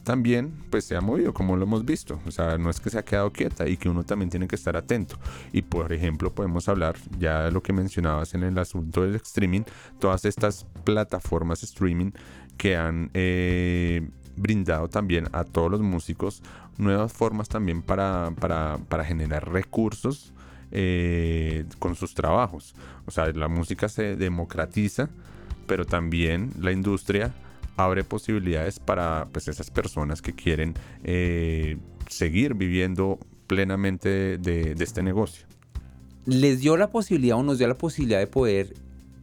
también 0.06 0.52
pues 0.70 0.84
se 0.84 0.94
ha 0.94 1.00
movido 1.00 1.34
como 1.34 1.56
lo 1.56 1.64
hemos 1.64 1.84
visto. 1.84 2.20
O 2.26 2.30
sea, 2.30 2.56
no 2.58 2.70
es 2.70 2.78
que 2.78 2.90
se 2.90 2.98
ha 2.98 3.04
quedado 3.04 3.32
quieta 3.32 3.68
y 3.68 3.76
que 3.76 3.88
uno 3.88 4.04
también 4.04 4.30
tiene 4.30 4.46
que 4.46 4.54
estar 4.54 4.76
atento. 4.76 5.18
Y 5.52 5.62
por 5.62 5.92
ejemplo 5.92 6.32
podemos 6.32 6.68
hablar 6.68 6.94
ya 7.18 7.42
de 7.42 7.50
lo 7.50 7.60
que 7.60 7.72
mencionabas 7.72 8.32
en 8.34 8.44
el 8.44 8.56
asunto 8.56 9.02
del 9.02 9.16
streaming, 9.16 9.62
todas 9.98 10.24
estas 10.24 10.64
plataformas 10.84 11.64
streaming 11.64 12.12
que 12.56 12.76
han 12.76 13.10
eh, 13.14 14.08
brindado 14.36 14.88
también 14.88 15.28
a 15.32 15.44
todos 15.44 15.70
los 15.70 15.80
músicos 15.80 16.42
nuevas 16.78 17.12
formas 17.12 17.48
también 17.48 17.82
para, 17.82 18.32
para, 18.38 19.04
generar 19.04 19.50
recursos 19.50 20.32
eh, 20.72 21.64
con 21.78 21.94
sus 21.94 22.14
trabajos. 22.14 22.74
O 23.06 23.10
sea, 23.10 23.26
la 23.32 23.48
música 23.48 23.88
se 23.88 24.16
democratiza, 24.16 25.08
pero 25.66 25.84
también 25.84 26.50
la 26.60 26.72
industria 26.72 27.32
abre 27.76 28.04
posibilidades 28.04 28.78
para 28.78 29.26
pues, 29.32 29.48
esas 29.48 29.70
personas 29.70 30.22
que 30.22 30.32
quieren 30.32 30.74
eh, 31.04 31.78
seguir 32.08 32.54
viviendo 32.54 33.18
plenamente 33.46 34.38
de, 34.38 34.74
este 34.78 35.02
negocio. 35.02 35.46
Les 36.24 36.60
dio 36.60 36.76
la 36.76 36.90
posibilidad 36.90 37.38
o 37.38 37.42
nos 37.42 37.58
dio 37.58 37.68
la 37.68 37.78
posibilidad 37.78 38.18
de 38.18 38.26
poder 38.26 38.74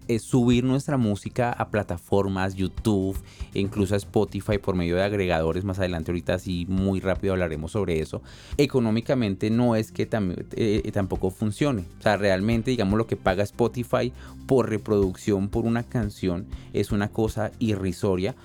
eh, 0.07 0.19
subir 0.19 0.63
nuestra 0.63 0.97
música 0.97 1.51
a 1.51 1.69
plataformas, 1.69 2.55
YouTube, 2.55 3.17
e 3.53 3.59
incluso 3.59 3.93
a 3.93 3.97
Spotify 3.97 4.57
por 4.57 4.75
medio 4.75 4.95
de 4.95 5.03
agregadores. 5.03 5.63
Más 5.63 5.79
adelante, 5.79 6.11
ahorita 6.11 6.39
sí, 6.39 6.65
muy 6.67 6.99
rápido 6.99 7.33
hablaremos 7.33 7.71
sobre 7.71 7.99
eso. 7.99 8.21
Económicamente 8.57 9.49
no 9.49 9.75
es 9.75 9.91
que 9.91 10.07
eh, 10.55 10.91
tampoco 10.93 11.31
funcione. 11.31 11.85
O 11.99 12.01
sea, 12.01 12.17
realmente, 12.17 12.71
digamos, 12.71 12.97
lo 12.97 13.07
que 13.07 13.15
paga 13.15 13.43
Spotify 13.43 14.11
por 14.47 14.69
reproducción 14.69 15.49
por 15.49 15.65
una 15.65 15.83
canción 15.83 16.47
es 16.73 16.91
una 16.91 17.09
cosa 17.09 17.51
irrisoria 17.59 18.35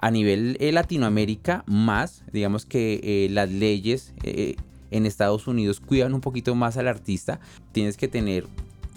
a 0.00 0.10
nivel 0.10 0.56
eh, 0.60 0.72
Latinoamérica 0.72 1.64
más, 1.66 2.22
digamos 2.30 2.66
que 2.66 3.28
las 3.30 3.50
leyes 3.50 4.12
en 4.90 5.06
Estados 5.06 5.46
Unidos 5.46 5.80
cuidan 5.80 6.14
un 6.14 6.20
poquito 6.20 6.54
más 6.54 6.76
al 6.76 6.88
artista. 6.88 7.40
Tienes 7.72 7.96
que 7.96 8.08
tener 8.08 8.46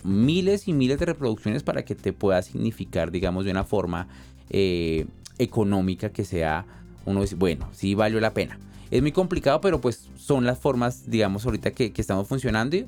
miles 0.03 0.67
y 0.67 0.73
miles 0.73 0.99
de 0.99 1.05
reproducciones 1.05 1.63
para 1.63 1.83
que 1.83 1.95
te 1.95 2.13
pueda 2.13 2.41
significar, 2.41 3.11
digamos, 3.11 3.45
de 3.45 3.51
una 3.51 3.63
forma 3.63 4.07
eh, 4.49 5.05
económica 5.37 6.09
que 6.09 6.25
sea, 6.25 6.65
uno 7.05 7.23
bueno, 7.37 7.69
sí 7.71 7.95
valió 7.95 8.19
la 8.19 8.33
pena. 8.33 8.59
Es 8.91 9.01
muy 9.01 9.11
complicado, 9.11 9.61
pero 9.61 9.79
pues 9.81 10.09
son 10.15 10.45
las 10.45 10.57
formas, 10.57 11.09
digamos, 11.09 11.45
ahorita 11.45 11.71
que, 11.71 11.91
que 11.91 12.01
estamos 12.01 12.27
funcionando 12.27 12.75
y 12.75 12.87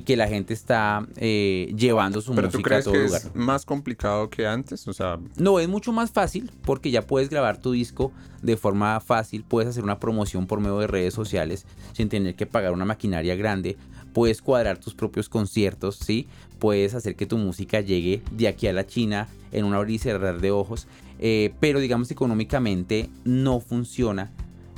que 0.00 0.16
la 0.16 0.26
gente 0.26 0.54
está 0.54 1.06
eh, 1.16 1.72
llevando 1.76 2.20
su 2.22 2.34
¿Pero 2.34 2.48
música 2.48 2.58
tú 2.58 2.62
crees 2.62 2.80
a 2.80 2.84
todo 2.84 2.94
que 2.94 3.04
lugar. 3.04 3.20
es 3.22 3.34
más 3.36 3.64
complicado 3.66 4.30
que 4.30 4.46
antes? 4.46 4.88
O 4.88 4.92
sea, 4.92 5.20
No, 5.36 5.60
es 5.60 5.68
mucho 5.68 5.92
más 5.92 6.10
fácil 6.10 6.50
porque 6.64 6.90
ya 6.90 7.06
puedes 7.06 7.28
grabar 7.28 7.58
tu 7.60 7.72
disco 7.72 8.10
de 8.40 8.56
forma 8.56 8.98
fácil, 9.00 9.44
puedes 9.46 9.68
hacer 9.68 9.84
una 9.84 10.00
promoción 10.00 10.46
por 10.46 10.58
medio 10.60 10.78
de 10.78 10.86
redes 10.86 11.14
sociales 11.14 11.66
sin 11.92 12.08
tener 12.08 12.34
que 12.34 12.46
pagar 12.46 12.72
una 12.72 12.84
maquinaria 12.86 13.36
grande, 13.36 13.76
puedes 14.12 14.42
cuadrar 14.42 14.78
tus 14.78 14.94
propios 14.94 15.28
conciertos, 15.28 15.96
¿sí? 15.96 16.26
Puedes 16.58 16.94
hacer 16.94 17.14
que 17.14 17.26
tu 17.26 17.36
música 17.38 17.80
llegue 17.80 18.22
de 18.32 18.48
aquí 18.48 18.66
a 18.66 18.72
la 18.72 18.86
China 18.86 19.28
en 19.52 19.64
un 19.64 19.74
abrir 19.74 19.96
y 19.96 19.98
cerrar 19.98 20.40
de 20.40 20.50
ojos, 20.50 20.86
eh, 21.18 21.52
pero 21.60 21.78
digamos 21.78 22.10
económicamente 22.10 23.10
no 23.24 23.60
funciona 23.60 24.30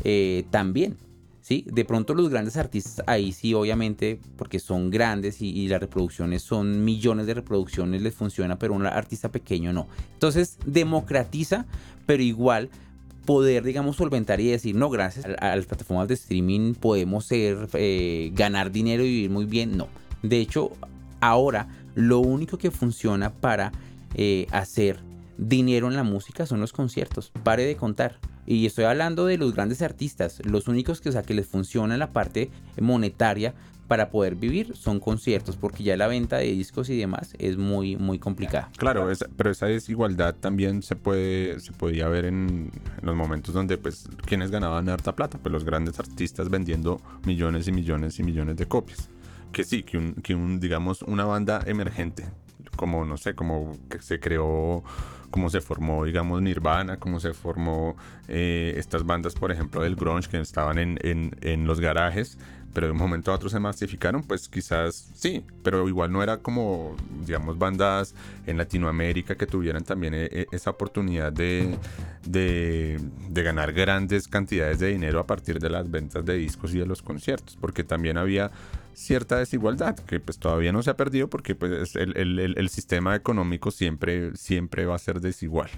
eh, 0.02 0.44
tan 0.50 0.72
bien. 0.72 0.96
¿Sí? 1.44 1.66
De 1.70 1.84
pronto 1.84 2.14
los 2.14 2.30
grandes 2.30 2.56
artistas, 2.56 3.04
ahí 3.06 3.30
sí, 3.32 3.52
obviamente, 3.52 4.18
porque 4.38 4.58
son 4.58 4.88
grandes 4.90 5.42
y, 5.42 5.68
las 5.68 5.78
reproducciones 5.78 6.40
son 6.40 6.84
millones 6.84 7.26
de 7.26 7.34
reproducciones, 7.34 8.00
les 8.00 8.14
funciona, 8.14 8.58
pero 8.58 8.72
un 8.72 8.86
artista 8.86 9.30
pequeño 9.30 9.70
no. 9.74 9.86
Entonces, 10.14 10.56
democratiza, 10.64 11.66
pero 12.06 12.22
igual 12.22 12.70
poder, 13.26 13.62
digamos, 13.62 13.96
solventar 13.96 14.40
y 14.40 14.48
decir, 14.48 14.74
no, 14.74 14.88
gracias 14.88 15.26
a, 15.26 15.52
a 15.52 15.56
las 15.56 15.66
plataformas 15.66 16.08
de 16.08 16.14
streaming 16.14 16.72
podemos 16.72 17.26
ser, 17.26 17.68
eh, 17.74 18.30
ganar 18.32 18.72
dinero 18.72 19.04
y 19.04 19.08
vivir 19.08 19.30
muy 19.30 19.44
bien. 19.44 19.76
No. 19.76 19.88
De 20.22 20.40
hecho, 20.40 20.70
ahora 21.20 21.68
lo 21.94 22.20
único 22.20 22.56
que 22.56 22.70
funciona 22.70 23.34
para 23.34 23.70
eh, 24.14 24.46
hacer 24.50 25.00
dinero 25.36 25.88
en 25.88 25.96
la 25.96 26.04
música 26.04 26.46
son 26.46 26.60
los 26.60 26.72
conciertos. 26.72 27.32
Pare 27.42 27.66
de 27.66 27.76
contar. 27.76 28.18
Y 28.46 28.66
estoy 28.66 28.84
hablando 28.84 29.26
de 29.26 29.38
los 29.38 29.54
grandes 29.54 29.80
artistas. 29.82 30.40
Los 30.44 30.68
únicos 30.68 31.00
que, 31.00 31.08
o 31.08 31.12
sea, 31.12 31.22
que 31.22 31.34
les 31.34 31.46
funciona 31.46 31.96
la 31.96 32.12
parte 32.12 32.50
monetaria 32.80 33.54
para 33.88 34.08
poder 34.10 34.34
vivir 34.34 34.74
son 34.76 34.98
conciertos, 34.98 35.56
porque 35.56 35.82
ya 35.82 35.94
la 35.98 36.06
venta 36.06 36.38
de 36.38 36.46
discos 36.46 36.88
y 36.88 36.96
demás 36.96 37.34
es 37.38 37.58
muy, 37.58 37.96
muy 37.96 38.18
complicada. 38.18 38.70
claro, 38.78 39.10
esa- 39.10 39.28
pero 39.36 39.50
esa 39.50 39.66
desigualdad 39.66 40.34
también 40.34 40.82
se 40.82 40.96
puede 40.96 41.60
se 41.60 41.72
podía 41.72 42.08
ver 42.08 42.24
en, 42.24 42.70
en 43.00 43.06
los 43.06 43.14
momentos 43.14 43.52
donde 43.52 43.76
pues 43.76 44.08
quienes 44.24 44.50
ganaban 44.50 44.88
harta 44.88 45.14
plata, 45.14 45.38
pues 45.38 45.52
los 45.52 45.64
grandes 45.64 45.98
artistas 46.00 46.48
vendiendo 46.48 46.98
millones 47.26 47.68
y 47.68 47.72
millones 47.72 48.18
y 48.18 48.22
millones 48.22 48.56
de 48.56 48.66
copias. 48.66 49.10
Que 49.52 49.64
sí, 49.64 49.82
que 49.82 49.98
un, 49.98 50.14
que 50.14 50.34
un 50.34 50.60
digamos 50.60 51.02
una 51.02 51.26
banda 51.26 51.62
emergente, 51.66 52.24
como 52.76 53.04
no 53.04 53.18
sé, 53.18 53.34
como 53.34 53.76
que 53.90 54.00
se 54.00 54.18
creó 54.18 54.82
cómo 55.34 55.50
se 55.50 55.60
formó, 55.60 56.04
digamos, 56.04 56.40
Nirvana, 56.42 56.98
cómo 56.98 57.18
se 57.18 57.34
formó 57.34 57.96
eh, 58.28 58.72
estas 58.76 59.04
bandas, 59.04 59.34
por 59.34 59.50
ejemplo, 59.50 59.82
del 59.82 59.96
grunge 59.96 60.28
que 60.28 60.38
estaban 60.38 60.78
en, 60.78 61.66
los 61.66 61.80
garajes, 61.80 62.38
pero 62.72 62.86
de 62.86 62.92
un 62.92 62.98
momento 62.98 63.32
a 63.32 63.34
otro 63.34 63.48
se 63.48 63.58
masificaron, 63.58 64.22
pues 64.22 64.48
quizás 64.48 65.10
sí, 65.12 65.44
pero 65.64 65.88
igual 65.88 66.12
no 66.12 66.22
era 66.22 66.36
como, 66.36 66.94
digamos, 67.26 67.58
bandas 67.58 68.14
en 68.46 68.58
Latinoamérica 68.58 69.34
que 69.34 69.48
tuvieran 69.48 69.82
también 69.82 70.14
eh, 70.14 70.28
eh, 70.30 70.46
esa 70.52 70.70
oportunidad 70.70 71.32
de 71.32 71.80
ganar 73.32 73.72
grandes 73.72 74.28
cantidades 74.28 74.78
de 74.78 74.90
dinero 74.90 75.18
a 75.18 75.26
partir 75.26 75.58
de 75.58 75.68
las 75.68 75.90
ventas 75.90 76.24
de 76.24 76.36
discos 76.36 76.72
y 76.76 76.78
de 76.78 76.86
los 76.86 77.02
conciertos, 77.02 77.58
porque 77.60 77.82
también 77.82 78.18
había 78.18 78.52
cierta 78.94 79.38
desigualdad 79.38 79.96
que 79.96 80.20
pues 80.20 80.38
todavía 80.38 80.72
no 80.72 80.82
se 80.82 80.90
ha 80.90 80.96
perdido 80.96 81.28
porque 81.28 81.54
pues 81.54 81.94
el, 81.96 82.16
el- 82.16 82.38
el- 82.56 82.68
sistema 82.68 83.14
económico 83.14 83.70
siempre, 83.70 84.34
siempre 84.36 84.86
va 84.86 84.94
a 84.96 84.98
ser 84.98 85.20
desigual. 85.20 85.70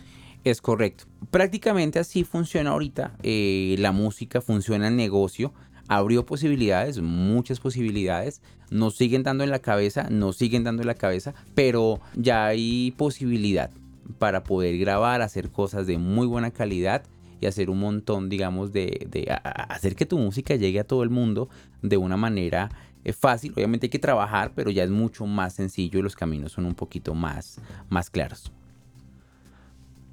Es 0.45 0.61
correcto. 0.63 1.05
Prácticamente 1.31 1.99
así 1.99 2.23
funciona 2.25 2.71
ahorita. 2.71 3.17
eh, 3.23 3.75
la 3.79 3.93
música 3.93 4.41
funciona 4.41 4.89
en 4.89 4.97
negocio. 4.97 5.53
Abrió 5.89 6.25
posibilidades, 6.27 7.01
muchas 7.01 7.61
posibilidades. 7.61 8.43
Nos 8.71 8.97
siguen 8.97 9.23
dando 9.23 9.45
en 9.45 9.51
la 9.51 9.59
cabeza, 9.61 10.09
nos 10.11 10.37
siguen 10.37 10.65
dando 10.65 10.83
en 10.83 10.89
la 10.89 10.95
cabeza, 10.95 11.35
pero 11.55 12.01
ya 12.15 12.47
hay 12.47 12.93
posibilidad 12.97 13.71
para 14.19 14.43
poder 14.45 14.79
grabar, 14.79 15.21
hacer 15.23 15.51
cosas 15.51 15.87
de 15.87 15.99
muy 15.99 16.27
buena 16.27 16.51
calidad 16.51 17.03
y 17.41 17.47
hacer 17.47 17.69
un 17.71 17.79
montón, 17.81 18.29
digamos, 18.29 18.73
de, 18.73 19.07
de 19.11 19.29
hacer 19.69 19.95
que 19.95 20.07
tu 20.07 20.19
música 20.19 20.57
llegue 20.57 20.81
a 20.81 20.85
todo 20.85 21.03
el 21.03 21.11
mundo 21.11 21.49
de 21.83 21.97
una 21.99 22.17
manera 22.17 22.71
eh, 23.07 23.13
fácil. 23.13 23.53
Obviamente 23.55 23.87
hay 23.87 23.91
que 23.91 24.01
trabajar, 24.01 24.51
pero 24.55 24.69
ya 24.71 24.83
es 24.83 24.91
mucho 24.91 25.27
más 25.27 25.55
sencillo 25.55 26.01
y 26.01 26.03
los 26.03 26.17
caminos 26.17 26.51
son 26.53 26.67
un 26.67 26.75
poquito 26.75 27.15
más, 27.15 27.61
más 27.89 28.11
claros. 28.11 28.51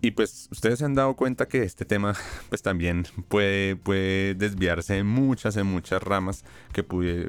Y 0.03 0.11
pues 0.11 0.49
ustedes 0.51 0.79
se 0.79 0.85
han 0.85 0.95
dado 0.95 1.15
cuenta 1.15 1.47
que 1.47 1.63
este 1.63 1.85
tema 1.85 2.13
pues 2.49 2.61
también 2.61 3.05
puede, 3.29 3.77
puede 3.77 4.35
desviarse 4.35 4.97
en 4.97 5.07
muchas, 5.07 5.55
en 5.55 5.65
muchas 5.65 6.03
ramas 6.03 6.43
que, 6.73 6.83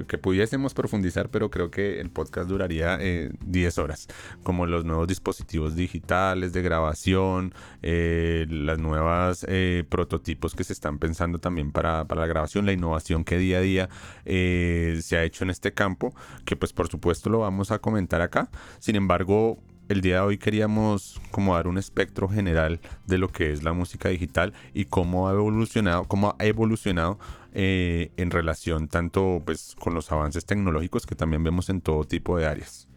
que 0.08 0.18
pudiésemos 0.18 0.74
profundizar, 0.74 1.28
pero 1.28 1.52
creo 1.52 1.70
que 1.70 2.00
el 2.00 2.10
podcast 2.10 2.48
duraría 2.48 2.98
eh, 3.00 3.30
10 3.46 3.78
horas, 3.78 4.08
como 4.42 4.66
los 4.66 4.84
nuevos 4.84 5.06
dispositivos 5.06 5.76
digitales 5.76 6.52
de 6.52 6.62
grabación, 6.62 7.54
eh, 7.82 8.44
las 8.50 8.80
nuevas 8.80 9.46
eh, 9.48 9.84
prototipos 9.88 10.56
que 10.56 10.64
se 10.64 10.72
están 10.72 10.98
pensando 10.98 11.38
también 11.38 11.70
para, 11.70 12.06
para 12.08 12.22
la 12.22 12.26
grabación, 12.26 12.66
la 12.66 12.72
innovación 12.72 13.22
que 13.22 13.38
día 13.38 13.58
a 13.58 13.60
día 13.60 13.88
eh, 14.24 14.98
se 15.00 15.16
ha 15.16 15.22
hecho 15.22 15.44
en 15.44 15.50
este 15.50 15.72
campo, 15.72 16.12
que 16.44 16.56
pues 16.56 16.72
por 16.72 16.88
supuesto 16.88 17.30
lo 17.30 17.38
vamos 17.38 17.70
a 17.70 17.78
comentar 17.78 18.20
acá. 18.20 18.50
Sin 18.80 18.96
embargo, 18.96 19.60
el 19.89 20.01
día 20.01 20.16
de 20.16 20.20
hoy 20.20 20.39
queríamos 20.39 21.20
como 21.30 21.55
dar 21.55 21.66
un 21.66 21.78
espectro 21.78 22.28
general 22.28 22.80
de 23.07 23.18
lo 23.18 23.28
que 23.28 23.53
es 23.53 23.62
la 23.62 23.72
música 23.72 24.09
digital 24.09 24.53
y 24.72 24.87
cómo 24.87 25.28
ha 25.28 25.32
evolucionado, 25.32 26.05
cómo 26.05 26.37
ha 26.39 26.45
evolucionado 26.45 27.18
eh, 27.53 28.11
en 28.16 28.30
relación 28.30 28.89
tanto 28.89 29.43
pues 29.45 29.76
con 29.78 29.95
los 29.95 30.11
avances 30.11 30.45
tecnológicos 30.45 31.07
que 31.07 31.14
también 31.14 31.45
vemos 31.45 31.68
en 31.68 31.80
todo 31.80 32.05
tipo 32.05 32.39
de 32.39 32.47
áreas. 32.47 32.89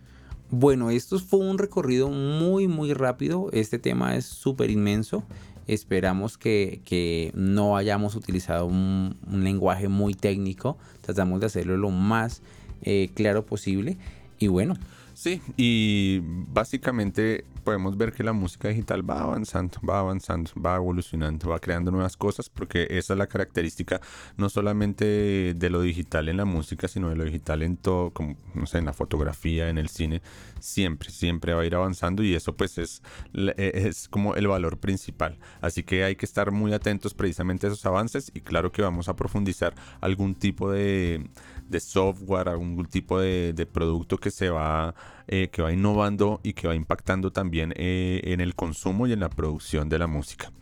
Bueno, 0.50 0.92
esto 0.92 1.20
fue 1.20 1.42
un 1.42 1.58
recorrido 1.58 2.10
muy, 2.10 2.70
muy 2.70 2.94
rápido. 2.94 3.50
Este 3.52 3.80
tema 3.80 4.16
es 4.16 4.26
súper 4.26 4.70
inmenso. 4.70 5.24
Esperamos 5.68 6.38
que, 6.38 6.80
que 6.86 7.32
no 7.36 7.76
hayamos 7.76 8.16
utilizado 8.16 8.66
un, 8.66 9.18
lenguaje 9.30 9.90
muy 9.90 10.14
técnico. 10.14 10.78
Tratamos 11.02 11.42
de 11.42 11.48
hacerlo 11.48 11.76
lo 11.76 11.92
más 11.92 12.42
eh, 12.82 13.10
claro 13.14 13.46
posible. 13.46 13.98
Y 14.40 14.48
bueno, 14.48 14.76
Sí, 15.18 15.41
y 15.57 16.20
básicamente 16.22 17.43
podemos 17.68 17.97
ver 17.97 18.13
que 18.13 18.24
la 18.24 18.32
música 18.32 18.70
digital 18.70 19.07
va 19.07 19.24
avanzando, 19.24 19.78
va 19.82 19.99
avanzando, 19.99 20.51
va 20.55 20.78
evolucionando, 20.78 21.49
va 21.49 21.59
creando 21.59 21.91
nuevas 21.91 22.15
cosas, 22.15 22.49
porque 22.49 22.88
esa 22.89 23.13
es 23.13 23.20
la 23.20 23.28
característica 23.28 23.99
no 24.38 24.47
solamente 24.47 25.53
de 25.53 25.70
lo 25.70 25.82
digital 25.82 26.30
en 26.30 26.38
la 26.38 26.45
música, 26.45 26.88
sino 26.88 27.09
de 27.09 27.18
lo 27.18 27.26
digital 27.26 27.63
en 27.63 27.76
todo, 27.76 28.11
como, 28.11 28.38
no 28.53 28.65
sé, 28.68 28.78
en 28.78 28.86
la 28.86 28.93
fotografía, 28.93 29.68
en 29.68 29.78
el 29.78 29.89
cine, 29.89 30.22
siempre, 30.61 31.09
siempre 31.09 31.53
va 31.53 31.63
a 31.63 31.65
ir 31.65 31.76
avanzando 31.76 32.24
y 32.24 32.36
eso 32.36 32.55
pues 32.55 32.78
es, 32.78 33.01
e, 33.34 33.72
es 33.74 34.07
como 34.07 34.36
el 34.36 34.47
valor 34.47 34.78
principal. 34.78 35.38
Así 35.59 35.84
que 35.84 36.05
hay 36.05 36.15
que 36.15 36.26
estar 36.26 36.51
muy 36.51 36.72
atentos 36.72 37.13
precisamente 37.13 37.68
a 37.68 37.70
esos 37.70 37.86
avances 37.86 38.32
y 38.34 38.39
claro 38.39 38.72
que 38.72 38.82
vamos 38.82 39.09
a 39.09 39.18
profundizar 39.18 39.76
algún 39.99 40.36
tipo 40.36 40.72
de, 40.72 41.30
de 41.68 41.80
software, 41.82 42.47
algún 42.47 42.86
tipo 42.86 43.20
de, 43.20 43.51
de 43.51 43.65
producto 43.65 44.18
que 44.18 44.32
se 44.32 44.49
va, 44.49 44.95
eh, 45.30 45.49
que 45.51 45.61
va 45.61 45.73
innovando 45.73 46.39
y 46.41 46.53
que 46.53 46.69
va 46.69 46.75
impactando 46.75 47.32
también 47.32 47.73
eh, 47.75 48.21
en 48.23 48.39
el 48.39 48.55
consumo 48.55 49.07
y 49.07 49.11
en 49.11 49.19
la 49.19 49.30
producción 49.30 49.89
de 49.89 49.99
la 49.99 50.07
música. 50.07 50.53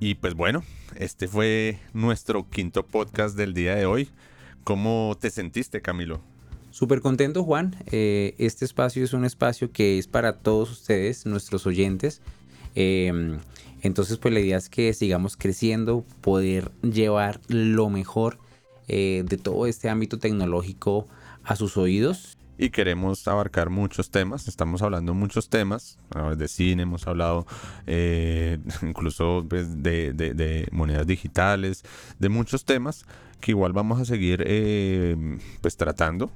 Y 0.00 0.16
pues 0.16 0.34
bueno, 0.34 0.64
este 0.96 1.28
fue 1.28 1.78
nuestro 1.92 2.48
quinto 2.50 2.84
podcast 2.84 3.36
del 3.36 3.54
día 3.54 3.76
de 3.76 3.86
hoy. 3.86 4.08
¿Cómo 4.64 5.16
te 5.20 5.30
sentiste, 5.30 5.80
Camilo? 5.80 6.20
Súper 6.72 7.02
contento, 7.02 7.44
Juan. 7.44 7.76
Eh, 7.86 8.34
este 8.38 8.64
espacio 8.64 9.04
es 9.04 9.12
un 9.12 9.24
espacio 9.24 9.70
que 9.70 9.98
es 9.98 10.08
para 10.08 10.38
todos 10.38 10.72
ustedes, 10.72 11.24
nuestros 11.24 11.64
oyentes. 11.66 12.20
Eh, 12.74 13.38
entonces, 13.82 14.18
pues 14.18 14.34
la 14.34 14.40
idea 14.40 14.56
es 14.56 14.68
que 14.68 14.92
sigamos 14.92 15.36
creciendo, 15.36 16.04
poder 16.20 16.72
llevar 16.82 17.40
lo 17.46 17.90
mejor 17.90 18.38
de 18.88 19.40
todo 19.40 19.68
este 19.68 19.88
ámbito 19.88 20.18
tecnológico 20.18 21.06
a 21.44 21.54
sus 21.54 21.76
oídos. 21.76 22.39
Y 22.60 22.68
queremos 22.68 23.26
abarcar 23.26 23.70
muchos 23.70 24.10
temas. 24.10 24.46
Estamos 24.46 24.82
hablando 24.82 25.14
muchos 25.14 25.48
temas, 25.48 25.98
de 26.36 26.46
cine, 26.46 26.82
hemos 26.82 27.06
hablado 27.06 27.46
eh, 27.86 28.58
incluso 28.82 29.46
pues, 29.48 29.82
de, 29.82 30.68
monedas 30.70 31.06
digitales, 31.06 31.82
de 32.18 32.28
muchos 32.28 32.66
temas 32.66 33.06
que 33.40 33.52
igual 33.52 33.72
vamos 33.72 33.98
a 33.98 34.04
seguir 34.04 34.44
eh, 34.46 35.16
pues 35.62 35.78
tratando 35.78 36.30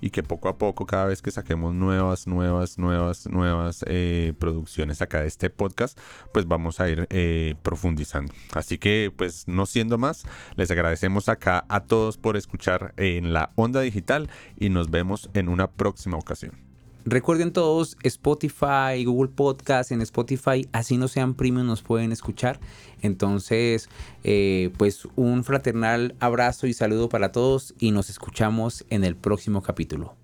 y 0.00 0.10
que 0.10 0.22
poco 0.22 0.48
a 0.48 0.58
poco, 0.58 0.86
cada 0.86 1.06
vez 1.06 1.22
que 1.22 1.30
saquemos 1.30 1.74
nuevas, 1.74 2.26
nuevas, 2.26 2.78
nuevas, 2.78 3.28
nuevas 3.28 3.84
eh, 3.86 4.32
producciones 4.38 5.02
acá 5.02 5.20
de 5.22 5.28
este 5.28 5.50
podcast, 5.50 5.98
pues 6.32 6.46
vamos 6.46 6.80
a 6.80 6.88
ir 6.88 7.06
eh, 7.10 7.54
profundizando. 7.62 8.32
Así 8.54 8.78
que, 8.78 9.12
pues 9.16 9.46
no 9.46 9.66
siendo 9.66 9.98
más, 9.98 10.24
les 10.56 10.70
agradecemos 10.70 11.28
acá 11.28 11.64
a 11.68 11.80
todos 11.80 12.18
por 12.18 12.36
escuchar 12.36 12.94
en 12.96 13.32
la 13.32 13.52
onda 13.56 13.80
digital 13.80 14.30
y 14.58 14.70
nos 14.70 14.90
vemos 14.90 15.30
en 15.34 15.48
una 15.48 15.70
próxima 15.70 16.16
ocasión. 16.16 16.69
Recuerden 17.04 17.52
todos 17.52 17.96
Spotify, 18.02 19.04
Google 19.04 19.30
Podcast, 19.34 19.90
en 19.90 20.02
Spotify, 20.02 20.68
así 20.72 20.98
no 20.98 21.08
sean 21.08 21.34
premium, 21.34 21.66
nos 21.66 21.82
pueden 21.82 22.12
escuchar. 22.12 22.60
Entonces, 23.00 23.88
eh, 24.22 24.70
pues 24.76 25.08
un 25.16 25.44
fraternal 25.44 26.14
abrazo 26.20 26.66
y 26.66 26.74
saludo 26.74 27.08
para 27.08 27.32
todos 27.32 27.74
y 27.78 27.90
nos 27.92 28.10
escuchamos 28.10 28.84
en 28.90 29.04
el 29.04 29.16
próximo 29.16 29.62
capítulo. 29.62 30.19